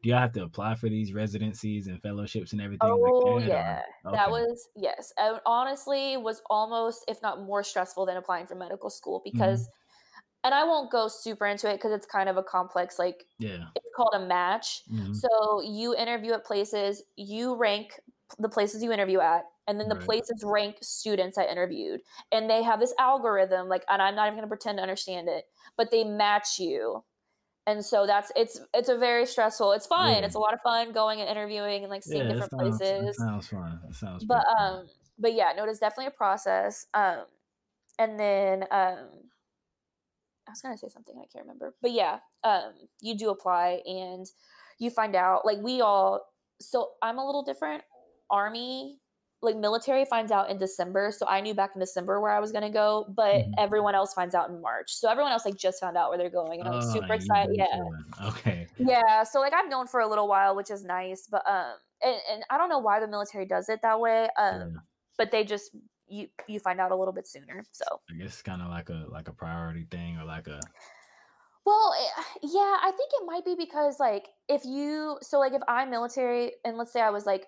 do 0.04 0.10
y'all 0.10 0.20
have 0.20 0.34
to 0.34 0.44
apply 0.44 0.76
for 0.76 0.90
these 0.90 1.14
residencies 1.14 1.88
and 1.88 2.02
fellowships 2.02 2.54
and 2.54 2.62
everything? 2.62 3.00
Oh 3.00 3.40
like 3.44 3.50
that, 3.50 3.50
yeah, 3.50 3.82
okay. 4.06 4.18
that 4.18 4.30
was 4.30 4.70
yes. 4.76 5.12
I 5.18 5.40
honestly 5.46 6.16
was 6.18 6.42
almost, 6.50 7.04
if 7.08 7.22
not 7.24 7.42
more, 7.42 7.64
stressful 7.64 8.06
than 8.06 8.18
applying 8.18 8.46
for 8.48 8.56
medical 8.56 8.90
school 8.90 9.22
because. 9.24 9.62
Mm-hmm. 9.62 9.72
and 10.46 10.54
I 10.56 10.64
won't 10.66 10.92
go 10.92 11.08
super 11.10 11.46
into 11.48 11.70
it 11.70 11.76
because 11.78 11.92
it's 11.94 12.06
kind 12.08 12.30
of 12.30 12.38
a 12.38 12.44
complex, 12.44 13.00
like, 13.00 13.26
yeah, 13.40 13.70
it's 13.76 13.88
called 13.96 14.14
a 14.16 14.26
match. 14.28 14.84
Mhm. 14.88 15.22
So 15.24 15.62
you 15.62 15.96
interview 15.96 16.34
at 16.34 16.46
places, 16.46 17.04
you 17.18 17.56
rank 17.58 18.00
the 18.40 18.50
places 18.50 18.84
you 18.84 18.92
interview 18.94 19.20
at, 19.22 19.46
and 19.68 19.80
then 19.80 19.90
the 19.90 19.96
Right. 19.96 20.08
places 20.08 20.44
rank 20.46 20.78
students 20.84 21.38
I 21.38 21.46
interviewed. 21.48 22.02
And 22.32 22.50
they 22.50 22.64
have 22.64 22.80
this 22.82 22.94
algorithm, 23.00 23.70
like, 23.70 23.86
and 23.90 24.02
I'm 24.02 24.16
not 24.16 24.28
even 24.28 24.38
gonna 24.38 24.48
pretend 24.50 24.78
to 24.80 24.84
understand 24.84 25.30
it, 25.30 25.46
but 25.78 25.92
they 25.92 26.04
match 26.06 26.60
you. 26.60 27.04
And 27.68 27.84
so 27.84 28.08
that's 28.08 28.32
it's 28.36 28.60
it's 28.74 28.90
a 28.90 28.98
very 28.98 29.26
stressful. 29.26 29.74
It's 29.74 29.86
fun. 29.86 30.14
Yeah. 30.14 30.26
It's 30.26 30.36
a 30.36 30.40
lot 30.40 30.54
of 30.54 30.62
fun 30.62 30.94
going 30.94 31.20
and 31.20 31.30
interviewing 31.30 31.84
and 31.84 31.92
like 31.92 32.02
seeing 32.02 32.26
yeah, 32.26 32.34
different 32.34 32.52
sounds, 32.52 32.78
places 32.80 33.18
sounds 33.18 33.48
fun. 33.50 33.80
That 33.86 33.94
sounds. 33.94 34.24
but 34.24 34.44
fun. 34.58 34.80
um 34.80 34.88
but 35.20 35.34
yeah 35.34 35.52
no 35.56 35.64
it 35.66 35.70
is 35.70 35.80
definitely 35.80 36.08
a 36.08 36.12
process 36.12 36.86
um 36.94 37.26
and 38.00 38.20
then 38.20 38.64
um 38.72 39.10
i 40.48 40.52
was 40.52 40.62
gonna 40.62 40.78
say 40.78 40.88
something 40.88 41.16
i 41.18 41.26
can't 41.32 41.46
remember 41.46 41.74
but 41.82 41.92
yeah 41.92 42.20
um 42.44 42.74
you 43.02 43.18
do 43.18 43.30
apply 43.30 43.82
and 43.86 44.28
you 44.80 44.90
find 44.90 45.16
out 45.16 45.46
like 45.46 45.58
we 45.60 45.82
all 45.82 46.22
so 46.60 46.92
i'm 47.02 47.18
a 47.18 47.26
little 47.26 47.44
different 47.44 47.84
army 48.30 49.00
like 49.42 49.56
military 49.56 50.06
finds 50.06 50.32
out 50.32 50.50
in 50.50 50.58
december 50.58 51.12
so 51.12 51.26
i 51.28 51.42
knew 51.42 51.54
back 51.54 51.72
in 51.76 51.80
december 51.80 52.20
where 52.22 52.32
i 52.32 52.40
was 52.40 52.52
gonna 52.52 52.70
go 52.72 53.06
but 53.16 53.46
Mhm. 53.46 53.58
everyone 53.58 53.96
else 53.96 54.14
finds 54.14 54.34
out 54.36 54.50
in 54.50 54.62
march 54.62 54.94
so 54.94 55.10
everyone 55.10 55.32
else 55.32 55.46
like 55.46 55.56
just 55.58 55.80
found 55.80 55.98
out 55.98 56.10
where 56.10 56.18
they're 56.18 56.30
going 56.30 56.60
and 56.60 56.68
i'm 56.70 56.82
Oh, 56.82 56.82
super 56.82 57.14
excited 57.14 57.50
yeah. 57.52 58.28
Okay. 58.28 58.68
yeah, 58.78 59.24
so 59.24 59.40
like 59.40 59.54
I've 59.54 59.70
known 59.70 59.88
for 59.88 60.00
a 60.00 60.08
little 60.08 60.28
while, 60.28 60.56
which 60.56 60.70
is 60.70 60.84
nice, 60.84 61.28
but 61.30 61.48
um, 61.50 61.78
and, 62.02 62.18
and 62.30 62.44
I 62.50 62.58
don't 62.58 62.70
know 62.70 62.80
why 62.80 63.00
the 63.00 63.08
military 63.08 63.46
does 63.46 63.70
it 63.70 63.82
that 63.82 64.00
way. 64.00 64.30
Um, 64.38 64.62
Yeah. 64.62 64.80
but 65.18 65.32
they 65.32 65.44
just 65.44 65.76
you 66.08 66.30
you 66.48 66.60
find 66.60 66.80
out 66.80 66.92
a 66.92 66.96
little 66.96 67.14
bit 67.14 67.28
sooner. 67.28 67.64
So 67.72 68.02
I 68.10 68.14
guess 68.16 68.28
it's 68.34 68.42
kind 68.42 68.62
of 68.62 68.70
like 68.70 68.90
a 68.90 69.06
like 69.10 69.28
a 69.28 69.34
priority 69.34 69.86
thing 69.86 70.18
or 70.18 70.26
like 70.26 70.48
a 70.48 70.70
well, 71.66 71.94
eh, 72.00 72.24
yeah, 72.44 72.78
I 72.82 72.92
think 72.96 73.12
it 73.14 73.26
might 73.26 73.44
be 73.44 73.56
because 73.56 74.00
like 74.00 74.30
if 74.48 74.64
you 74.64 75.18
so 75.22 75.40
like 75.40 75.54
if 75.54 75.62
I'm 75.68 75.90
military 75.90 76.54
and 76.64 76.78
let's 76.78 76.94
say 76.94 77.02
I 77.02 77.10
was 77.10 77.26
like 77.26 77.46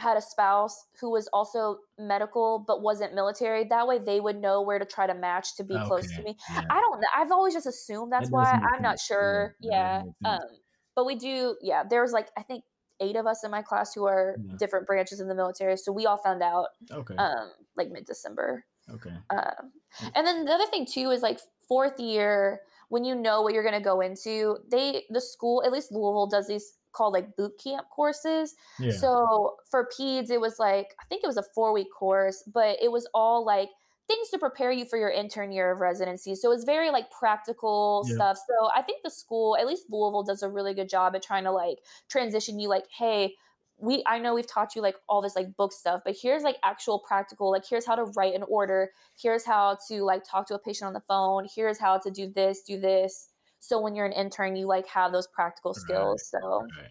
had 0.00 0.16
a 0.16 0.20
spouse 0.22 0.86
who 1.00 1.10
was 1.10 1.28
also 1.32 1.78
medical 1.98 2.64
but 2.66 2.82
wasn't 2.82 3.14
military, 3.14 3.64
that 3.64 3.86
way 3.86 3.98
they 3.98 4.18
would 4.20 4.36
know 4.36 4.62
where 4.62 4.78
to 4.78 4.84
try 4.84 5.06
to 5.06 5.14
match 5.14 5.56
to 5.56 5.64
be 5.64 5.74
close 5.86 6.10
to 6.16 6.22
me. 6.22 6.36
yeah. 6.52 6.62
I 6.70 6.80
don't 6.80 7.00
know. 7.00 7.06
I've 7.16 7.30
always 7.30 7.54
just 7.54 7.66
assumed 7.66 8.10
that's 8.12 8.28
does 8.28 8.32
why. 8.32 8.58
I'm 8.74 8.82
not 8.82 8.98
sure. 8.98 9.54
Yeah, 9.60 10.02
Yeah. 10.02 10.02
that 10.22 10.28
Um, 10.42 10.48
but 10.96 11.06
we 11.06 11.14
do, 11.14 11.56
yeah, 11.62 11.84
there 11.88 12.02
was 12.02 12.12
like 12.12 12.28
I 12.36 12.42
think 12.42 12.64
eight 13.00 13.16
of 13.16 13.26
us 13.26 13.44
in 13.44 13.50
my 13.50 13.62
class 13.62 13.94
who 13.94 14.04
are 14.06 14.36
Yeah. 14.44 14.56
different 14.58 14.86
branches 14.86 15.20
in 15.20 15.28
the 15.28 15.34
military. 15.34 15.76
So 15.76 15.92
we 15.92 16.06
all 16.06 16.18
found 16.18 16.42
out 16.42 16.68
Okay. 16.90 17.14
um 17.16 17.52
like 17.76 17.90
mid 17.90 18.04
December. 18.06 18.64
okay. 18.92 19.14
Um, 19.30 19.72
and 20.14 20.26
then 20.26 20.44
the 20.44 20.52
other 20.52 20.66
thing 20.66 20.86
too 20.86 21.10
is 21.10 21.22
like 21.22 21.38
fourth 21.68 21.98
year 22.00 22.60
when 22.88 23.04
you 23.04 23.14
know 23.14 23.42
what 23.42 23.54
you're 23.54 23.62
going 23.62 23.80
to 23.80 23.80
go 23.84 24.00
into, 24.00 24.58
they 24.70 25.04
the 25.10 25.20
school 25.20 25.62
at 25.64 25.70
least 25.72 25.92
Louisville 25.92 26.26
does 26.26 26.48
these 26.48 26.74
called 26.92 27.12
like 27.14 27.36
boot 27.36 27.52
camp 27.62 27.88
courses. 27.90 28.54
Yeah. 28.78 28.92
So 28.92 29.56
for 29.70 29.88
peds, 29.98 30.30
it 30.30 30.40
was 30.40 30.58
like 30.58 30.94
I 31.00 31.04
think 31.06 31.22
it 31.24 31.26
was 31.26 31.36
a 31.36 31.44
four 31.54 31.72
week 31.72 31.88
course, 31.96 32.42
but 32.52 32.78
it 32.82 32.90
was 32.92 33.08
all 33.14 33.44
like 33.44 33.70
things 34.08 34.28
to 34.30 34.38
prepare 34.38 34.72
you 34.72 34.84
for 34.84 34.98
your 34.98 35.10
intern 35.10 35.52
year 35.52 35.70
of 35.70 35.80
residency. 35.80 36.34
So 36.34 36.50
it's 36.52 36.64
very 36.64 36.90
like 36.90 37.10
practical 37.10 38.04
Yeah. 38.08 38.14
stuff. 38.14 38.38
So 38.38 38.68
I 38.74 38.82
think 38.82 39.02
the 39.04 39.10
school, 39.10 39.56
at 39.56 39.66
least 39.66 39.86
Louisville, 39.88 40.24
does 40.24 40.42
a 40.42 40.48
really 40.48 40.74
good 40.74 40.88
job 40.88 41.14
at 41.14 41.22
trying 41.22 41.44
to 41.44 41.52
like 41.52 41.78
transition 42.08 42.58
you 42.58 42.68
like, 42.68 42.86
hey, 42.90 43.36
we 43.78 44.02
I 44.06 44.18
know 44.18 44.34
we've 44.34 44.46
taught 44.46 44.74
you 44.76 44.82
like 44.82 44.96
all 45.08 45.22
this 45.22 45.36
like 45.36 45.56
book 45.56 45.72
stuff, 45.72 46.02
but 46.04 46.16
here's 46.20 46.42
like 46.42 46.56
actual 46.62 46.98
practical, 46.98 47.50
like 47.50 47.64
here's 47.66 47.86
how 47.86 47.94
to 47.94 48.04
write 48.16 48.34
an 48.34 48.42
order, 48.42 48.90
here's 49.16 49.44
how 49.46 49.78
to 49.88 50.02
like 50.04 50.22
talk 50.24 50.46
to 50.48 50.54
a 50.54 50.58
patient 50.58 50.86
on 50.88 50.92
the 50.92 51.00
phone, 51.08 51.46
here's 51.54 51.78
how 51.78 51.96
to 51.98 52.10
do 52.10 52.30
this, 52.30 52.62
do 52.62 52.78
this. 52.78 53.29
So 53.60 53.80
when 53.80 53.94
you're 53.94 54.06
an 54.06 54.12
intern, 54.12 54.56
you 54.56 54.66
like 54.66 54.86
have 54.88 55.12
those 55.12 55.26
practical 55.28 55.72
Right. 55.72 55.80
skills. 55.80 56.28
So 56.30 56.66
Right. 56.78 56.90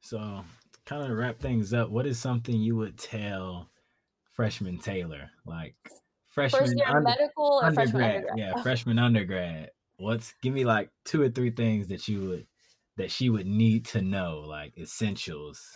So, 0.00 0.44
kind 0.84 1.10
of 1.10 1.16
wrap 1.18 1.40
things 1.40 1.72
up, 1.74 1.90
what 1.90 2.06
is 2.06 2.18
something 2.18 2.54
you 2.60 2.76
would 2.76 2.96
tell 2.98 3.68
freshman 4.32 4.78
Taylor? 4.78 5.30
Like 5.44 5.74
freshman 6.28 6.62
first 6.62 6.76
year 6.76 6.86
under- 6.88 7.00
medical 7.02 7.44
or 7.44 7.72
freshman 7.72 8.02
undergrad. 8.02 8.16
undergrad? 8.16 8.38
Yeah, 8.38 8.62
freshman 8.62 8.98
undergrad. 8.98 9.70
What's 9.98 10.34
give 10.42 10.54
me 10.54 10.64
like 10.64 10.90
two 11.04 11.22
or 11.22 11.28
three 11.30 11.50
things 11.50 11.88
that 11.88 12.06
you 12.06 12.28
would 12.28 12.46
that 12.96 13.10
she 13.10 13.30
would 13.30 13.46
need 13.46 13.86
to 13.86 14.02
know, 14.02 14.40
like 14.40 14.76
essentials 14.78 15.66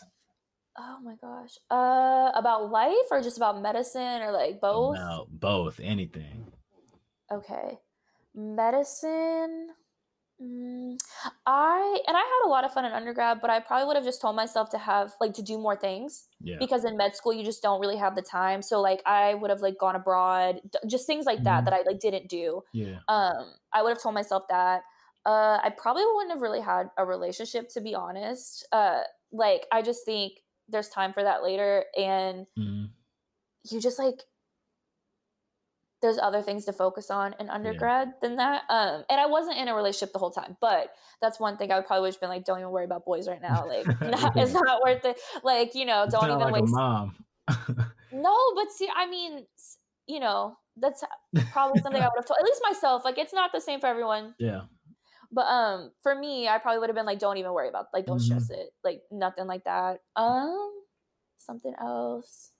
Oh 0.79 0.99
my 1.03 1.15
gosh. 1.17 1.59
Uh 1.71 2.31
about 2.35 2.71
life 2.71 3.09
or 3.11 3.21
just 3.21 3.37
about 3.37 3.61
medicine 3.61 4.23
or 4.23 4.31
like 4.33 4.61
both? 4.61 4.97
about 4.97 5.29
both, 5.31 5.81
anything. 5.81 6.47
Okay. 7.33 7.79
Medicine. 8.35 9.69
Mm, 10.41 10.99
I 11.47 12.01
and 12.07 12.17
I 12.17 12.21
had 12.21 12.47
a 12.47 12.49
lot 12.49 12.65
of 12.65 12.73
fun 12.73 12.87
in 12.87 12.93
undergrad, 12.93 13.41
but 13.43 13.51
I 13.51 13.61
probably 13.61 13.87
would 13.87 13.97
have 13.97 14.05
just 14.07 14.23
told 14.23 14.37
myself 14.37 14.71
to 14.71 14.79
have 14.79 15.13
like 15.21 15.35
to 15.35 15.43
do 15.43 15.59
more 15.59 15.77
things 15.77 16.29
Yeah. 16.41 16.57
because 16.59 16.85
in 16.85 16.97
med 16.97 17.15
school 17.15 17.35
you 17.35 17.45
just 17.45 17.63
don't 17.63 17.81
really 17.81 17.97
have 17.99 18.17
the 18.17 18.23
time. 18.23 18.63
So 18.63 18.81
like 18.81 19.03
I 19.05 19.35
would 19.35 19.51
have 19.51 19.61
like 19.61 19.77
gone 19.79 19.97
abroad, 19.97 20.61
just 20.87 21.07
things 21.07 21.27
like 21.27 21.45
that 21.45 21.65
Mhm. 21.65 21.65
that 21.67 21.75
I 21.75 21.83
like 21.83 22.01
didn't 22.01 22.29
do. 22.29 22.63
Yeah. 22.73 23.01
Um, 23.09 23.53
I 23.73 23.83
would 23.83 23.91
have 23.91 24.03
told 24.03 24.15
myself 24.15 24.45
that. 24.49 24.83
Uh, 25.27 25.59
I 25.63 25.71
probably 25.77 26.05
wouldn't 26.07 26.31
have 26.33 26.41
really 26.41 26.63
had 26.63 26.91
a 26.97 27.05
relationship 27.05 27.69
to 27.71 27.81
be 27.83 27.95
honest. 27.95 28.67
Uh, 28.73 29.03
like 29.33 29.67
I 29.71 29.83
just 29.83 30.07
think 30.07 30.41
there's 30.69 30.89
time 30.89 31.13
for 31.13 31.23
that 31.23 31.43
later, 31.43 31.85
and 31.99 32.47
Mhm. 32.57 32.95
you 33.71 33.81
just 33.81 33.99
like 33.99 34.25
there's 36.03 36.19
other 36.19 36.41
things 36.43 36.65
to 36.67 36.73
focus 36.73 37.11
on 37.11 37.35
in 37.39 37.51
undergrad 37.51 38.15
than 38.23 38.37
that. 38.37 38.63
Um, 38.71 39.05
and 39.11 39.21
I 39.21 39.27
wasn't 39.27 39.59
in 39.59 39.69
a 39.69 39.75
relationship 39.75 40.13
the 40.13 40.19
whole 40.19 40.31
time, 40.31 40.57
but 40.61 40.95
that's 41.21 41.39
one 41.39 41.57
thing 41.59 41.71
I 41.71 41.77
would 41.77 41.87
probably 41.87 42.11
have 42.11 42.21
been 42.21 42.31
like, 42.31 42.45
don't 42.45 42.59
even 42.59 42.71
worry 42.71 42.85
about 42.87 43.05
boys 43.05 43.29
right 43.29 43.43
now. 43.43 43.67
Like, 43.69 43.91
not, 44.05 44.33
it's 44.37 44.53
not 44.65 44.83
worth 44.83 45.05
it. 45.05 45.19
Like, 45.43 45.75
you 45.75 45.85
know, 45.85 46.07
don't 46.11 46.31
even 46.31 46.51
like 46.51 46.63
waste. 46.63 46.73
mom. 46.75 47.25
No, 48.13 48.37
but 48.55 48.73
see, 48.73 48.89
I 48.95 49.07
mean, 49.09 49.47
you 50.07 50.21
know, 50.21 50.57
that's 50.77 51.05
probably 51.53 51.81
something 51.81 52.03
I 52.03 52.07
would 52.07 52.19
have 52.19 52.27
told 52.27 52.39
at 52.41 52.45
least 52.45 52.61
myself. 52.63 53.05
Like, 53.05 53.19
it's 53.19 53.33
not 53.33 53.53
the 53.53 53.61
same 53.61 53.81
for 53.81 53.87
everyone. 53.87 54.35
yeah. 54.39 54.63
But 55.33 55.47
um, 55.47 55.93
for 56.03 56.15
me, 56.15 56.49
I 56.49 56.59
probably 56.59 56.81
would 56.81 56.89
have 56.89 56.97
been 56.97 57.07
like, 57.07 57.21
don't 57.21 57.37
even 57.37 57.53
worry 57.53 57.69
about, 57.69 57.87
like, 57.95 58.07
don't 58.07 58.19
Mhm. 58.19 58.23
stress 58.23 58.51
it, 58.51 58.71
like 58.83 59.03
nothing 59.13 59.47
like 59.47 59.65
that. 59.65 60.01
Um, 60.17 60.73
something 61.37 61.75
else. 61.81 62.51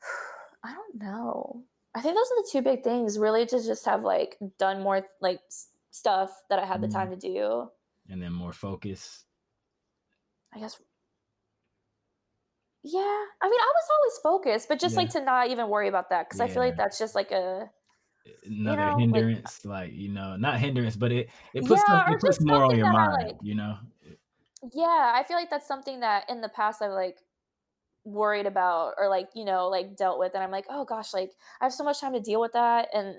I 0.64 0.74
don't 0.74 0.94
know. 1.02 1.64
I 1.94 2.00
think 2.00 2.16
those 2.16 2.30
are 2.30 2.42
the 2.42 2.48
two 2.50 2.62
big 2.62 2.82
things. 2.84 3.18
Really, 3.18 3.46
to 3.46 3.62
just 3.62 3.84
have 3.86 4.02
like 4.04 4.38
done 4.58 4.82
more 4.82 5.06
like 5.20 5.40
s- 5.48 5.68
stuff 5.90 6.30
that 6.48 6.58
I 6.58 6.64
had 6.64 6.80
the 6.80 6.88
time 6.88 7.10
mm-hmm. 7.10 7.20
to 7.20 7.28
do. 7.34 7.70
And 8.08 8.22
then 8.22 8.32
more 8.32 8.52
focus. 8.52 9.24
I 10.54 10.58
guess. 10.60 10.80
Yeah, 12.84 13.00
I 13.00 13.48
mean, 13.48 13.60
I 13.60 13.72
was 13.74 13.88
always 13.96 14.18
focused, 14.22 14.68
but 14.68 14.80
just 14.80 14.94
Yeah. 14.94 15.02
like 15.02 15.10
to 15.10 15.20
not 15.20 15.48
even 15.50 15.68
worry 15.68 15.88
about 15.88 16.10
that 16.10 16.28
because 16.28 16.40
I 16.40 16.48
feel 16.48 16.62
like 16.62 16.76
that's 16.76 16.98
just 16.98 17.14
like 17.14 17.30
a 17.30 17.70
Another 18.44 18.76
know, 18.76 18.92
uh 18.92 18.98
hindrance, 18.98 19.64
like, 19.64 19.92
you 19.92 20.08
know, 20.08 20.36
not 20.36 20.58
hindrance, 20.60 20.96
but 20.96 21.10
it 21.12 21.28
it 21.54 21.64
puts 21.66 21.82
Yeah, 21.88 22.04
some, 22.04 22.14
it 22.14 22.20
puts 22.20 22.40
more 22.40 22.64
on 22.64 22.76
your 22.76 22.86
I 22.86 22.92
mind, 22.92 23.12
like. 23.12 23.36
you 23.42 23.54
know. 23.54 23.78
yeah. 24.72 25.12
I 25.14 25.24
feel 25.26 25.36
like 25.36 25.50
that's 25.50 25.66
something 25.66 26.00
that 26.00 26.28
in 26.30 26.40
the 26.40 26.48
past 26.48 26.82
I've 26.82 26.92
like 26.92 27.18
worried 28.04 28.46
about 28.46 28.94
or 28.98 29.08
like 29.08 29.28
you 29.34 29.44
know 29.44 29.68
like 29.68 29.96
dealt 29.96 30.18
with, 30.18 30.34
and 30.34 30.42
I'm 30.42 30.50
like, 30.50 30.66
oh 30.70 30.84
gosh, 30.84 31.12
like 31.14 31.32
I 31.60 31.64
have 31.64 31.72
so 31.72 31.84
much 31.84 32.00
time 32.00 32.12
to 32.14 32.20
deal 32.20 32.40
with 32.40 32.52
that, 32.52 32.88
and 32.94 33.16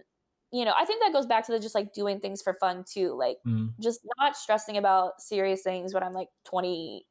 you 0.51 0.65
know, 0.65 0.73
I 0.77 0.85
think 0.85 1.01
that 1.03 1.13
goes 1.13 1.25
back 1.25 1.45
to 1.47 1.51
the 1.51 1.59
just 1.59 1.75
like 1.75 1.93
doing 1.93 2.19
things 2.19 2.41
for 2.41 2.53
fun 2.55 2.83
too, 2.87 3.13
like 3.15 3.37
Mhm. 3.45 3.73
just 3.81 4.01
not 4.19 4.35
stressing 4.37 4.77
about 4.77 5.19
serious 5.21 5.63
things 5.63 5.93
when 5.93 6.03
I'm 6.03 6.13
like 6.13 6.29
20 6.45 7.07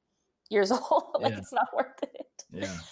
years 0.50 0.70
old. 0.90 1.16
like 1.20 1.32
Yeah. 1.32 1.38
it's 1.38 1.52
not 1.52 1.68
worth 1.76 2.02
it. 2.02 2.44
Yeah. 2.50 2.78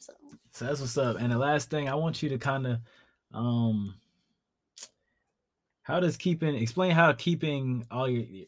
So 0.00 0.14
So 0.52 0.64
that's 0.66 0.80
what's 0.80 0.96
up. 0.98 1.16
And 1.18 1.30
the 1.32 1.38
last 1.38 1.70
thing 1.70 1.88
I 1.88 1.94
want 1.94 2.22
you 2.22 2.28
to 2.30 2.38
kind 2.38 2.66
of 2.66 2.78
um 3.32 4.00
how 5.82 6.00
does 6.00 6.16
keeping 6.16 6.54
explain 6.54 6.92
how 6.92 7.12
keeping 7.12 7.86
all 7.90 8.08
your 8.08 8.46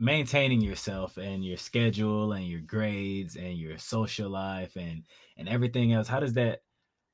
maintaining 0.00 0.60
yourself 0.62 1.16
and 1.18 1.44
your 1.44 1.58
schedule 1.58 2.32
and 2.32 2.48
your 2.48 2.60
grades 2.60 3.36
and 3.36 3.58
your 3.58 3.78
social 3.78 4.30
life 4.30 4.74
and 4.76 5.04
and 5.36 5.48
everything 5.48 5.92
else 5.92 6.08
how 6.08 6.18
does 6.18 6.32
that 6.32 6.62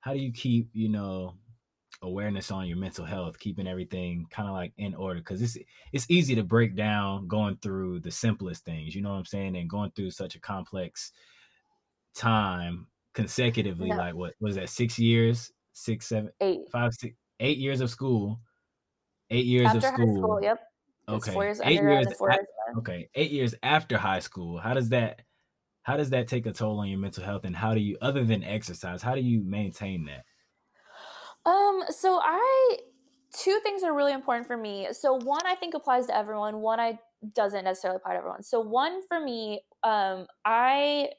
how 0.00 0.12
do 0.12 0.20
you 0.20 0.32
keep 0.32 0.70
you 0.72 0.88
know 0.88 1.34
awareness 2.02 2.50
on 2.50 2.66
your 2.66 2.76
mental 2.76 3.04
health 3.04 3.38
keeping 3.38 3.66
everything 3.66 4.26
kind 4.30 4.48
of 4.48 4.54
like 4.54 4.72
in 4.76 4.94
order? 4.94 5.18
Because 5.20 5.42
it's 5.42 5.56
it's 5.92 6.06
easy 6.10 6.34
to 6.34 6.44
break 6.44 6.76
down 6.76 7.26
going 7.26 7.56
through 7.56 8.00
the 8.00 8.10
simplest 8.10 8.64
things 8.64 8.94
you 8.94 9.02
know 9.02 9.10
what 9.10 9.16
i'm 9.18 9.24
saying? 9.24 9.56
And 9.56 9.68
going 9.68 9.90
through 9.92 10.10
such 10.10 10.34
a 10.36 10.40
complex 10.40 11.12
time 12.14 12.86
consecutively 13.14 13.88
No. 13.88 13.96
like 13.96 14.14
what 14.14 14.34
was 14.40 14.56
that 14.56 14.68
six 14.68 14.98
years? 14.98 15.52
Six 15.72 16.06
seven 16.06 16.30
eight. 16.40 16.60
five 16.70 16.92
six 16.94 17.14
eight 17.40 17.58
years 17.58 17.80
of 17.80 17.90
school 17.90 18.40
eight 19.30 19.46
years 19.46 19.66
after 19.66 19.78
of 19.78 19.84
high 19.84 19.94
school, 19.94 20.16
school, 20.16 20.40
yep. 20.42 20.60
Okay 21.08 21.32
four 21.32 21.44
years 21.44 21.60
eight 21.62 21.80
years 21.80 22.06
four 22.18 22.30
years 22.30 22.46
okay 22.78 23.08
eight 23.14 23.30
years 23.30 23.54
after 23.62 23.96
high 23.96 24.18
school 24.18 24.58
how 24.58 24.74
does 24.74 24.88
that 24.88 25.22
how 25.82 25.96
does 25.96 26.10
that 26.10 26.26
take 26.26 26.46
a 26.46 26.52
toll 26.52 26.80
on 26.80 26.88
your 26.88 26.98
mental 26.98 27.22
health 27.22 27.44
and 27.44 27.54
how 27.54 27.74
do 27.74 27.80
you 27.80 27.96
other 28.00 28.24
than 28.24 28.42
exercise 28.42 29.02
how 29.02 29.14
do 29.14 29.20
you 29.20 29.42
maintain 29.44 30.04
that 30.04 30.24
Um, 31.46 31.84
so 31.90 32.20
I 32.22 32.78
two 33.32 33.60
things 33.62 33.82
are 33.84 33.94
really 33.94 34.12
important 34.12 34.46
for 34.46 34.56
me. 34.56 34.88
So 34.92 35.14
one 35.14 35.46
I 35.46 35.54
think 35.54 35.74
applies 35.74 36.06
to 36.06 36.16
everyone. 36.16 36.60
One 36.60 36.80
I 36.80 36.98
doesn't 37.34 37.64
necessarily 37.64 37.96
apply 37.96 38.12
to 38.12 38.18
everyone. 38.18 38.42
So 38.42 38.60
one 38.60 39.06
for 39.06 39.20
me, 39.20 39.60
um, 39.84 40.26
I 40.44 41.10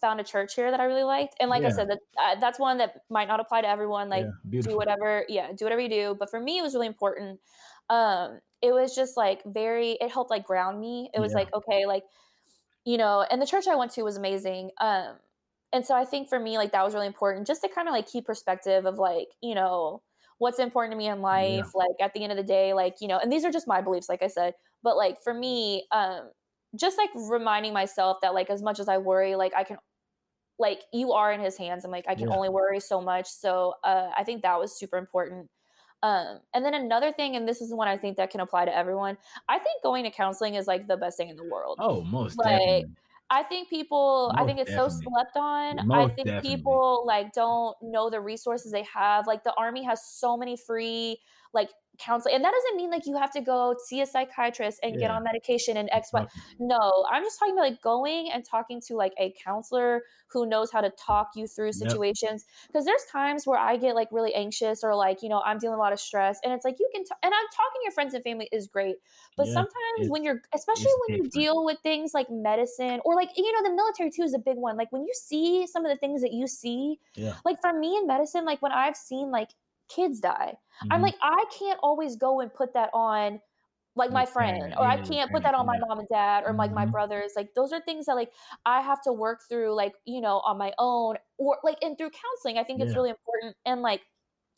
found 0.00 0.20
a 0.20 0.24
church 0.24 0.54
here 0.54 0.70
that 0.70 0.78
I 0.78 0.84
really 0.84 1.02
liked, 1.02 1.34
and 1.40 1.50
like 1.50 1.62
yeah. 1.62 1.68
I 1.68 1.70
said, 1.72 1.88
that 1.90 1.98
uh, 2.22 2.38
that's 2.38 2.58
one 2.58 2.78
that 2.78 3.00
might 3.10 3.26
not 3.26 3.40
apply 3.40 3.62
to 3.62 3.68
everyone. 3.68 4.08
Like 4.08 4.26
yeah, 4.48 4.60
do 4.60 4.76
whatever, 4.76 5.24
yeah, 5.28 5.50
do 5.52 5.64
whatever 5.64 5.80
you 5.80 5.88
do. 5.88 6.16
But 6.18 6.30
for 6.30 6.38
me, 6.38 6.58
it 6.58 6.62
was 6.62 6.74
really 6.74 6.86
important. 6.86 7.40
Um, 7.90 8.40
it 8.62 8.72
was 8.72 8.94
just 8.94 9.16
like 9.16 9.42
very. 9.44 9.92
It 9.92 10.10
helped 10.10 10.30
like 10.30 10.44
ground 10.44 10.80
me. 10.80 11.10
It 11.14 11.20
was 11.20 11.32
yeah. 11.32 11.38
like 11.38 11.54
okay, 11.54 11.86
like 11.86 12.04
you 12.84 12.96
know, 12.98 13.24
and 13.30 13.40
the 13.40 13.46
church 13.46 13.66
I 13.68 13.76
went 13.76 13.92
to 13.92 14.02
was 14.02 14.16
amazing. 14.16 14.70
Um, 14.80 15.16
and 15.72 15.84
so 15.84 15.94
I 15.94 16.04
think 16.04 16.28
for 16.28 16.38
me, 16.38 16.58
like 16.58 16.72
that 16.72 16.84
was 16.84 16.94
really 16.94 17.06
important, 17.06 17.46
just 17.46 17.62
to 17.62 17.68
kind 17.68 17.88
of 17.88 17.92
like 17.92 18.06
keep 18.06 18.24
perspective 18.24 18.86
of 18.86 18.98
like 18.98 19.28
you 19.42 19.54
know 19.54 20.02
what's 20.38 20.58
important 20.58 20.92
to 20.92 20.98
me 20.98 21.08
in 21.08 21.20
life. 21.20 21.74
Like 21.74 21.96
at 22.00 22.12
the 22.14 22.22
end 22.22 22.32
of 22.32 22.38
the 22.38 22.44
day, 22.44 22.72
like 22.72 22.96
you 23.00 23.08
know, 23.08 23.18
and 23.18 23.30
these 23.32 23.44
are 23.44 23.50
just 23.52 23.68
my 23.68 23.80
beliefs, 23.80 24.08
like 24.08 24.22
I 24.22 24.28
said. 24.28 24.54
But 24.82 24.96
like 24.96 25.16
for 25.22 25.34
me, 25.34 25.86
um, 25.92 26.30
just 26.78 26.98
like 26.98 27.10
reminding 27.14 27.72
myself 27.72 28.18
that 28.22 28.34
like 28.34 28.50
as 28.50 28.62
much 28.62 28.78
as 28.80 28.88
I 28.88 28.98
worry, 28.98 29.34
like 29.36 29.52
I 29.54 29.64
can 29.64 29.78
like 30.58 30.82
you 30.92 31.12
are 31.12 31.32
in 31.32 31.40
his 31.40 31.56
hands 31.56 31.84
and 31.84 31.92
like 31.92 32.06
I 32.08 32.14
can 32.14 32.28
yeah. 32.28 32.34
only 32.34 32.48
worry 32.48 32.80
so 32.80 33.00
much. 33.00 33.26
So 33.28 33.74
uh 33.84 34.10
I 34.16 34.24
think 34.24 34.42
that 34.42 34.58
was 34.58 34.78
super 34.78 34.96
important. 34.96 35.48
Um 36.06 36.40
and 36.54 36.64
then 36.64 36.74
another 36.74 37.12
thing, 37.12 37.36
and 37.36 37.48
this 37.48 37.60
is 37.60 37.72
one 37.74 37.88
I 37.88 37.96
think 37.96 38.16
that 38.16 38.30
can 38.30 38.40
apply 38.40 38.64
to 38.66 38.76
everyone, 38.76 39.18
I 39.48 39.58
think 39.58 39.82
going 39.82 40.04
to 40.04 40.10
counseling 40.10 40.54
is 40.54 40.66
like 40.66 40.86
the 40.86 40.96
best 40.96 41.16
thing 41.16 41.28
in 41.28 41.36
the 41.36 41.44
world. 41.44 41.78
Oh, 41.80 42.02
most 42.02 42.38
like 42.38 42.46
definitely. 42.48 42.94
I 43.28 43.42
think 43.42 43.68
people 43.68 44.30
most 44.32 44.40
I 44.40 44.44
think 44.46 44.58
it's 44.60 44.70
definitely. 44.70 44.92
so 44.92 45.10
slept 45.10 45.36
on. 45.36 45.76
Most 45.86 46.12
I 46.12 46.14
think 46.14 46.26
definitely. 46.28 46.56
people 46.56 47.04
like 47.06 47.32
don't 47.32 47.76
know 47.82 48.08
the 48.10 48.20
resources 48.20 48.70
they 48.72 48.84
have. 48.84 49.26
Like 49.26 49.42
the 49.42 49.54
army 49.54 49.82
has 49.84 50.00
so 50.06 50.36
many 50.36 50.56
free 50.56 51.18
like 51.52 51.70
counseling 51.98 52.34
and 52.34 52.44
that 52.44 52.52
doesn't 52.52 52.76
mean 52.76 52.90
like 52.90 53.06
you 53.06 53.16
have 53.16 53.30
to 53.30 53.40
go 53.40 53.74
see 53.84 54.00
a 54.00 54.06
psychiatrist 54.06 54.80
and 54.82 54.94
yeah. 54.94 55.00
get 55.02 55.10
on 55.10 55.22
medication 55.22 55.76
and 55.76 55.88
x 55.92 56.10
y 56.12 56.26
no 56.58 57.04
i'm 57.10 57.22
just 57.22 57.38
talking 57.38 57.54
about 57.54 57.64
like 57.64 57.80
going 57.82 58.30
and 58.32 58.44
talking 58.44 58.80
to 58.80 58.94
like 58.94 59.12
a 59.18 59.32
counselor 59.42 60.02
who 60.28 60.46
knows 60.46 60.70
how 60.70 60.80
to 60.80 60.90
talk 60.90 61.30
you 61.34 61.46
through 61.46 61.72
situations 61.72 62.44
because 62.66 62.84
yep. 62.84 62.92
there's 62.92 63.04
times 63.10 63.46
where 63.46 63.58
i 63.58 63.76
get 63.76 63.94
like 63.94 64.08
really 64.10 64.34
anxious 64.34 64.82
or 64.82 64.94
like 64.94 65.22
you 65.22 65.28
know 65.28 65.40
i'm 65.44 65.58
dealing 65.58 65.72
with 65.72 65.78
a 65.78 65.82
lot 65.82 65.92
of 65.92 66.00
stress 66.00 66.38
and 66.44 66.52
it's 66.52 66.64
like 66.64 66.76
you 66.78 66.88
can 66.92 67.04
t- 67.04 67.10
and 67.22 67.32
i'm 67.32 67.46
talking 67.54 67.80
to 67.80 67.84
your 67.84 67.92
friends 67.92 68.14
and 68.14 68.22
family 68.24 68.48
is 68.52 68.66
great 68.66 68.96
but 69.36 69.46
yeah, 69.46 69.52
sometimes 69.54 70.10
when 70.10 70.24
you're 70.24 70.42
especially 70.54 70.92
when 71.06 71.18
different. 71.18 71.34
you 71.34 71.40
deal 71.40 71.64
with 71.64 71.78
things 71.82 72.12
like 72.14 72.28
medicine 72.30 73.00
or 73.04 73.14
like 73.14 73.30
you 73.36 73.52
know 73.52 73.68
the 73.68 73.74
military 73.74 74.10
too 74.10 74.22
is 74.22 74.34
a 74.34 74.38
big 74.38 74.56
one 74.56 74.76
like 74.76 74.90
when 74.92 75.02
you 75.02 75.12
see 75.14 75.66
some 75.66 75.84
of 75.84 75.90
the 75.90 75.98
things 75.98 76.22
that 76.22 76.32
you 76.32 76.46
see 76.46 76.98
yeah. 77.14 77.34
like 77.44 77.60
for 77.60 77.72
me 77.72 77.96
in 77.96 78.06
medicine 78.06 78.44
like 78.44 78.60
when 78.62 78.72
i've 78.72 78.96
seen 78.96 79.30
like 79.30 79.50
kids 79.88 80.20
die. 80.20 80.54
Mm-hmm. 80.54 80.92
I'm 80.92 81.02
like, 81.02 81.16
I 81.22 81.44
can't 81.58 81.78
always 81.82 82.16
go 82.16 82.40
and 82.40 82.52
put 82.52 82.74
that 82.74 82.90
on 82.92 83.40
like 83.96 84.12
my 84.12 84.26
friend, 84.26 84.74
or 84.76 84.84
I 84.84 84.98
can't 84.98 85.32
put 85.32 85.42
that 85.44 85.54
on 85.54 85.64
my 85.64 85.78
mom 85.78 85.98
and 85.98 86.08
dad 86.08 86.44
or 86.46 86.52
like 86.52 86.70
my 86.70 86.82
mm-hmm. 86.82 86.92
brothers. 86.92 87.32
Like 87.34 87.54
those 87.56 87.72
are 87.72 87.80
things 87.80 88.06
that 88.06 88.14
like 88.14 88.30
I 88.66 88.82
have 88.82 89.00
to 89.02 89.12
work 89.12 89.40
through, 89.48 89.74
like, 89.74 89.94
you 90.04 90.20
know, 90.20 90.42
on 90.44 90.58
my 90.58 90.72
own 90.78 91.16
or 91.38 91.56
like 91.64 91.78
and 91.80 91.96
through 91.96 92.10
counseling. 92.10 92.58
I 92.58 92.64
think 92.64 92.82
it's 92.82 92.94
really 92.94 93.10
important. 93.10 93.56
And 93.64 93.80
like 93.80 94.02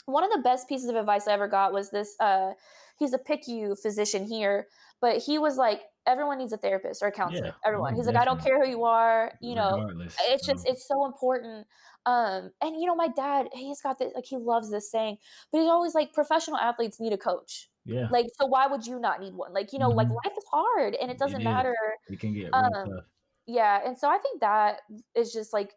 one 0.07 0.25
of 0.25 0.31
the 0.33 0.43
best 0.43 0.69
pieces 0.69 0.89
of 0.89 0.97
advice 0.97 1.29
I 1.29 1.33
ever 1.33 1.47
got 1.47 1.73
was 1.73 1.91
this 1.91 2.17
uh 2.19 2.51
he's 2.99 3.13
a 3.13 3.19
PICU 3.19 3.81
physician 3.81 4.25
here, 4.25 4.67
but 5.01 5.19
he 5.19 5.39
was 5.39 5.57
like, 5.57 5.83
everyone 6.09 6.39
needs 6.39 6.53
a 6.53 6.57
therapist 6.57 7.03
or 7.03 7.09
a 7.09 7.13
counselor. 7.13 7.47
Yeah, 7.47 7.53
everyone. 7.65 7.95
He's 7.95 8.07
definitely. 8.07 8.19
like, 8.19 8.23
I 8.23 8.25
don't 8.25 8.43
care 8.43 8.65
who 8.65 8.71
you 8.71 8.85
are, 8.85 9.33
you 9.41 9.55
know, 9.55 9.79
Regardless, 9.79 10.17
it's 10.23 10.47
just 10.47 10.67
no. 10.67 10.73
it's 10.73 10.89
so 10.89 11.05
important. 11.05 11.67
Um, 12.07 12.51
and 12.63 12.75
you 12.81 12.87
know, 12.87 12.97
my 12.97 13.09
dad, 13.09 13.49
he's 13.53 13.81
got 13.83 13.99
this 13.99 14.13
like 14.15 14.25
he 14.25 14.37
loves 14.37 14.71
this 14.71 14.91
saying, 14.91 15.19
but 15.53 15.59
he's 15.59 15.69
always 15.69 15.95
like 15.95 16.13
professional 16.13 16.57
athletes 16.57 16.99
need 16.99 17.13
a 17.13 17.19
coach. 17.19 17.69
Yeah. 17.85 18.09
Like, 18.11 18.27
so 18.39 18.47
why 18.47 18.67
would 18.67 18.87
you 18.87 18.99
not 18.99 19.21
need 19.21 19.35
one? 19.35 19.53
Like, 19.53 19.73
you 19.73 19.79
know, 19.79 19.89
mm-hmm. 19.89 19.99
like 19.99 20.09
life 20.09 20.35
is 20.37 20.45
hard 20.51 20.95
and 20.95 21.11
it 21.11 21.19
doesn't 21.19 21.41
it 21.41 21.45
matter. 21.45 21.75
You 22.09 22.19
can 22.19 22.35
get 22.35 22.51
um, 22.53 23.01
Yeah. 23.47 23.81
And 23.85 23.97
so 23.97 24.09
I 24.09 24.19
think 24.19 24.41
that 24.41 24.81
is 25.15 25.33
just 25.33 25.53
like 25.53 25.73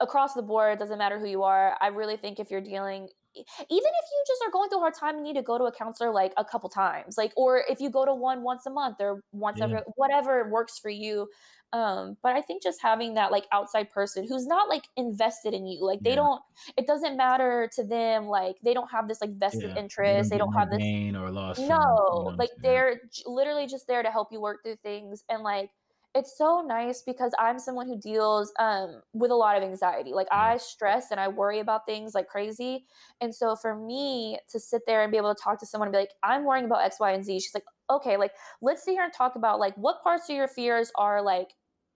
across 0.00 0.34
the 0.34 0.42
board, 0.42 0.78
doesn't 0.78 0.98
matter 0.98 1.18
who 1.18 1.26
you 1.26 1.42
are. 1.42 1.76
I 1.80 1.88
really 1.88 2.16
think 2.16 2.38
if 2.38 2.50
you're 2.50 2.60
dealing 2.60 3.08
even 3.34 3.46
if 3.68 4.06
you 4.10 4.24
just 4.26 4.42
are 4.46 4.50
going 4.50 4.68
through 4.68 4.78
a 4.78 4.80
hard 4.80 4.94
time 4.94 5.16
you 5.16 5.22
need 5.22 5.36
to 5.36 5.42
go 5.42 5.58
to 5.58 5.64
a 5.64 5.72
counselor 5.72 6.12
like 6.12 6.32
a 6.36 6.44
couple 6.44 6.68
times 6.68 7.16
like 7.16 7.32
or 7.36 7.62
if 7.68 7.80
you 7.80 7.90
go 7.90 8.04
to 8.04 8.14
one 8.14 8.42
once 8.42 8.66
a 8.66 8.70
month 8.70 8.96
or 9.00 9.22
once 9.32 9.58
yeah. 9.58 9.64
every 9.64 9.78
whatever 9.96 10.48
works 10.50 10.78
for 10.78 10.90
you 10.90 11.28
um 11.72 12.16
but 12.22 12.36
i 12.36 12.42
think 12.42 12.62
just 12.62 12.82
having 12.82 13.14
that 13.14 13.32
like 13.32 13.46
outside 13.52 13.88
person 13.90 14.26
who's 14.28 14.46
not 14.46 14.68
like 14.68 14.84
invested 14.96 15.54
in 15.54 15.66
you 15.66 15.84
like 15.84 16.00
they 16.00 16.10
yeah. 16.10 16.16
don't 16.16 16.42
it 16.76 16.86
doesn't 16.86 17.16
matter 17.16 17.70
to 17.74 17.82
them 17.82 18.26
like 18.26 18.56
they 18.62 18.74
don't 18.74 18.90
have 18.90 19.08
this 19.08 19.20
like 19.20 19.34
vested 19.38 19.70
yeah. 19.74 19.82
interest 19.82 20.30
they 20.30 20.38
don't 20.38 20.52
have 20.52 20.70
this 20.70 20.78
gain 20.78 21.16
or 21.16 21.30
loss 21.30 21.58
no 21.58 21.66
from, 21.66 21.68
you 21.68 21.76
know, 21.76 22.36
like 22.38 22.50
they're 22.62 23.00
literally 23.24 23.66
just 23.66 23.86
there 23.86 24.02
to 24.02 24.10
help 24.10 24.28
you 24.30 24.40
work 24.40 24.62
through 24.62 24.76
things 24.76 25.24
and 25.30 25.42
like 25.42 25.70
it's 26.14 26.36
so 26.36 26.62
nice 26.66 27.02
because 27.02 27.32
I'm 27.38 27.58
someone 27.58 27.86
who 27.86 27.96
deals 27.98 28.52
um, 28.58 29.00
with 29.14 29.30
a 29.30 29.34
lot 29.34 29.56
of 29.56 29.62
anxiety. 29.62 30.12
Like 30.12 30.28
I 30.30 30.58
stress 30.58 31.10
and 31.10 31.18
I 31.18 31.28
worry 31.28 31.60
about 31.60 31.86
things 31.86 32.14
like 32.14 32.28
crazy. 32.28 32.84
And 33.20 33.34
so 33.34 33.56
for 33.56 33.74
me 33.74 34.38
to 34.50 34.60
sit 34.60 34.82
there 34.86 35.02
and 35.02 35.10
be 35.10 35.16
able 35.16 35.34
to 35.34 35.42
talk 35.42 35.58
to 35.60 35.66
someone 35.66 35.88
and 35.88 35.92
be 35.92 35.98
like, 36.00 36.12
I'm 36.22 36.44
worrying 36.44 36.66
about 36.66 36.84
X, 36.84 36.96
Y, 37.00 37.12
and 37.12 37.24
Z. 37.24 37.40
She's 37.40 37.54
like, 37.54 37.64
okay, 37.88 38.18
like 38.18 38.32
let's 38.60 38.84
sit 38.84 38.92
here 38.92 39.04
and 39.04 39.12
talk 39.12 39.36
about 39.36 39.58
like 39.58 39.74
what 39.76 40.02
parts 40.02 40.28
of 40.28 40.36
your 40.36 40.48
fears 40.48 40.92
are 40.96 41.22
like 41.22 41.48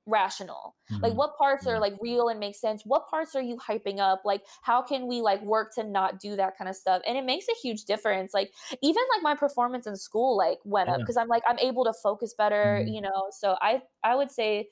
rational. 0.06 0.74
Mm-hmm. 0.90 1.02
like 1.02 1.14
what 1.14 1.36
parts 1.36 1.66
are 1.66 1.80
like 1.80 1.94
real 2.00 2.28
and 2.28 2.38
make 2.38 2.54
sense? 2.54 2.82
What 2.84 3.08
parts 3.08 3.34
are 3.34 3.42
you 3.42 3.56
hyping 3.56 3.98
up? 3.98 4.22
Like 4.24 4.42
how 4.62 4.82
can 4.82 5.08
we 5.08 5.20
like 5.20 5.42
work 5.42 5.74
to 5.74 5.84
not 5.84 6.20
do 6.20 6.36
that 6.36 6.56
kind 6.56 6.68
of 6.68 6.76
stuff? 6.76 7.02
And 7.06 7.18
it 7.18 7.24
makes 7.24 7.46
a 7.48 7.54
huge 7.60 7.84
difference. 7.84 8.32
Like 8.32 8.52
even 8.82 9.02
like 9.14 9.22
my 9.22 9.34
performance 9.34 9.86
in 9.86 9.96
school 9.96 10.36
like 10.36 10.58
went 10.64 10.88
yeah. 10.88 10.94
up 10.94 11.00
because 11.00 11.16
i'm 11.16 11.28
like 11.28 11.42
i'm 11.48 11.58
able 11.58 11.84
to 11.84 11.92
focus 11.92 12.34
better 12.36 12.80
mm-hmm. 12.80 12.94
you 12.94 13.00
know? 13.00 13.28
So 13.30 13.56
i 13.60 13.82
i 14.02 14.14
would 14.14 14.30
say 14.30 14.68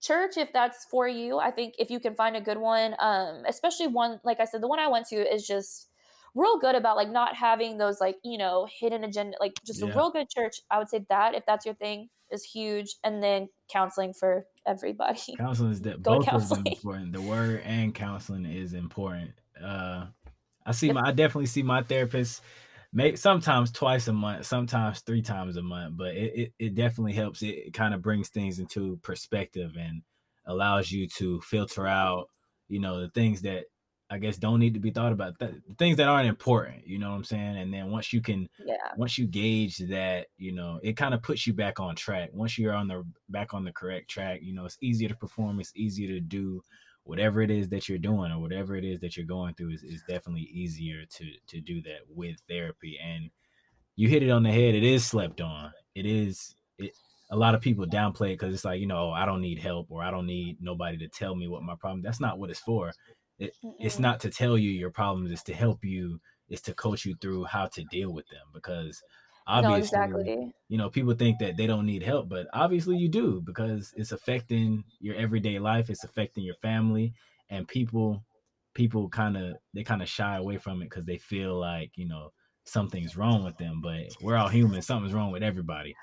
church 0.00 0.36
if 0.36 0.52
that's 0.52 0.84
for 0.86 1.06
you 1.06 1.38
i 1.38 1.50
think 1.50 1.74
if 1.78 1.88
you 1.88 2.00
can 2.00 2.14
find 2.16 2.34
a 2.34 2.40
good 2.40 2.58
one 2.58 2.96
um 2.98 3.44
especially 3.46 3.86
one 3.86 4.18
like 4.24 4.40
i 4.40 4.44
said 4.44 4.60
the 4.60 4.66
one 4.66 4.80
i 4.80 4.88
went 4.88 5.06
to 5.06 5.16
is 5.16 5.46
just 5.46 5.88
real 6.34 6.58
good 6.58 6.74
about 6.74 6.96
like 6.96 7.10
not 7.10 7.34
having 7.36 7.78
those 7.78 8.00
like 8.00 8.16
you 8.24 8.38
know 8.38 8.66
hidden 8.80 9.04
agenda 9.04 9.36
like 9.40 9.52
just 9.66 9.80
yeah. 9.80 9.88
a 9.88 9.94
real 9.94 10.10
good 10.10 10.28
church 10.28 10.60
i 10.70 10.78
would 10.78 10.88
say 10.88 11.04
that 11.08 11.34
if 11.34 11.44
that's 11.46 11.66
your 11.66 11.74
thing 11.74 12.08
is 12.30 12.42
huge 12.42 12.96
and 13.04 13.22
then 13.22 13.48
counseling 13.70 14.14
for 14.14 14.46
everybody. 14.66 15.36
Counseling 15.36 15.72
is 15.72 15.80
that 15.82 16.02
both 16.02 16.26
of 16.28 16.48
them 16.48 16.62
important 16.66 17.12
the 17.12 17.20
word 17.20 17.60
and 17.64 17.94
counseling 17.94 18.46
is 18.46 18.72
important 18.72 19.32
uh 19.62 20.06
i 20.64 20.72
see 20.72 20.90
my 20.92 21.02
i 21.04 21.12
definitely 21.12 21.46
see 21.46 21.62
my 21.62 21.82
therapist 21.82 22.42
maybe 22.92 23.16
sometimes 23.16 23.70
twice 23.70 24.08
a 24.08 24.12
month 24.12 24.46
sometimes 24.46 25.00
three 25.00 25.22
times 25.22 25.56
a 25.56 25.62
month 25.62 25.96
but 25.96 26.14
it, 26.14 26.32
it, 26.34 26.52
it 26.58 26.74
definitely 26.74 27.12
helps 27.12 27.42
it, 27.42 27.48
it 27.48 27.74
kind 27.74 27.94
of 27.94 28.02
brings 28.02 28.28
things 28.30 28.58
into 28.58 28.98
perspective 29.02 29.72
and 29.78 30.02
allows 30.46 30.90
you 30.90 31.06
to 31.06 31.40
filter 31.42 31.86
out 31.86 32.28
you 32.68 32.80
know 32.80 33.00
the 33.00 33.10
things 33.10 33.42
that 33.42 33.64
I 34.12 34.18
guess 34.18 34.36
don't 34.36 34.60
need 34.60 34.74
to 34.74 34.80
be 34.80 34.90
thought 34.90 35.12
about. 35.12 35.38
Th- 35.38 35.54
things 35.78 35.96
that 35.96 36.06
aren't 36.06 36.28
important, 36.28 36.86
you 36.86 36.98
know 36.98 37.08
what 37.08 37.16
I'm 37.16 37.24
saying? 37.24 37.56
And 37.56 37.72
then 37.72 37.90
once 37.90 38.12
you 38.12 38.20
can, 38.20 38.46
yeah, 38.62 38.74
once 38.94 39.16
you 39.16 39.26
gauge 39.26 39.78
that, 39.88 40.26
you 40.36 40.52
know, 40.52 40.78
it 40.82 40.98
kind 40.98 41.14
of 41.14 41.22
puts 41.22 41.46
you 41.46 41.54
back 41.54 41.80
on 41.80 41.96
track. 41.96 42.28
Once 42.34 42.58
you're 42.58 42.74
on 42.74 42.88
the 42.88 43.04
back 43.30 43.54
on 43.54 43.64
the 43.64 43.72
correct 43.72 44.10
track, 44.10 44.40
you 44.42 44.52
know, 44.52 44.66
it's 44.66 44.76
easier 44.82 45.08
to 45.08 45.16
perform. 45.16 45.60
It's 45.60 45.72
easier 45.74 46.08
to 46.08 46.20
do 46.20 46.62
whatever 47.04 47.40
it 47.40 47.50
is 47.50 47.70
that 47.70 47.88
you're 47.88 47.96
doing 47.96 48.30
or 48.30 48.38
whatever 48.38 48.76
it 48.76 48.84
is 48.84 49.00
that 49.00 49.16
you're 49.16 49.24
going 49.24 49.54
through 49.54 49.70
is, 49.70 49.82
is 49.82 50.02
definitely 50.06 50.48
easier 50.52 51.06
to 51.06 51.24
to 51.46 51.62
do 51.62 51.80
that 51.80 52.00
with 52.14 52.36
therapy. 52.50 52.98
And 53.02 53.30
you 53.96 54.10
hit 54.10 54.22
it 54.22 54.30
on 54.30 54.42
the 54.42 54.52
head. 54.52 54.74
It 54.74 54.84
is 54.84 55.06
slept 55.06 55.40
on. 55.40 55.72
It 55.94 56.04
is. 56.04 56.54
It, 56.76 56.92
a 57.30 57.36
lot 57.36 57.54
of 57.54 57.62
people 57.62 57.86
downplay 57.86 58.32
it 58.32 58.38
because 58.38 58.52
it's 58.52 58.66
like 58.66 58.78
you 58.78 58.86
know 58.86 59.08
oh, 59.08 59.10
I 59.12 59.24
don't 59.24 59.40
need 59.40 59.58
help 59.58 59.86
or 59.88 60.02
I 60.02 60.10
don't 60.10 60.26
need 60.26 60.58
nobody 60.60 60.98
to 60.98 61.08
tell 61.08 61.34
me 61.34 61.48
what 61.48 61.62
my 61.62 61.76
problem. 61.76 62.02
That's 62.02 62.20
not 62.20 62.38
what 62.38 62.50
it's 62.50 62.60
for 62.60 62.92
it, 63.38 63.54
it's 63.78 63.98
not 63.98 64.20
to 64.20 64.30
tell 64.30 64.56
you 64.56 64.70
your 64.70 64.90
problems, 64.90 65.32
it's 65.32 65.42
to 65.44 65.54
help 65.54 65.84
you, 65.84 66.20
it's 66.48 66.62
to 66.62 66.74
coach 66.74 67.04
you 67.04 67.14
through 67.20 67.44
how 67.44 67.66
to 67.66 67.84
deal 67.84 68.12
with 68.12 68.28
them 68.28 68.42
because 68.52 69.02
obviously 69.46 69.98
no, 69.98 70.04
exactly. 70.04 70.54
you 70.68 70.78
know 70.78 70.88
people 70.88 71.14
think 71.14 71.38
that 71.38 71.56
they 71.56 71.66
don't 71.66 71.86
need 71.86 72.02
help 72.02 72.28
but 72.28 72.46
obviously 72.52 72.96
you 72.96 73.08
do 73.08 73.40
because 73.44 73.92
it's 73.96 74.12
affecting 74.12 74.84
your 75.00 75.16
everyday 75.16 75.58
life 75.58 75.90
it's 75.90 76.04
affecting 76.04 76.44
your 76.44 76.54
family 76.56 77.12
and 77.50 77.66
people 77.66 78.22
people 78.74 79.08
kind 79.08 79.36
of 79.36 79.54
they 79.74 79.82
kind 79.82 80.02
of 80.02 80.08
shy 80.08 80.36
away 80.36 80.58
from 80.58 80.80
it 80.80 80.86
because 80.86 81.06
they 81.06 81.18
feel 81.18 81.58
like 81.58 81.90
you 81.96 82.06
know 82.06 82.32
something's 82.64 83.16
wrong 83.16 83.42
with 83.42 83.56
them 83.58 83.80
but 83.82 84.02
we're 84.20 84.36
all 84.36 84.48
human 84.48 84.80
something's 84.80 85.14
wrong 85.14 85.32
with 85.32 85.42
everybody 85.42 85.94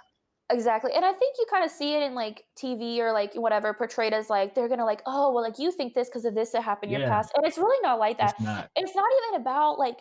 Exactly. 0.51 0.91
And 0.95 1.05
I 1.05 1.11
think 1.13 1.35
you 1.37 1.45
kind 1.49 1.63
of 1.63 1.69
see 1.69 1.95
it 1.95 2.03
in 2.03 2.15
like 2.15 2.43
TV 2.57 2.99
or 2.99 3.11
like 3.11 3.33
whatever 3.35 3.73
portrayed 3.73 4.13
as 4.13 4.29
like 4.29 4.55
they're 4.55 4.67
going 4.67 4.79
to 4.79 4.85
like, 4.85 5.01
oh, 5.05 5.31
well, 5.31 5.43
like 5.43 5.59
you 5.59 5.71
think 5.71 5.93
this 5.93 6.09
because 6.09 6.25
of 6.25 6.33
this 6.33 6.51
that 6.51 6.63
happened 6.63 6.91
in 6.91 6.99
your 6.99 7.09
past. 7.09 7.31
And 7.35 7.45
it's 7.45 7.57
really 7.57 7.77
not 7.83 7.99
like 7.99 8.17
that. 8.17 8.31
It's 8.31 8.41
not. 8.41 8.69
It's 8.75 8.95
not 8.95 9.05
even 9.29 9.41
about 9.41 9.77
like, 9.77 9.99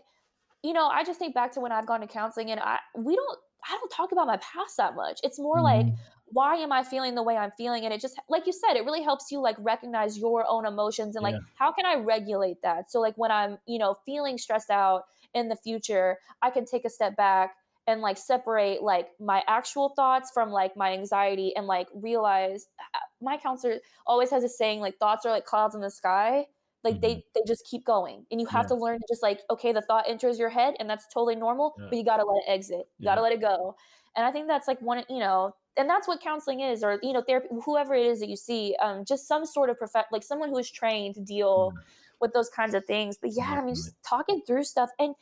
you 0.62 0.72
know, 0.72 0.86
I 0.86 1.04
just 1.04 1.18
think 1.18 1.34
back 1.34 1.52
to 1.52 1.60
when 1.60 1.70
I've 1.70 1.86
gone 1.86 2.00
to 2.00 2.06
counseling 2.06 2.50
and 2.50 2.60
I, 2.60 2.78
we 2.96 3.14
don't, 3.14 3.38
I 3.68 3.76
don't 3.76 3.90
talk 3.90 4.12
about 4.12 4.26
my 4.26 4.38
past 4.38 4.76
that 4.78 4.94
much. 4.94 5.20
It's 5.22 5.38
more 5.38 5.56
mm-hmm. 5.56 5.64
like, 5.64 5.86
why 6.30 6.56
am 6.56 6.72
I 6.72 6.82
feeling 6.82 7.14
the 7.14 7.22
way 7.22 7.36
I'm 7.36 7.52
feeling? 7.56 7.84
And 7.84 7.92
it 7.92 8.00
just, 8.00 8.18
like 8.28 8.46
you 8.46 8.52
said, 8.52 8.76
it 8.76 8.84
really 8.84 9.02
helps 9.02 9.30
you 9.30 9.40
like 9.40 9.56
recognize 9.58 10.18
your 10.18 10.44
own 10.48 10.66
emotions 10.66 11.16
and 11.16 11.22
like, 11.22 11.34
yeah. 11.34 11.40
how 11.58 11.72
can 11.72 11.84
I 11.86 11.96
regulate 11.96 12.62
that? 12.62 12.90
So, 12.90 13.00
like, 13.00 13.14
when 13.16 13.30
I'm, 13.30 13.58
you 13.66 13.78
know, 13.78 13.96
feeling 14.04 14.36
stressed 14.36 14.68
out 14.70 15.04
in 15.34 15.48
the 15.48 15.56
future 15.56 16.18
I 16.42 16.50
can 16.50 16.64
take 16.64 16.84
a 16.84 16.90
step 16.90 17.16
back 17.16 17.54
and 17.88 18.02
like 18.02 18.18
separate 18.18 18.82
like 18.82 19.08
my 19.18 19.42
actual 19.48 19.88
thoughts 19.96 20.30
from 20.32 20.50
like 20.50 20.76
my 20.76 20.92
anxiety 20.92 21.56
and 21.56 21.66
like 21.66 21.88
realize 21.94 22.66
uh, 22.94 22.98
my 23.20 23.38
counselor 23.38 23.78
always 24.06 24.30
has 24.30 24.44
a 24.44 24.48
saying 24.48 24.78
like 24.78 24.96
thoughts 24.98 25.24
are 25.24 25.32
like 25.32 25.46
clouds 25.46 25.74
in 25.74 25.80
the 25.80 25.90
sky 25.90 26.44
like 26.84 26.94
mm-hmm. 26.94 27.00
they 27.00 27.24
they 27.34 27.40
just 27.46 27.66
keep 27.68 27.84
going 27.84 28.26
and 28.30 28.40
you 28.40 28.46
have 28.46 28.64
yeah. 28.64 28.68
to 28.68 28.74
learn 28.74 28.98
to 28.98 29.06
just 29.08 29.22
like 29.22 29.40
okay 29.50 29.72
the 29.72 29.80
thought 29.80 30.04
enters 30.06 30.38
your 30.38 30.50
head 30.50 30.74
and 30.78 30.88
that's 30.88 31.06
totally 31.12 31.34
normal 31.34 31.74
yeah. 31.78 31.86
but 31.88 31.98
you 31.98 32.04
got 32.04 32.18
to 32.18 32.24
let 32.24 32.42
it 32.46 32.52
exit 32.52 32.86
you 32.98 33.04
yeah. 33.06 33.10
got 33.10 33.14
to 33.16 33.22
let 33.22 33.32
it 33.32 33.40
go 33.40 33.74
and 34.16 34.26
i 34.26 34.30
think 34.30 34.46
that's 34.46 34.68
like 34.68 34.80
one 34.82 35.02
you 35.08 35.18
know 35.18 35.52
and 35.78 35.88
that's 35.88 36.06
what 36.06 36.20
counseling 36.20 36.60
is 36.60 36.84
or 36.84 36.98
you 37.02 37.14
know 37.14 37.22
therapy 37.22 37.48
whoever 37.64 37.94
it 37.94 38.06
is 38.06 38.20
that 38.20 38.28
you 38.28 38.36
see 38.36 38.76
um 38.82 39.02
just 39.06 39.26
some 39.26 39.46
sort 39.46 39.70
of 39.70 39.78
prof 39.78 40.04
like 40.12 40.22
someone 40.22 40.50
who 40.50 40.58
is 40.58 40.70
trained 40.70 41.14
to 41.14 41.22
deal 41.22 41.72
with 42.20 42.32
those 42.34 42.50
kinds 42.50 42.74
of 42.74 42.84
things 42.84 43.16
but 43.20 43.30
yeah 43.32 43.56
i 43.58 43.64
mean 43.64 43.74
just 43.74 43.94
talking 44.06 44.42
through 44.46 44.62
stuff 44.62 44.90
and 44.98 45.14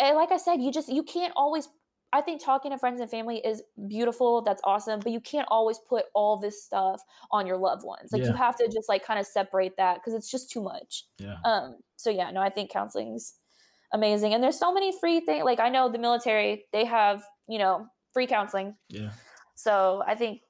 like 0.00 0.32
I 0.32 0.36
said, 0.36 0.60
you 0.60 0.72
just 0.72 0.88
you 0.88 1.02
can't 1.02 1.32
always 1.36 1.68
I 2.12 2.20
think 2.20 2.42
talking 2.42 2.70
to 2.70 2.78
friends 2.78 3.00
and 3.00 3.10
family 3.10 3.38
is 3.38 3.62
beautiful. 3.88 4.40
That's 4.42 4.60
awesome. 4.64 5.00
But 5.00 5.12
you 5.12 5.20
can't 5.20 5.46
always 5.50 5.78
put 5.78 6.06
all 6.14 6.38
this 6.38 6.64
stuff 6.64 7.02
on 7.30 7.46
your 7.46 7.56
loved 7.56 7.84
ones. 7.84 8.12
Like 8.12 8.22
yeah. 8.22 8.28
you 8.28 8.34
have 8.34 8.56
to 8.56 8.68
just 8.72 8.88
like 8.88 9.04
kind 9.04 9.18
of 9.18 9.26
separate 9.26 9.76
that 9.76 9.96
because 9.96 10.14
it's 10.14 10.30
just 10.30 10.50
too 10.50 10.62
much. 10.62 11.04
Yeah. 11.18 11.36
Um, 11.44 11.76
so 11.96 12.10
yeah, 12.10 12.30
no, 12.30 12.40
I 12.40 12.48
think 12.48 12.70
counseling's 12.70 13.34
amazing. 13.92 14.34
And 14.34 14.42
there's 14.42 14.58
so 14.58 14.72
many 14.72 14.98
free 14.98 15.20
things. 15.20 15.44
Like 15.44 15.60
I 15.60 15.68
know 15.68 15.90
the 15.90 15.98
military, 15.98 16.64
they 16.72 16.84
have, 16.84 17.24
you 17.48 17.58
know, 17.58 17.86
free 18.12 18.26
counseling. 18.26 18.76
Yeah. 18.88 19.10
So 19.56 20.02
I 20.06 20.14
think 20.14 20.40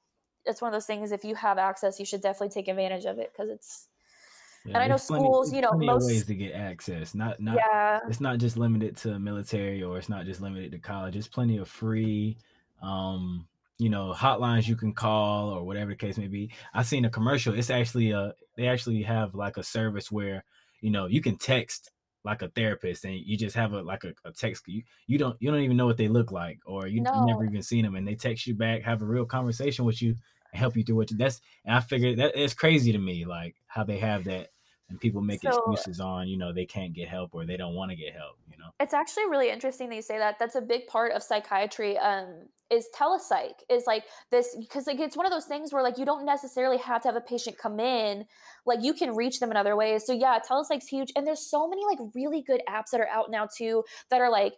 it's 0.45 0.61
one 0.61 0.69
of 0.69 0.73
those 0.73 0.85
things 0.85 1.11
if 1.11 1.23
you 1.23 1.35
have 1.35 1.57
access, 1.57 1.99
you 1.99 2.05
should 2.05 2.21
definitely 2.21 2.49
take 2.49 2.67
advantage 2.67 3.05
of 3.05 3.17
it 3.17 3.31
because 3.33 3.49
it's 3.49 3.87
yeah, 4.67 4.73
and 4.75 4.83
I 4.83 4.87
know 4.87 4.97
schools, 4.97 5.49
plenty, 5.49 5.67
you 5.67 5.71
know, 5.71 5.93
most 5.93 6.07
ways 6.07 6.25
to 6.25 6.35
get 6.35 6.53
access. 6.53 7.15
Not 7.15 7.39
not 7.39 7.55
yeah. 7.55 7.99
it's 8.07 8.21
not 8.21 8.37
just 8.37 8.57
limited 8.57 8.97
to 8.97 9.17
military 9.17 9.81
or 9.81 9.97
it's 9.97 10.09
not 10.09 10.25
just 10.25 10.41
limited 10.41 10.71
to 10.71 10.79
college. 10.79 11.15
It's 11.15 11.27
plenty 11.27 11.57
of 11.57 11.67
free 11.67 12.37
um, 12.81 13.47
you 13.79 13.89
know, 13.89 14.13
hotlines 14.15 14.67
you 14.67 14.75
can 14.75 14.93
call 14.93 15.49
or 15.49 15.63
whatever 15.63 15.91
the 15.91 15.95
case 15.95 16.17
may 16.17 16.27
be. 16.27 16.51
I 16.73 16.83
seen 16.83 17.05
a 17.05 17.09
commercial. 17.09 17.53
It's 17.53 17.69
actually 17.69 18.11
a 18.11 18.33
they 18.55 18.67
actually 18.67 19.03
have 19.03 19.35
like 19.35 19.57
a 19.57 19.63
service 19.63 20.11
where, 20.11 20.43
you 20.81 20.89
know, 20.89 21.05
you 21.05 21.21
can 21.21 21.37
text 21.37 21.91
like 22.23 22.41
a 22.41 22.49
therapist 22.49 23.05
and 23.05 23.15
you 23.15 23.37
just 23.37 23.55
have 23.55 23.73
a 23.73 23.81
like 23.81 24.03
a, 24.03 24.13
a 24.25 24.31
text 24.31 24.67
you, 24.67 24.83
you 25.05 25.17
don't 25.17 25.37
you 25.39 25.49
don't 25.49 25.61
even 25.61 25.77
know 25.77 25.85
what 25.85 25.97
they 25.97 26.09
look 26.09 26.31
like 26.31 26.59
or 26.65 26.87
you, 26.87 27.01
no. 27.01 27.25
never 27.25 27.45
even 27.45 27.63
seen 27.63 27.85
them 27.85 27.95
and 27.95 28.05
they 28.05 28.15
text 28.15 28.45
you 28.45 28.53
back 28.53 28.81
have 28.81 29.01
a 29.01 29.05
real 29.05 29.25
conversation 29.25 29.85
with 29.85 30.01
you 30.01 30.09
and 30.51 30.59
help 30.59 30.75
you 30.75 30.83
through 30.83 30.97
what 30.97 31.09
you 31.09 31.15
that's 31.15 31.39
and 31.63 31.73
i 31.73 31.79
figured 31.79 32.17
that 32.19 32.35
it's 32.35 32.53
crazy 32.53 32.91
to 32.91 32.97
me 32.97 33.23
like 33.23 33.55
how 33.67 33.81
they 33.81 33.97
have 33.97 34.25
that 34.25 34.49
and 34.89 34.99
people 34.99 35.21
make 35.21 35.41
so, 35.41 35.49
excuses 35.49 35.99
on 35.99 36.27
you 36.27 36.37
know 36.37 36.53
they 36.53 36.65
can't 36.65 36.93
get 36.93 37.07
help 37.07 37.31
or 37.33 37.45
they 37.45 37.57
don't 37.57 37.75
want 37.75 37.91
to 37.91 37.97
get 37.97 38.13
help 38.13 38.37
you 38.57 38.63
know? 38.63 38.69
It's 38.79 38.93
actually 38.93 39.25
really 39.29 39.49
interesting 39.49 39.89
that 39.89 39.95
you 39.95 40.01
say 40.01 40.17
that 40.17 40.39
that's 40.39 40.55
a 40.55 40.61
big 40.61 40.87
part 40.87 41.11
of 41.11 41.23
psychiatry 41.23 41.97
um 41.97 42.45
is 42.69 42.87
telepsych 42.93 43.53
is 43.69 43.83
like 43.87 44.03
this 44.29 44.55
because 44.59 44.87
like 44.87 44.99
it's 44.99 45.15
one 45.15 45.25
of 45.25 45.31
those 45.31 45.45
things 45.45 45.71
where 45.71 45.81
like 45.81 45.97
you 45.97 46.05
don't 46.05 46.25
necessarily 46.25 46.77
have 46.77 47.01
to 47.01 47.07
have 47.07 47.15
a 47.15 47.21
patient 47.21 47.57
come 47.57 47.79
in 47.79 48.25
like 48.65 48.79
you 48.81 48.93
can 48.93 49.15
reach 49.15 49.39
them 49.39 49.51
in 49.51 49.57
other 49.57 49.75
ways. 49.75 50.05
So 50.05 50.13
yeah 50.13 50.39
telepsych's 50.39 50.87
huge 50.87 51.11
and 51.15 51.25
there's 51.25 51.49
so 51.49 51.67
many 51.67 51.83
like 51.85 51.99
really 52.13 52.41
good 52.41 52.61
apps 52.67 52.89
that 52.91 52.99
are 52.99 53.09
out 53.09 53.31
now 53.31 53.47
too 53.55 53.83
that 54.09 54.21
are 54.21 54.31
like 54.31 54.53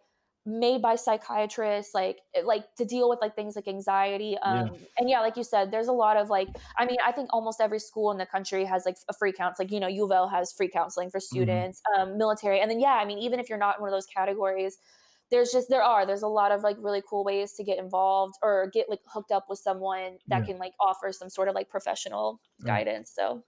made 0.50 0.82
by 0.82 0.96
psychiatrists 0.96 1.94
like 1.94 2.18
eh, 2.36 2.42
like 2.44 2.64
to 2.76 2.86
deal 2.86 3.10
with 3.10 3.20
like 3.22 3.36
things 3.36 3.56
like 3.56 3.68
anxiety 3.68 4.38
um 4.40 4.68
yeah. 4.68 4.80
and 4.98 5.10
yeah 5.10 5.20
like 5.20 5.38
you 5.38 5.44
said 5.44 5.70
there's 5.70 5.88
a 5.88 5.94
lot 5.94 6.18
of 6.18 6.30
like 6.30 6.48
i 6.78 6.86
mean 6.86 6.98
i 7.06 7.12
think 7.12 7.30
almost 7.32 7.62
every 7.62 7.80
school 7.80 8.12
in 8.12 8.18
the 8.18 8.26
country 8.26 8.66
has 8.66 8.86
like 8.86 8.96
a 9.10 9.14
free 9.14 9.32
counseling 9.32 9.68
like 9.68 9.74
you 9.74 9.80
know 9.80 9.88
U 9.88 10.06
of 10.06 10.12
L 10.12 10.28
has 10.28 10.52
free 10.52 10.70
counseling 10.70 11.10
for 11.10 11.20
mm-hmm. 11.20 11.36
students 11.36 11.82
mm-hmm. 11.94 12.10
um 12.12 12.18
military 12.18 12.60
and 12.60 12.72
then 12.72 12.80
yeah 12.80 12.94
i 12.94 13.06
mean 13.06 13.20
even 13.20 13.40
if 13.40 13.50
you're 13.50 13.60
not 13.60 13.78
in 13.78 13.82
one 13.82 13.90
of 13.90 13.96
those 13.96 14.08
categories 14.08 14.78
there's 15.30 15.52
just 15.52 15.70
there 15.70 15.84
are 15.84 16.06
there's 16.06 16.24
a 16.24 16.28
lot 16.28 16.52
of 16.52 16.64
like 16.64 16.78
really 16.80 17.04
cool 17.08 17.24
ways 17.24 17.54
to 17.54 17.64
get 17.64 17.78
involved 17.78 18.36
or 18.42 18.70
get 18.74 18.90
like 18.90 19.02
hooked 19.06 19.32
up 19.32 19.46
with 19.50 19.60
someone 19.60 20.18
that 20.28 20.40
yeah. 20.40 20.46
can 20.46 20.58
like 20.58 20.74
offer 20.80 21.12
some 21.12 21.30
sort 21.30 21.48
of 21.48 21.56
like 21.56 21.70
professional 21.70 22.40
right. 22.62 22.86
guidance 22.86 23.12
so 23.14 23.44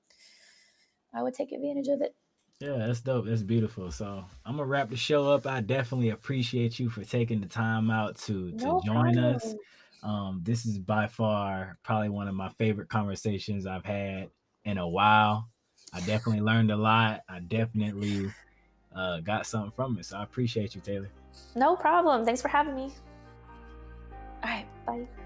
i 1.14 1.24
would 1.24 1.34
take 1.34 1.52
advantage 1.52 1.88
of 1.88 2.02
it 2.02 2.16
yeah, 2.62 2.78
that's 2.78 3.02
dope. 3.02 3.26
That's 3.26 3.44
beautiful. 3.44 3.92
So 3.92 4.24
I'm 4.46 4.58
gonna 4.58 4.66
wrap 4.66 4.90
the 4.90 4.98
show 4.98 5.32
up. 5.32 5.48
I 5.48 5.62
definitely 5.62 6.10
appreciate 6.10 6.80
you 6.80 6.90
for 6.90 7.04
taking 7.04 7.42
the 7.42 7.48
time 7.48 7.90
out 7.90 8.18
to 8.20 8.52
to 8.52 8.66
no 8.68 8.80
join 8.82 9.14
problem. 9.14 9.36
us. 9.36 9.56
Um, 10.04 10.42
this 10.44 10.66
is 10.66 10.80
by 10.80 11.08
far 11.08 11.78
probably 11.84 12.10
one 12.10 12.28
of 12.28 12.36
my 12.36 12.50
favorite 12.50 12.90
conversations 12.90 13.66
I've 13.66 13.86
had 13.86 14.30
in 14.64 14.78
a 14.78 14.88
while. 14.88 15.50
I 15.94 16.00
definitely 16.00 16.42
learned 16.42 16.72
a 16.72 16.78
lot. 16.78 17.22
I 17.28 17.40
definitely 17.40 18.32
uh, 18.96 19.20
got 19.20 19.46
something 19.46 19.72
from 19.72 19.98
it. 19.98 20.06
So 20.06 20.18
I 20.18 20.24
appreciate 20.24 20.76
you, 20.76 20.82
Taylor. 20.82 21.10
No 21.56 21.76
problem. 21.76 22.26
Thanks 22.26 22.42
for 22.42 22.48
having 22.48 22.76
me. 22.76 22.94
All 24.44 24.50
right, 24.50 24.66
bye. 24.86 25.21